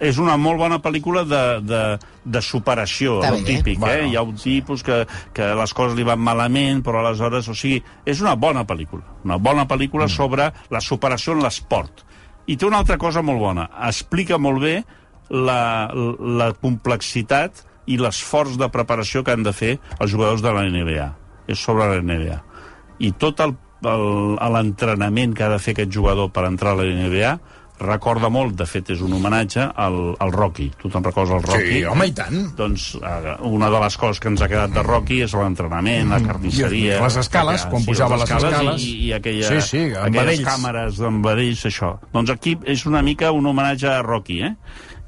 És 0.00 0.18
una 0.18 0.36
molt 0.40 0.58
bona 0.58 0.78
pel·lícula 0.82 1.22
de, 1.28 1.42
de, 1.62 1.82
de 2.24 2.42
superació, 2.42 3.20
Està 3.22 3.34
el 3.34 3.44
bé. 3.44 3.56
típic, 3.56 3.78
Bueno. 3.78 3.94
eh? 3.94 4.08
Hi 4.10 4.16
ha 4.18 4.22
un 4.26 4.36
tipus 4.36 4.82
que, 4.82 5.04
que 5.34 5.54
les 5.54 5.74
coses 5.74 5.96
li 5.98 6.06
van 6.06 6.20
malament, 6.20 6.82
però 6.84 7.02
aleshores, 7.02 7.48
o 7.48 7.54
sigui, 7.54 7.82
és 8.04 8.20
una 8.24 8.34
bona 8.34 8.64
pel·lícula. 8.66 9.02
Una 9.24 9.38
bona 9.38 9.66
pel·lícula 9.70 10.06
mm. 10.06 10.14
sobre 10.14 10.50
la 10.70 10.80
superació 10.80 11.36
en 11.36 11.42
l'esport. 11.46 12.04
I 12.48 12.56
té 12.56 12.66
una 12.66 12.78
altra 12.82 12.96
cosa 12.98 13.22
molt 13.22 13.38
bona. 13.42 13.68
Explica 13.86 14.38
molt 14.40 14.62
bé 14.64 14.76
la, 15.30 15.90
la 15.92 16.52
complexitat 16.56 17.64
i 17.88 17.98
l'esforç 18.00 18.56
de 18.60 18.68
preparació 18.72 19.22
que 19.24 19.32
han 19.32 19.44
de 19.44 19.52
fer 19.56 19.78
els 19.98 20.10
jugadors 20.12 20.42
de 20.44 20.52
la 20.52 20.64
NBA. 20.68 21.08
És 21.48 21.60
sobre 21.60 21.86
la 21.88 22.00
NBA. 22.02 22.38
I 23.04 23.12
tot 23.20 23.40
l'entrenament 23.84 25.34
que 25.36 25.44
ha 25.46 25.52
de 25.52 25.60
fer 25.62 25.76
aquest 25.76 25.92
jugador 25.94 26.32
per 26.34 26.44
entrar 26.48 26.74
a 26.74 26.80
la 26.80 26.88
NBA 26.88 27.36
recorda 27.80 28.28
molt, 28.32 28.54
de 28.58 28.66
fet 28.66 28.90
és 28.94 29.00
un 29.04 29.12
homenatge 29.16 29.68
al, 29.74 29.98
al 30.18 30.32
Rocky. 30.34 30.68
Tu 30.80 30.90
te'n 30.90 31.04
recordes 31.04 31.34
el 31.36 31.42
Rocky? 31.46 31.68
Sí, 31.78 31.84
home, 31.86 32.08
i 32.10 32.14
tant. 32.16 32.38
Doncs 32.58 32.88
eh, 32.98 33.34
una 33.48 33.70
de 33.70 33.80
les 33.84 33.96
coses 34.00 34.20
que 34.22 34.28
ens 34.32 34.42
ha 34.42 34.48
quedat 34.50 34.74
de 34.74 34.82
Rocky 34.86 35.20
és 35.26 35.34
l'entrenament, 35.38 36.10
la 36.14 36.20
carnisseria... 36.24 36.98
I 36.98 37.02
les 37.04 37.16
escales, 37.22 37.64
quan 37.70 37.86
pujava 37.86 38.18
les 38.20 38.30
escales. 38.30 38.82
I, 38.84 38.92
i 39.08 39.12
aquella, 39.18 39.48
Sí, 39.52 39.60
sí, 39.68 39.82
aquelles 39.94 40.18
vedells. 40.34 40.44
càmeres 40.48 40.98
d'envedells, 41.02 41.64
això. 41.70 41.94
Doncs 42.14 42.34
aquí 42.34 42.56
és 42.66 42.86
una 42.90 43.02
mica 43.06 43.30
un 43.32 43.46
homenatge 43.46 43.88
a 43.92 44.02
Rocky, 44.02 44.42
eh? 44.48 44.54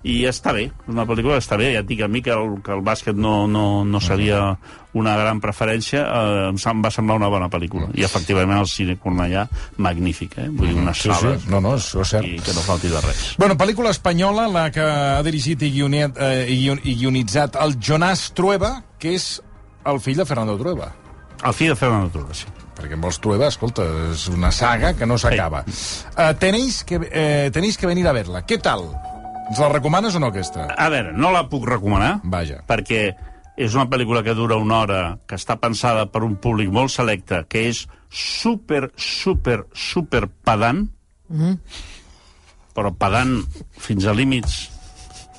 I 0.03 0.23
està 0.25 0.53
bé, 0.57 0.71
una 0.89 1.05
pel·lícula 1.05 1.37
està 1.37 1.59
bé, 1.61 1.75
ja 1.75 1.81
et 1.83 1.87
dic 1.87 2.01
a 2.01 2.09
mi 2.09 2.23
que 2.25 2.33
el, 2.33 2.55
que 2.65 2.73
el 2.73 2.81
bàsquet 2.81 3.17
no, 3.21 3.47
no, 3.47 3.85
no 3.85 4.01
seria 4.01 4.57
una 4.97 5.13
gran 5.19 5.41
preferència, 5.45 6.01
eh, 6.09 6.47
em 6.51 6.81
va 6.83 6.91
semblar 6.91 7.19
una 7.21 7.29
bona 7.29 7.51
pel·lícula, 7.53 7.91
i 7.95 8.03
efectivament 8.07 8.59
el 8.59 8.67
cine 8.67 8.97
Cornellà, 8.99 9.45
magnífic, 9.77 10.39
eh? 10.41 10.47
vull 10.49 10.69
dir, 10.73 10.79
unes 10.81 11.03
Sí, 11.03 11.11
sales 11.13 11.43
sí, 11.45 11.51
no, 11.53 11.61
no, 11.61 11.75
és, 11.77 11.91
és 12.01 12.09
cert. 12.15 12.25
i 12.27 12.39
que 12.41 12.55
no 12.57 12.65
falti 12.65 12.89
de 12.89 13.01
res. 13.05 13.35
Bueno, 13.39 13.59
pel·lícula 13.61 13.91
espanyola, 13.93 14.49
la 14.49 14.71
que 14.73 14.81
ha 14.81 15.21
dirigit 15.23 15.63
i, 15.63 15.71
guioniat, 15.77 16.17
eh, 16.17 16.47
i 16.49 16.57
guion- 16.65 16.81
i 16.83 16.97
guionitzat 17.03 17.61
el 17.61 17.77
Jonàs 17.79 18.31
Trueba, 18.33 18.73
que 18.99 19.13
és 19.19 19.29
el 19.85 20.01
fill 20.01 20.17
de 20.17 20.25
Fernando 20.27 20.57
Trueba. 20.59 20.95
El 21.45 21.53
fill 21.57 21.69
de 21.75 21.77
Fernando 21.77 22.09
Trueba, 22.17 22.35
sí. 22.35 22.49
Perquè 22.81 22.97
amb 22.97 23.05
els 23.05 23.21
Trueba, 23.21 23.47
escolta, 23.53 23.85
és 24.15 24.27
una 24.33 24.49
saga 24.51 24.95
que 24.97 25.05
no 25.05 25.19
s'acaba. 25.21 25.63
Eh, 25.69 26.33
tenéis, 26.41 26.83
que, 26.89 26.97
eh, 27.13 27.51
tenéis 27.53 27.77
que 27.77 27.87
venir 27.87 28.07
a 28.09 28.13
verla. 28.17 28.41
Què 28.49 28.57
tal? 28.61 28.87
Ens 29.51 29.59
la 29.59 29.69
recomanes 29.69 30.15
o 30.15 30.21
no, 30.23 30.31
aquesta? 30.31 30.69
A 30.79 30.87
veure, 30.93 31.11
no 31.11 31.33
la 31.35 31.49
puc 31.51 31.67
recomanar, 31.67 32.21
Vaja. 32.23 32.61
perquè 32.71 33.01
és 33.61 33.75
una 33.75 33.89
pel·lícula 33.91 34.23
que 34.23 34.37
dura 34.39 34.57
una 34.63 34.79
hora, 34.85 35.01
que 35.27 35.35
està 35.35 35.59
pensada 35.59 36.07
per 36.07 36.23
un 36.23 36.37
públic 36.39 36.71
molt 36.71 36.95
selecte, 36.95 37.43
que 37.51 37.67
és 37.73 37.83
super, 38.15 38.93
super, 38.95 39.65
super 39.75 40.29
pedant, 40.47 40.87
però 42.79 42.95
pedant 42.95 43.41
fins 43.79 44.07
a 44.07 44.15
límits 44.15 44.61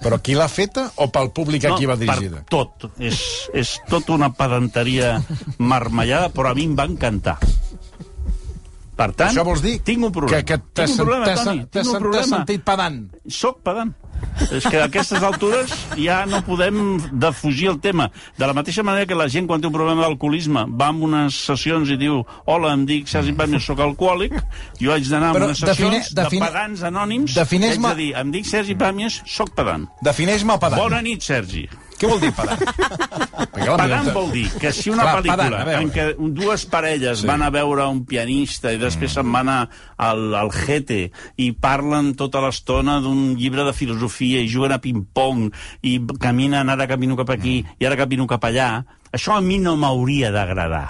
Però 0.02 0.18
qui 0.18 0.34
l'ha 0.34 0.48
feta 0.50 0.88
o 1.04 1.12
pel 1.14 1.30
públic 1.30 1.68
a 1.70 1.76
qui 1.78 1.86
va 1.86 1.94
dirigida? 2.00 2.42
Per 2.42 2.50
tot. 2.50 2.88
És, 2.98 3.20
és 3.54 3.76
tot 3.86 4.10
una 4.10 4.32
pedanteria 4.34 5.20
marmellada, 5.62 6.32
però 6.34 6.50
a 6.52 6.58
mi 6.58 6.66
em 6.66 6.74
va 6.80 6.88
encantar. 6.90 7.36
Per 9.02 9.10
tant, 9.18 9.32
Això 9.34 9.44
vols 9.48 9.64
dir 9.66 9.80
tinc 9.82 10.04
un 10.06 10.12
problema. 10.14 10.38
que, 10.44 10.46
que 10.52 10.58
t'has 10.74 10.92
tinc 10.92 11.00
un 11.00 11.06
problema, 11.06 11.26
t'has- 11.26 11.44
Toni, 11.44 11.60
t'has- 11.66 11.70
tinc 11.72 11.86
un 11.86 11.92
t'has 11.92 12.02
problema. 12.06 12.38
sentit 12.38 12.64
pedant. 12.68 13.02
Soc 13.28 13.62
pedant. 13.66 13.94
És 14.54 14.68
que 14.70 14.78
a 14.78 14.84
aquestes 14.86 15.24
altures 15.26 15.72
ja 15.98 16.20
no 16.30 16.44
podem 16.46 17.00
defugir 17.12 17.72
el 17.72 17.80
tema. 17.82 18.12
De 18.38 18.46
la 18.46 18.54
mateixa 18.54 18.84
manera 18.86 19.08
que 19.10 19.16
la 19.18 19.26
gent, 19.28 19.48
quan 19.50 19.60
té 19.60 19.66
un 19.66 19.74
problema 19.74 20.04
d'alcoholisme, 20.04 20.68
va 20.78 20.92
a 20.92 20.92
unes 20.92 21.34
sessions 21.48 21.90
i 21.90 21.98
diu 21.98 22.20
hola, 22.46 22.74
em 22.78 22.86
dic 22.86 23.08
Sergi 23.10 23.34
Pàmies, 23.34 23.66
sóc 23.66 23.80
alcohòlic, 23.82 24.36
jo 24.80 24.94
haig 24.94 25.10
d'anar 25.10 25.32
a 25.32 25.40
unes 25.46 25.60
define- 25.60 25.74
sessions 25.74 26.14
define- 26.14 26.46
de 26.46 26.52
pedants 26.52 26.84
anònims 26.84 27.34
defineix-me- 27.34 27.88
i 27.88 27.90
haig 27.90 27.98
de 27.98 28.04
dir, 28.04 28.16
em 28.22 28.32
dic 28.32 28.46
Sergi 28.46 28.76
Pàmies, 28.76 29.22
sóc 29.26 29.56
pedant. 29.56 29.88
Defineix-me 30.04 30.60
pedant. 30.60 30.78
Bona 30.84 31.02
nit, 31.02 31.22
Sergi. 31.24 31.68
Què 32.02 32.10
vol 32.10 32.22
dir 32.24 32.32
pedant? 32.34 32.62
Pedant 33.54 34.08
vol 34.16 34.32
dir 34.34 34.48
que 34.58 34.72
si 34.74 34.90
una 34.90 35.04
Clar, 35.06 35.14
pel·lícula 35.20 35.60
pedant, 35.62 35.76
a 35.76 35.82
en 35.84 35.92
què 35.94 36.06
dues 36.34 36.64
parelles 36.72 37.22
Sí. 37.22 37.28
van 37.30 37.44
a 37.46 37.52
veure 37.54 37.86
un 37.92 38.00
pianista 38.10 38.72
i 38.74 38.80
després 38.82 39.12
mm. 39.12 39.14
se'n 39.20 39.30
van 39.36 39.52
anar 39.52 39.60
al, 40.02 40.24
al 40.40 40.50
Gete 40.56 41.12
i 41.38 41.52
parlen 41.54 42.16
tota 42.18 42.42
l'estona 42.42 42.98
d'un 43.04 43.36
llibre 43.38 43.68
de 43.68 43.76
filosofia 43.78 44.42
i 44.42 44.50
juguen 44.50 44.74
a 44.74 44.82
ping-pong 44.82 45.52
i 45.86 46.00
caminen, 46.18 46.74
ara 46.74 46.90
camino 46.90 47.20
cap 47.20 47.36
aquí 47.38 47.60
mm. 47.62 47.78
i 47.78 47.86
ara 47.86 48.00
camino 48.02 48.26
cap 48.26 48.50
allà, 48.50 48.72
això 49.14 49.38
a 49.38 49.46
mi 49.46 49.60
no 49.62 49.76
m'hauria 49.78 50.34
d'agradar. 50.34 50.88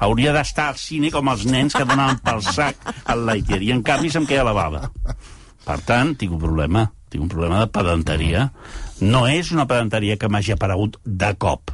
Hauria 0.00 0.32
d'estar 0.32 0.70
al 0.72 0.78
cine 0.80 1.10
com 1.12 1.28
els 1.28 1.44
nens 1.46 1.76
que 1.76 1.84
donaven 1.84 2.18
pel 2.24 2.40
sac 2.42 2.80
al 3.04 3.26
Lightyear 3.28 3.62
i 3.62 3.74
en 3.76 3.82
canvi 3.84 4.10
se'm 4.10 4.26
queia 4.26 4.46
la 4.48 4.56
bava. 4.56 4.88
Per 5.66 5.76
tant, 5.86 6.16
tinc 6.16 6.32
un 6.32 6.40
problema. 6.40 6.88
Tinc 7.10 7.26
un 7.26 7.30
problema 7.32 7.64
de 7.64 7.70
pedanteria. 7.74 8.48
No 9.02 9.26
és 9.28 9.50
una 9.54 9.66
pedanteria 9.66 10.18
que 10.20 10.30
m'hagi 10.30 10.54
aparegut 10.54 11.00
de 11.04 11.32
cop. 11.42 11.72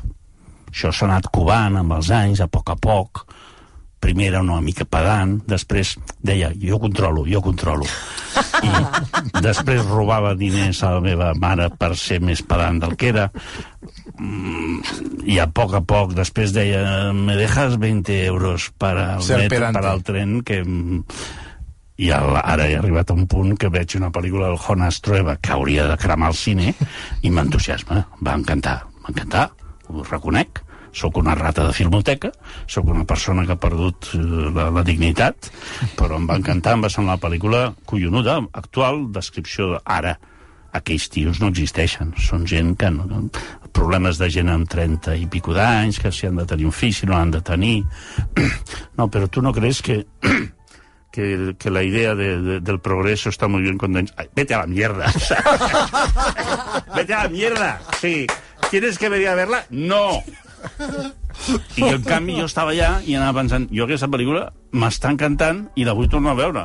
Això 0.71 0.93
s'ha 0.93 1.09
anat 1.09 1.29
covant 1.33 1.77
amb 1.81 1.97
els 1.99 2.11
anys, 2.13 2.41
a 2.41 2.49
poc 2.53 2.73
a 2.73 2.77
poc. 2.81 3.27
Primer 4.01 4.29
era 4.29 4.43
una 4.45 4.61
mica 4.61 4.85
pedant, 4.85 5.39
després 5.49 5.95
deia, 6.25 6.51
jo 6.61 6.79
controlo, 6.79 7.25
jo 7.27 7.41
controlo. 7.43 7.87
I 8.63 8.71
després 9.47 9.87
robava 9.89 10.35
diners 10.37 10.83
a 10.85 10.93
la 10.99 11.05
meva 11.05 11.31
mare 11.41 11.71
per 11.81 11.95
ser 11.97 12.21
més 12.21 12.43
pedant 12.45 12.83
del 12.83 12.93
que 13.01 13.09
era. 13.15 13.31
Mm, 14.21 15.25
I 15.33 15.41
a 15.43 15.49
poc 15.49 15.75
a 15.77 15.83
poc, 15.85 16.13
després 16.17 16.53
deia, 16.57 17.13
me 17.17 17.39
dejas 17.41 17.81
20 17.81 18.21
euros 18.27 18.71
para 18.79 19.15
el, 19.17 19.25
Ser 19.27 19.43
metro, 19.47 19.73
el 19.93 20.05
tren, 20.07 20.39
que... 20.45 20.63
i 21.97 22.11
el, 22.13 22.37
ara 22.43 22.67
he 22.69 22.77
arribat 22.77 23.11
a 23.11 23.15
un 23.17 23.27
punt 23.31 23.55
que 23.57 23.71
veig 23.73 23.95
una 23.97 24.11
pel·lícula 24.13 24.51
del 24.51 24.59
Jonas 24.61 25.01
Trueba 25.01 25.37
que 25.41 25.53
hauria 25.55 25.87
de 25.89 25.97
cremar 25.97 26.29
al 26.33 26.37
cine 26.37 26.75
i 27.23 27.31
m'entusiasma, 27.33 28.03
va 28.21 28.35
encantar, 28.37 28.83
m'encantar, 29.07 29.49
ho 29.89 30.05
reconec, 30.05 30.63
sóc 30.97 31.17
una 31.21 31.35
rata 31.37 31.67
de 31.67 31.73
filmoteca, 31.77 32.31
sóc 32.67 32.87
una 32.89 33.05
persona 33.05 33.45
que 33.47 33.53
ha 33.53 33.61
perdut 33.61 34.11
eh, 34.17 34.21
la, 34.57 34.71
la 34.73 34.83
dignitat, 34.85 35.51
però 35.97 36.17
em 36.21 36.25
va 36.29 36.37
encantar, 36.41 36.73
em 36.77 36.85
va 36.85 36.91
semblar 36.93 37.17
una 37.19 37.23
pel·lícula 37.23 37.61
collonuda, 37.85 38.39
actual, 38.53 39.07
descripció 39.13 39.75
de- 39.75 39.83
ara. 39.85 40.17
Aquells 40.77 41.07
tios 41.09 41.39
no 41.41 41.49
existeixen, 41.49 42.11
són 42.21 42.43
gent 42.49 42.75
que 42.77 42.91
no, 42.93 43.07
problemes 43.73 44.19
de 44.21 44.27
gent 44.33 44.51
amb 44.53 44.69
30 44.69 45.15
i 45.17 45.25
pico 45.33 45.55
d'anys, 45.57 46.01
que 46.03 46.11
si 46.13 46.27
han 46.29 46.37
de 46.37 46.45
tenir 46.49 46.67
un 46.69 46.75
fill, 46.77 46.93
si 46.93 47.07
no 47.09 47.17
han 47.17 47.31
de 47.33 47.41
tenir... 47.41 47.79
No, 48.97 49.07
però 49.13 49.29
tu 49.29 49.43
no 49.45 49.53
crees 49.53 49.83
que 49.85 50.03
que, 51.17 51.57
que 51.59 51.71
la 51.73 51.83
idea 51.83 52.15
de- 52.15 52.37
de- 52.43 52.61
del 52.61 52.79
progreso 52.79 53.31
está 53.31 53.49
muy 53.49 53.63
bien 53.63 53.79
condensada. 53.79 54.29
Vete 54.37 54.53
a 54.55 54.59
la 54.61 54.67
mierda. 54.67 55.07
Vete 56.97 57.15
a 57.15 57.23
la 57.25 57.29
mierda. 57.31 57.81
Sí. 58.01 58.27
¿Quieres 58.71 58.99
que 58.99 59.09
venir 59.09 59.29
a 59.29 59.35
verla? 59.35 59.65
No. 59.71 60.23
I 61.77 61.83
en 61.89 62.03
canvi 62.05 62.37
jo 62.41 62.47
estava 62.49 62.73
allà 62.73 62.97
i 63.07 63.15
anava 63.15 63.39
pensant, 63.41 63.67
jo 63.71 63.85
aquesta 63.87 64.09
pel·lícula 64.11 64.47
m'està 64.77 65.11
encantant 65.15 65.67
i 65.77 65.85
la 65.89 65.95
vull 65.97 66.09
tornar 66.13 66.33
a 66.35 66.39
veure. 66.41 66.65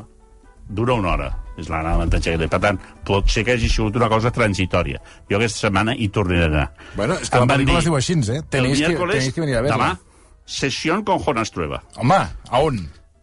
Dura 0.71 0.95
una 0.95 1.11
hora, 1.15 1.27
és 1.59 1.67
la 1.69 1.81
gran 1.81 1.93
avantatge 1.97 2.31
que 2.33 2.39
té. 2.43 2.47
Per 2.51 2.59
tant, 2.63 2.79
pot 3.05 3.27
ser 3.29 3.43
que 3.45 3.57
hagi 3.57 3.67
sigut 3.69 3.95
una 3.99 4.07
cosa 4.09 4.31
transitòria. 4.31 5.01
Jo 5.29 5.37
aquesta 5.39 5.67
setmana 5.67 5.93
hi 5.95 6.07
tornaré 6.09 6.45
a 6.45 6.47
anar. 6.51 6.65
Bueno, 6.95 7.17
és 7.19 7.29
que 7.29 7.37
la 7.37 7.43
Em 7.43 7.51
van 7.51 7.57
pel·lícula 7.57 7.75
dir, 7.75 7.83
es 7.83 7.89
diu 7.91 7.99
així, 7.99 8.15
eh? 8.37 8.41
Tenéis 8.49 8.79
que, 8.87 8.95
tenéis 8.95 9.33
que 9.35 9.43
venir 9.43 9.57
a 9.59 9.61
verla. 9.67 9.75
Demà, 9.77 9.91
sessió 10.45 11.03
con 11.05 11.19
Jonas 11.23 11.51
Trueba. 11.51 11.83
Home, 11.97 12.21
a 12.49 12.63
on? 12.63 12.79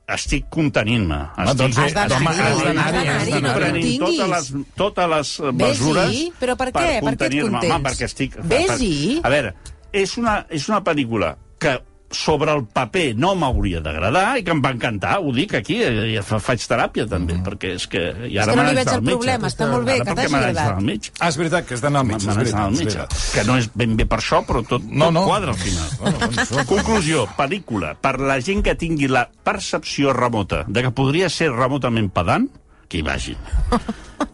Estic 0.09 0.47
contenint-me. 0.49 1.19
Estic, 1.37 1.59
doncs, 1.61 1.79
Has 1.79 1.93
d'anar-hi, 1.93 2.27
has 2.27 2.39
has 2.39 2.63
d'anar-hi, 2.65 2.65
d'anar-hi, 2.65 3.09
has 3.13 3.29
no 3.29 3.41
d'anar-hi. 3.41 3.59
prenent 3.61 3.99
totes 4.01 4.31
les, 4.33 4.47
totes 4.81 5.11
les 5.13 5.33
eh, 5.41 5.53
mesures 5.53 6.15
però 6.41 6.55
per 6.57 6.69
què? 6.71 6.73
Per 6.73 6.87
què 6.87 6.95
et 6.97 7.05
contenir-me. 7.05 7.49
Home, 7.51 7.61
contents? 7.61 7.85
perquè 7.91 8.09
estic... 8.09 8.39
Vés-hi. 8.55 8.95
A 9.21 9.33
veure, 9.35 9.53
és 9.93 10.17
una, 10.21 10.39
és 10.49 10.69
una 10.73 10.81
pel·lícula 10.87 11.35
que 11.61 11.75
sobre 12.11 12.53
el 12.57 12.63
paper 12.73 13.13
no 13.21 13.35
m'hauria 13.37 13.83
d'agradar 13.85 14.39
i 14.41 14.45
que 14.47 14.51
em 14.55 14.63
va 14.65 14.71
encantar, 14.73 15.19
ho 15.21 15.33
dic 15.37 15.53
aquí, 15.59 15.77
eh, 15.85 16.15
ja 16.15 16.23
fa, 16.25 16.39
faig 16.41 16.63
teràpia 16.65 17.05
també, 17.11 17.35
perquè 17.45 17.75
és 17.77 17.85
que... 17.87 18.01
I 18.31 18.39
ara 18.41 18.55
que 18.55 18.57
no 18.57 18.65
li 18.69 18.77
veig 18.79 18.89
el 18.95 19.03
metge. 19.03 19.13
problema, 19.17 19.51
està 19.53 19.69
molt 19.69 19.85
bé, 19.85 19.99
que 20.01 20.15
t'hagi 20.17 20.35
agradat. 20.39 20.81
metge. 20.87 21.13
Ah, 21.21 21.29
és 21.29 21.37
veritat, 21.37 21.67
que 21.69 21.75
has 21.77 21.83
d'anar 21.85 22.01
al 22.01 22.07
Me 22.09 22.15
metge, 22.15 22.31
és 22.31 22.37
n'haig 22.39 22.49
d'anar 22.53 22.65
al 22.71 22.73
és 22.73 22.81
metge. 22.85 23.07
Que 23.35 23.45
no 23.45 23.59
és 23.61 23.69
ben 23.75 23.97
bé 24.01 24.07
per 24.09 24.19
això, 24.23 24.41
però 24.49 24.63
tot, 24.67 24.83
No, 24.89 25.11
tot 25.11 25.17
no. 25.19 25.25
quadra 25.29 25.53
al 25.53 25.59
final. 25.61 25.89
Bueno, 26.01 26.65
Conclusió, 26.73 27.27
pel·lícula, 27.37 27.93
per 28.01 28.15
la 28.21 28.41
gent 28.41 28.63
que 28.65 28.75
tingui 28.75 29.09
la 29.13 29.27
percepció 29.29 30.13
remota 30.17 30.65
de 30.67 30.83
que 30.89 30.91
podria 30.97 31.29
ser 31.29 31.51
remotament 31.53 32.09
pedant, 32.11 32.49
que 32.89 32.99
hi 32.99 33.03
vagi. 33.05 33.37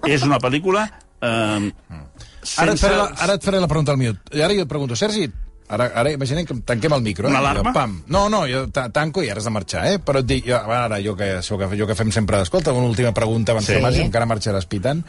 És 0.06 0.22
una 0.22 0.38
pel·lícula... 0.38 0.86
Eh, 1.20 1.72
Ara 2.60 2.74
et, 2.74 2.78
faré 2.78 2.96
la, 2.98 3.06
ara 3.24 3.34
et 3.38 3.44
faré 3.46 3.56
la 3.58 3.66
pregunta 3.70 3.94
al 3.94 3.96
minut. 3.96 4.18
I 4.36 4.42
ara 4.44 4.52
jo 4.52 4.66
et 4.66 4.68
pregunto, 4.68 4.94
Sergi, 5.00 5.30
ara, 5.68 5.90
ara 5.94 6.10
imaginem 6.12 6.44
que 6.46 6.54
tanquem 6.66 6.92
el 6.92 7.02
micro. 7.02 7.28
Una 7.28 7.38
eh? 7.38 7.42
alarma? 7.42 7.70
Jo, 7.70 7.74
Pam. 7.74 7.94
No, 8.08 8.28
no, 8.28 8.44
jo 8.50 8.66
ta- 8.70 8.88
tanco 8.90 9.22
i 9.22 9.30
ara 9.30 9.38
has 9.40 9.44
de 9.48 9.50
marxar, 9.54 9.86
eh? 9.92 9.98
Però 9.98 10.20
et 10.20 10.26
dic, 10.26 10.46
jo, 10.48 10.56
ara, 10.58 10.98
jo 11.02 11.16
que, 11.16 11.30
això 11.40 11.58
que, 11.58 11.68
jo 11.76 11.86
que 11.86 11.94
fem 11.98 12.10
sempre, 12.12 12.40
escolta, 12.42 12.72
una 12.72 12.86
última 12.90 13.12
pregunta 13.14 13.52
abans 13.52 13.66
Sí. 13.66 13.74
que 13.74 13.80
marxi, 13.82 14.02
encara 14.02 14.26
marxaràs 14.26 14.66
pitant, 14.68 15.04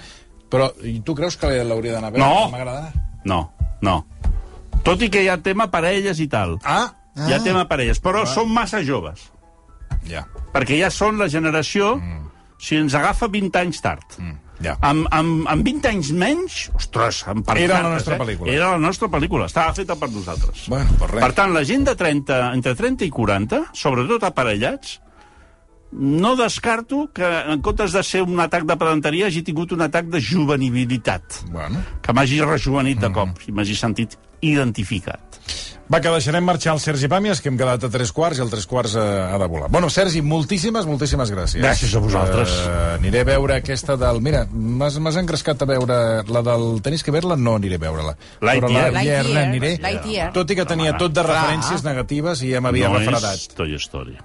però 0.50 0.72
i 0.84 1.00
tu 1.02 1.16
creus 1.16 1.38
que 1.38 1.52
l'hauria 1.64 1.94
d'anar 1.94 2.10
a 2.10 2.12
veure? 2.12 2.26
No. 2.26 2.50
M'agrada? 2.52 2.92
No, 3.26 3.40
no. 3.82 4.06
Tot 4.86 5.02
i 5.02 5.10
que 5.10 5.24
hi 5.24 5.28
ha 5.30 5.38
tema 5.42 5.70
parelles 5.72 6.20
i 6.20 6.28
tal. 6.28 6.60
Ah, 6.64 6.94
Hi 7.16 7.32
ha 7.34 7.40
tema 7.40 7.62
parelles, 7.68 8.02
però 8.04 8.26
són 8.28 8.50
massa 8.52 8.82
joves. 8.84 9.32
ja. 10.04 10.26
Perquè 10.54 10.78
ja 10.80 10.90
són 10.92 11.18
la 11.20 11.30
generació... 11.30 11.96
Si 12.58 12.78
ens 12.80 12.94
agafa 12.96 13.28
20 13.28 13.60
anys 13.60 13.82
tard. 13.84 14.04
Mm, 14.18 14.38
ja. 14.64 14.78
Amb, 14.82 15.08
amb, 15.12 15.48
amb 15.52 15.64
20 15.66 15.88
anys 15.90 16.12
menys, 16.12 16.60
ostres, 16.76 17.24
amb 17.28 17.48
Era 17.56 17.82
la 17.84 17.94
nostra 17.96 18.16
eh? 18.16 18.20
pel·lícula. 18.20 18.52
Era 18.52 18.72
la 18.72 18.78
nostra 18.80 19.08
pel·lícula, 19.10 19.46
estava 19.46 19.74
feta 19.74 19.96
per 19.96 20.10
nosaltres. 20.12 20.68
Bueno, 20.68 20.90
pues 21.00 21.12
res. 21.12 21.24
Per 21.24 21.34
tant, 21.34 21.54
la 21.54 21.64
gent 21.64 21.86
de 21.88 21.96
30, 21.96 22.54
entre 22.54 22.76
30 22.76 23.06
i 23.06 23.10
40, 23.10 23.64
sobretot 23.74 24.24
aparellats, 24.24 25.02
no 25.96 26.36
descarto 26.36 27.10
que, 27.14 27.24
en 27.24 27.62
comptes 27.64 27.94
de 27.96 28.02
ser 28.04 28.22
un 28.26 28.40
atac 28.44 28.66
de 28.68 28.76
pedanteria, 28.76 29.28
hagi 29.28 29.44
tingut 29.48 29.72
un 29.72 29.82
atac 29.86 30.10
de 30.12 30.20
juvenilitat. 30.20 31.44
Bueno. 31.52 31.80
Que 32.02 32.12
m'hagi 32.14 32.42
rejuvenit 32.44 32.98
Mm. 32.98 33.02
de 33.02 33.12
cop 33.14 33.30
i 33.48 33.52
m'hagi 33.52 33.76
sentit 33.76 34.18
identificat. 34.42 35.40
Va, 35.86 36.00
que 36.02 36.10
deixarem 36.10 36.42
marxar 36.42 36.74
el 36.74 36.80
Sergi 36.82 37.06
Pàmies, 37.12 37.38
que 37.42 37.52
hem 37.52 37.58
quedat 37.60 37.84
a 37.86 37.90
tres 37.94 38.10
quarts 38.16 38.40
i 38.40 38.42
el 38.42 38.50
tres 38.50 38.66
quarts 38.66 38.96
eh, 38.98 39.04
ha 39.04 39.38
de 39.38 39.48
volar. 39.52 39.68
Bueno, 39.70 39.90
Sergi, 39.94 40.24
moltíssimes, 40.26 40.88
moltíssimes 40.90 41.30
gràcies. 41.30 41.62
Gràcies 41.62 41.94
a 41.94 42.02
vosaltres. 42.02 42.56
Eh, 42.66 42.78
aniré 42.96 43.22
a 43.22 43.28
veure 43.30 43.60
aquesta 43.60 43.94
del... 44.02 44.18
Mira, 44.26 44.46
m'has 44.50 45.20
engrescat 45.22 45.62
a 45.62 45.70
veure 45.70 45.98
la 46.26 46.42
del... 46.48 46.66
Tenis 46.86 47.06
que 47.06 47.14
veure-la? 47.14 47.38
No 47.38 47.58
aniré 47.60 47.78
a 47.78 47.84
veure-la. 47.86 48.16
Lightyear. 48.42 48.64
Però 48.66 48.72
la 48.74 48.88
Lightyear, 48.98 49.26
Lightyear 49.30 49.46
aniré. 49.46 49.74
Lightyear. 49.86 50.32
Tot 50.34 50.50
i 50.50 50.58
que 50.58 50.66
tenia 50.74 50.96
tot 50.98 51.14
de 51.14 51.28
referències 51.28 51.86
negatives 51.86 52.42
i 52.42 52.56
ja 52.56 52.64
m'havia 52.66 52.90
no 52.90 53.04
refredat. 53.04 53.38
és 53.38 53.54
Toy 53.54 53.78
Story. 53.78 54.18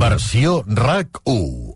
Versió 0.00 0.62
RAC 0.68 1.24
1. 1.24 1.74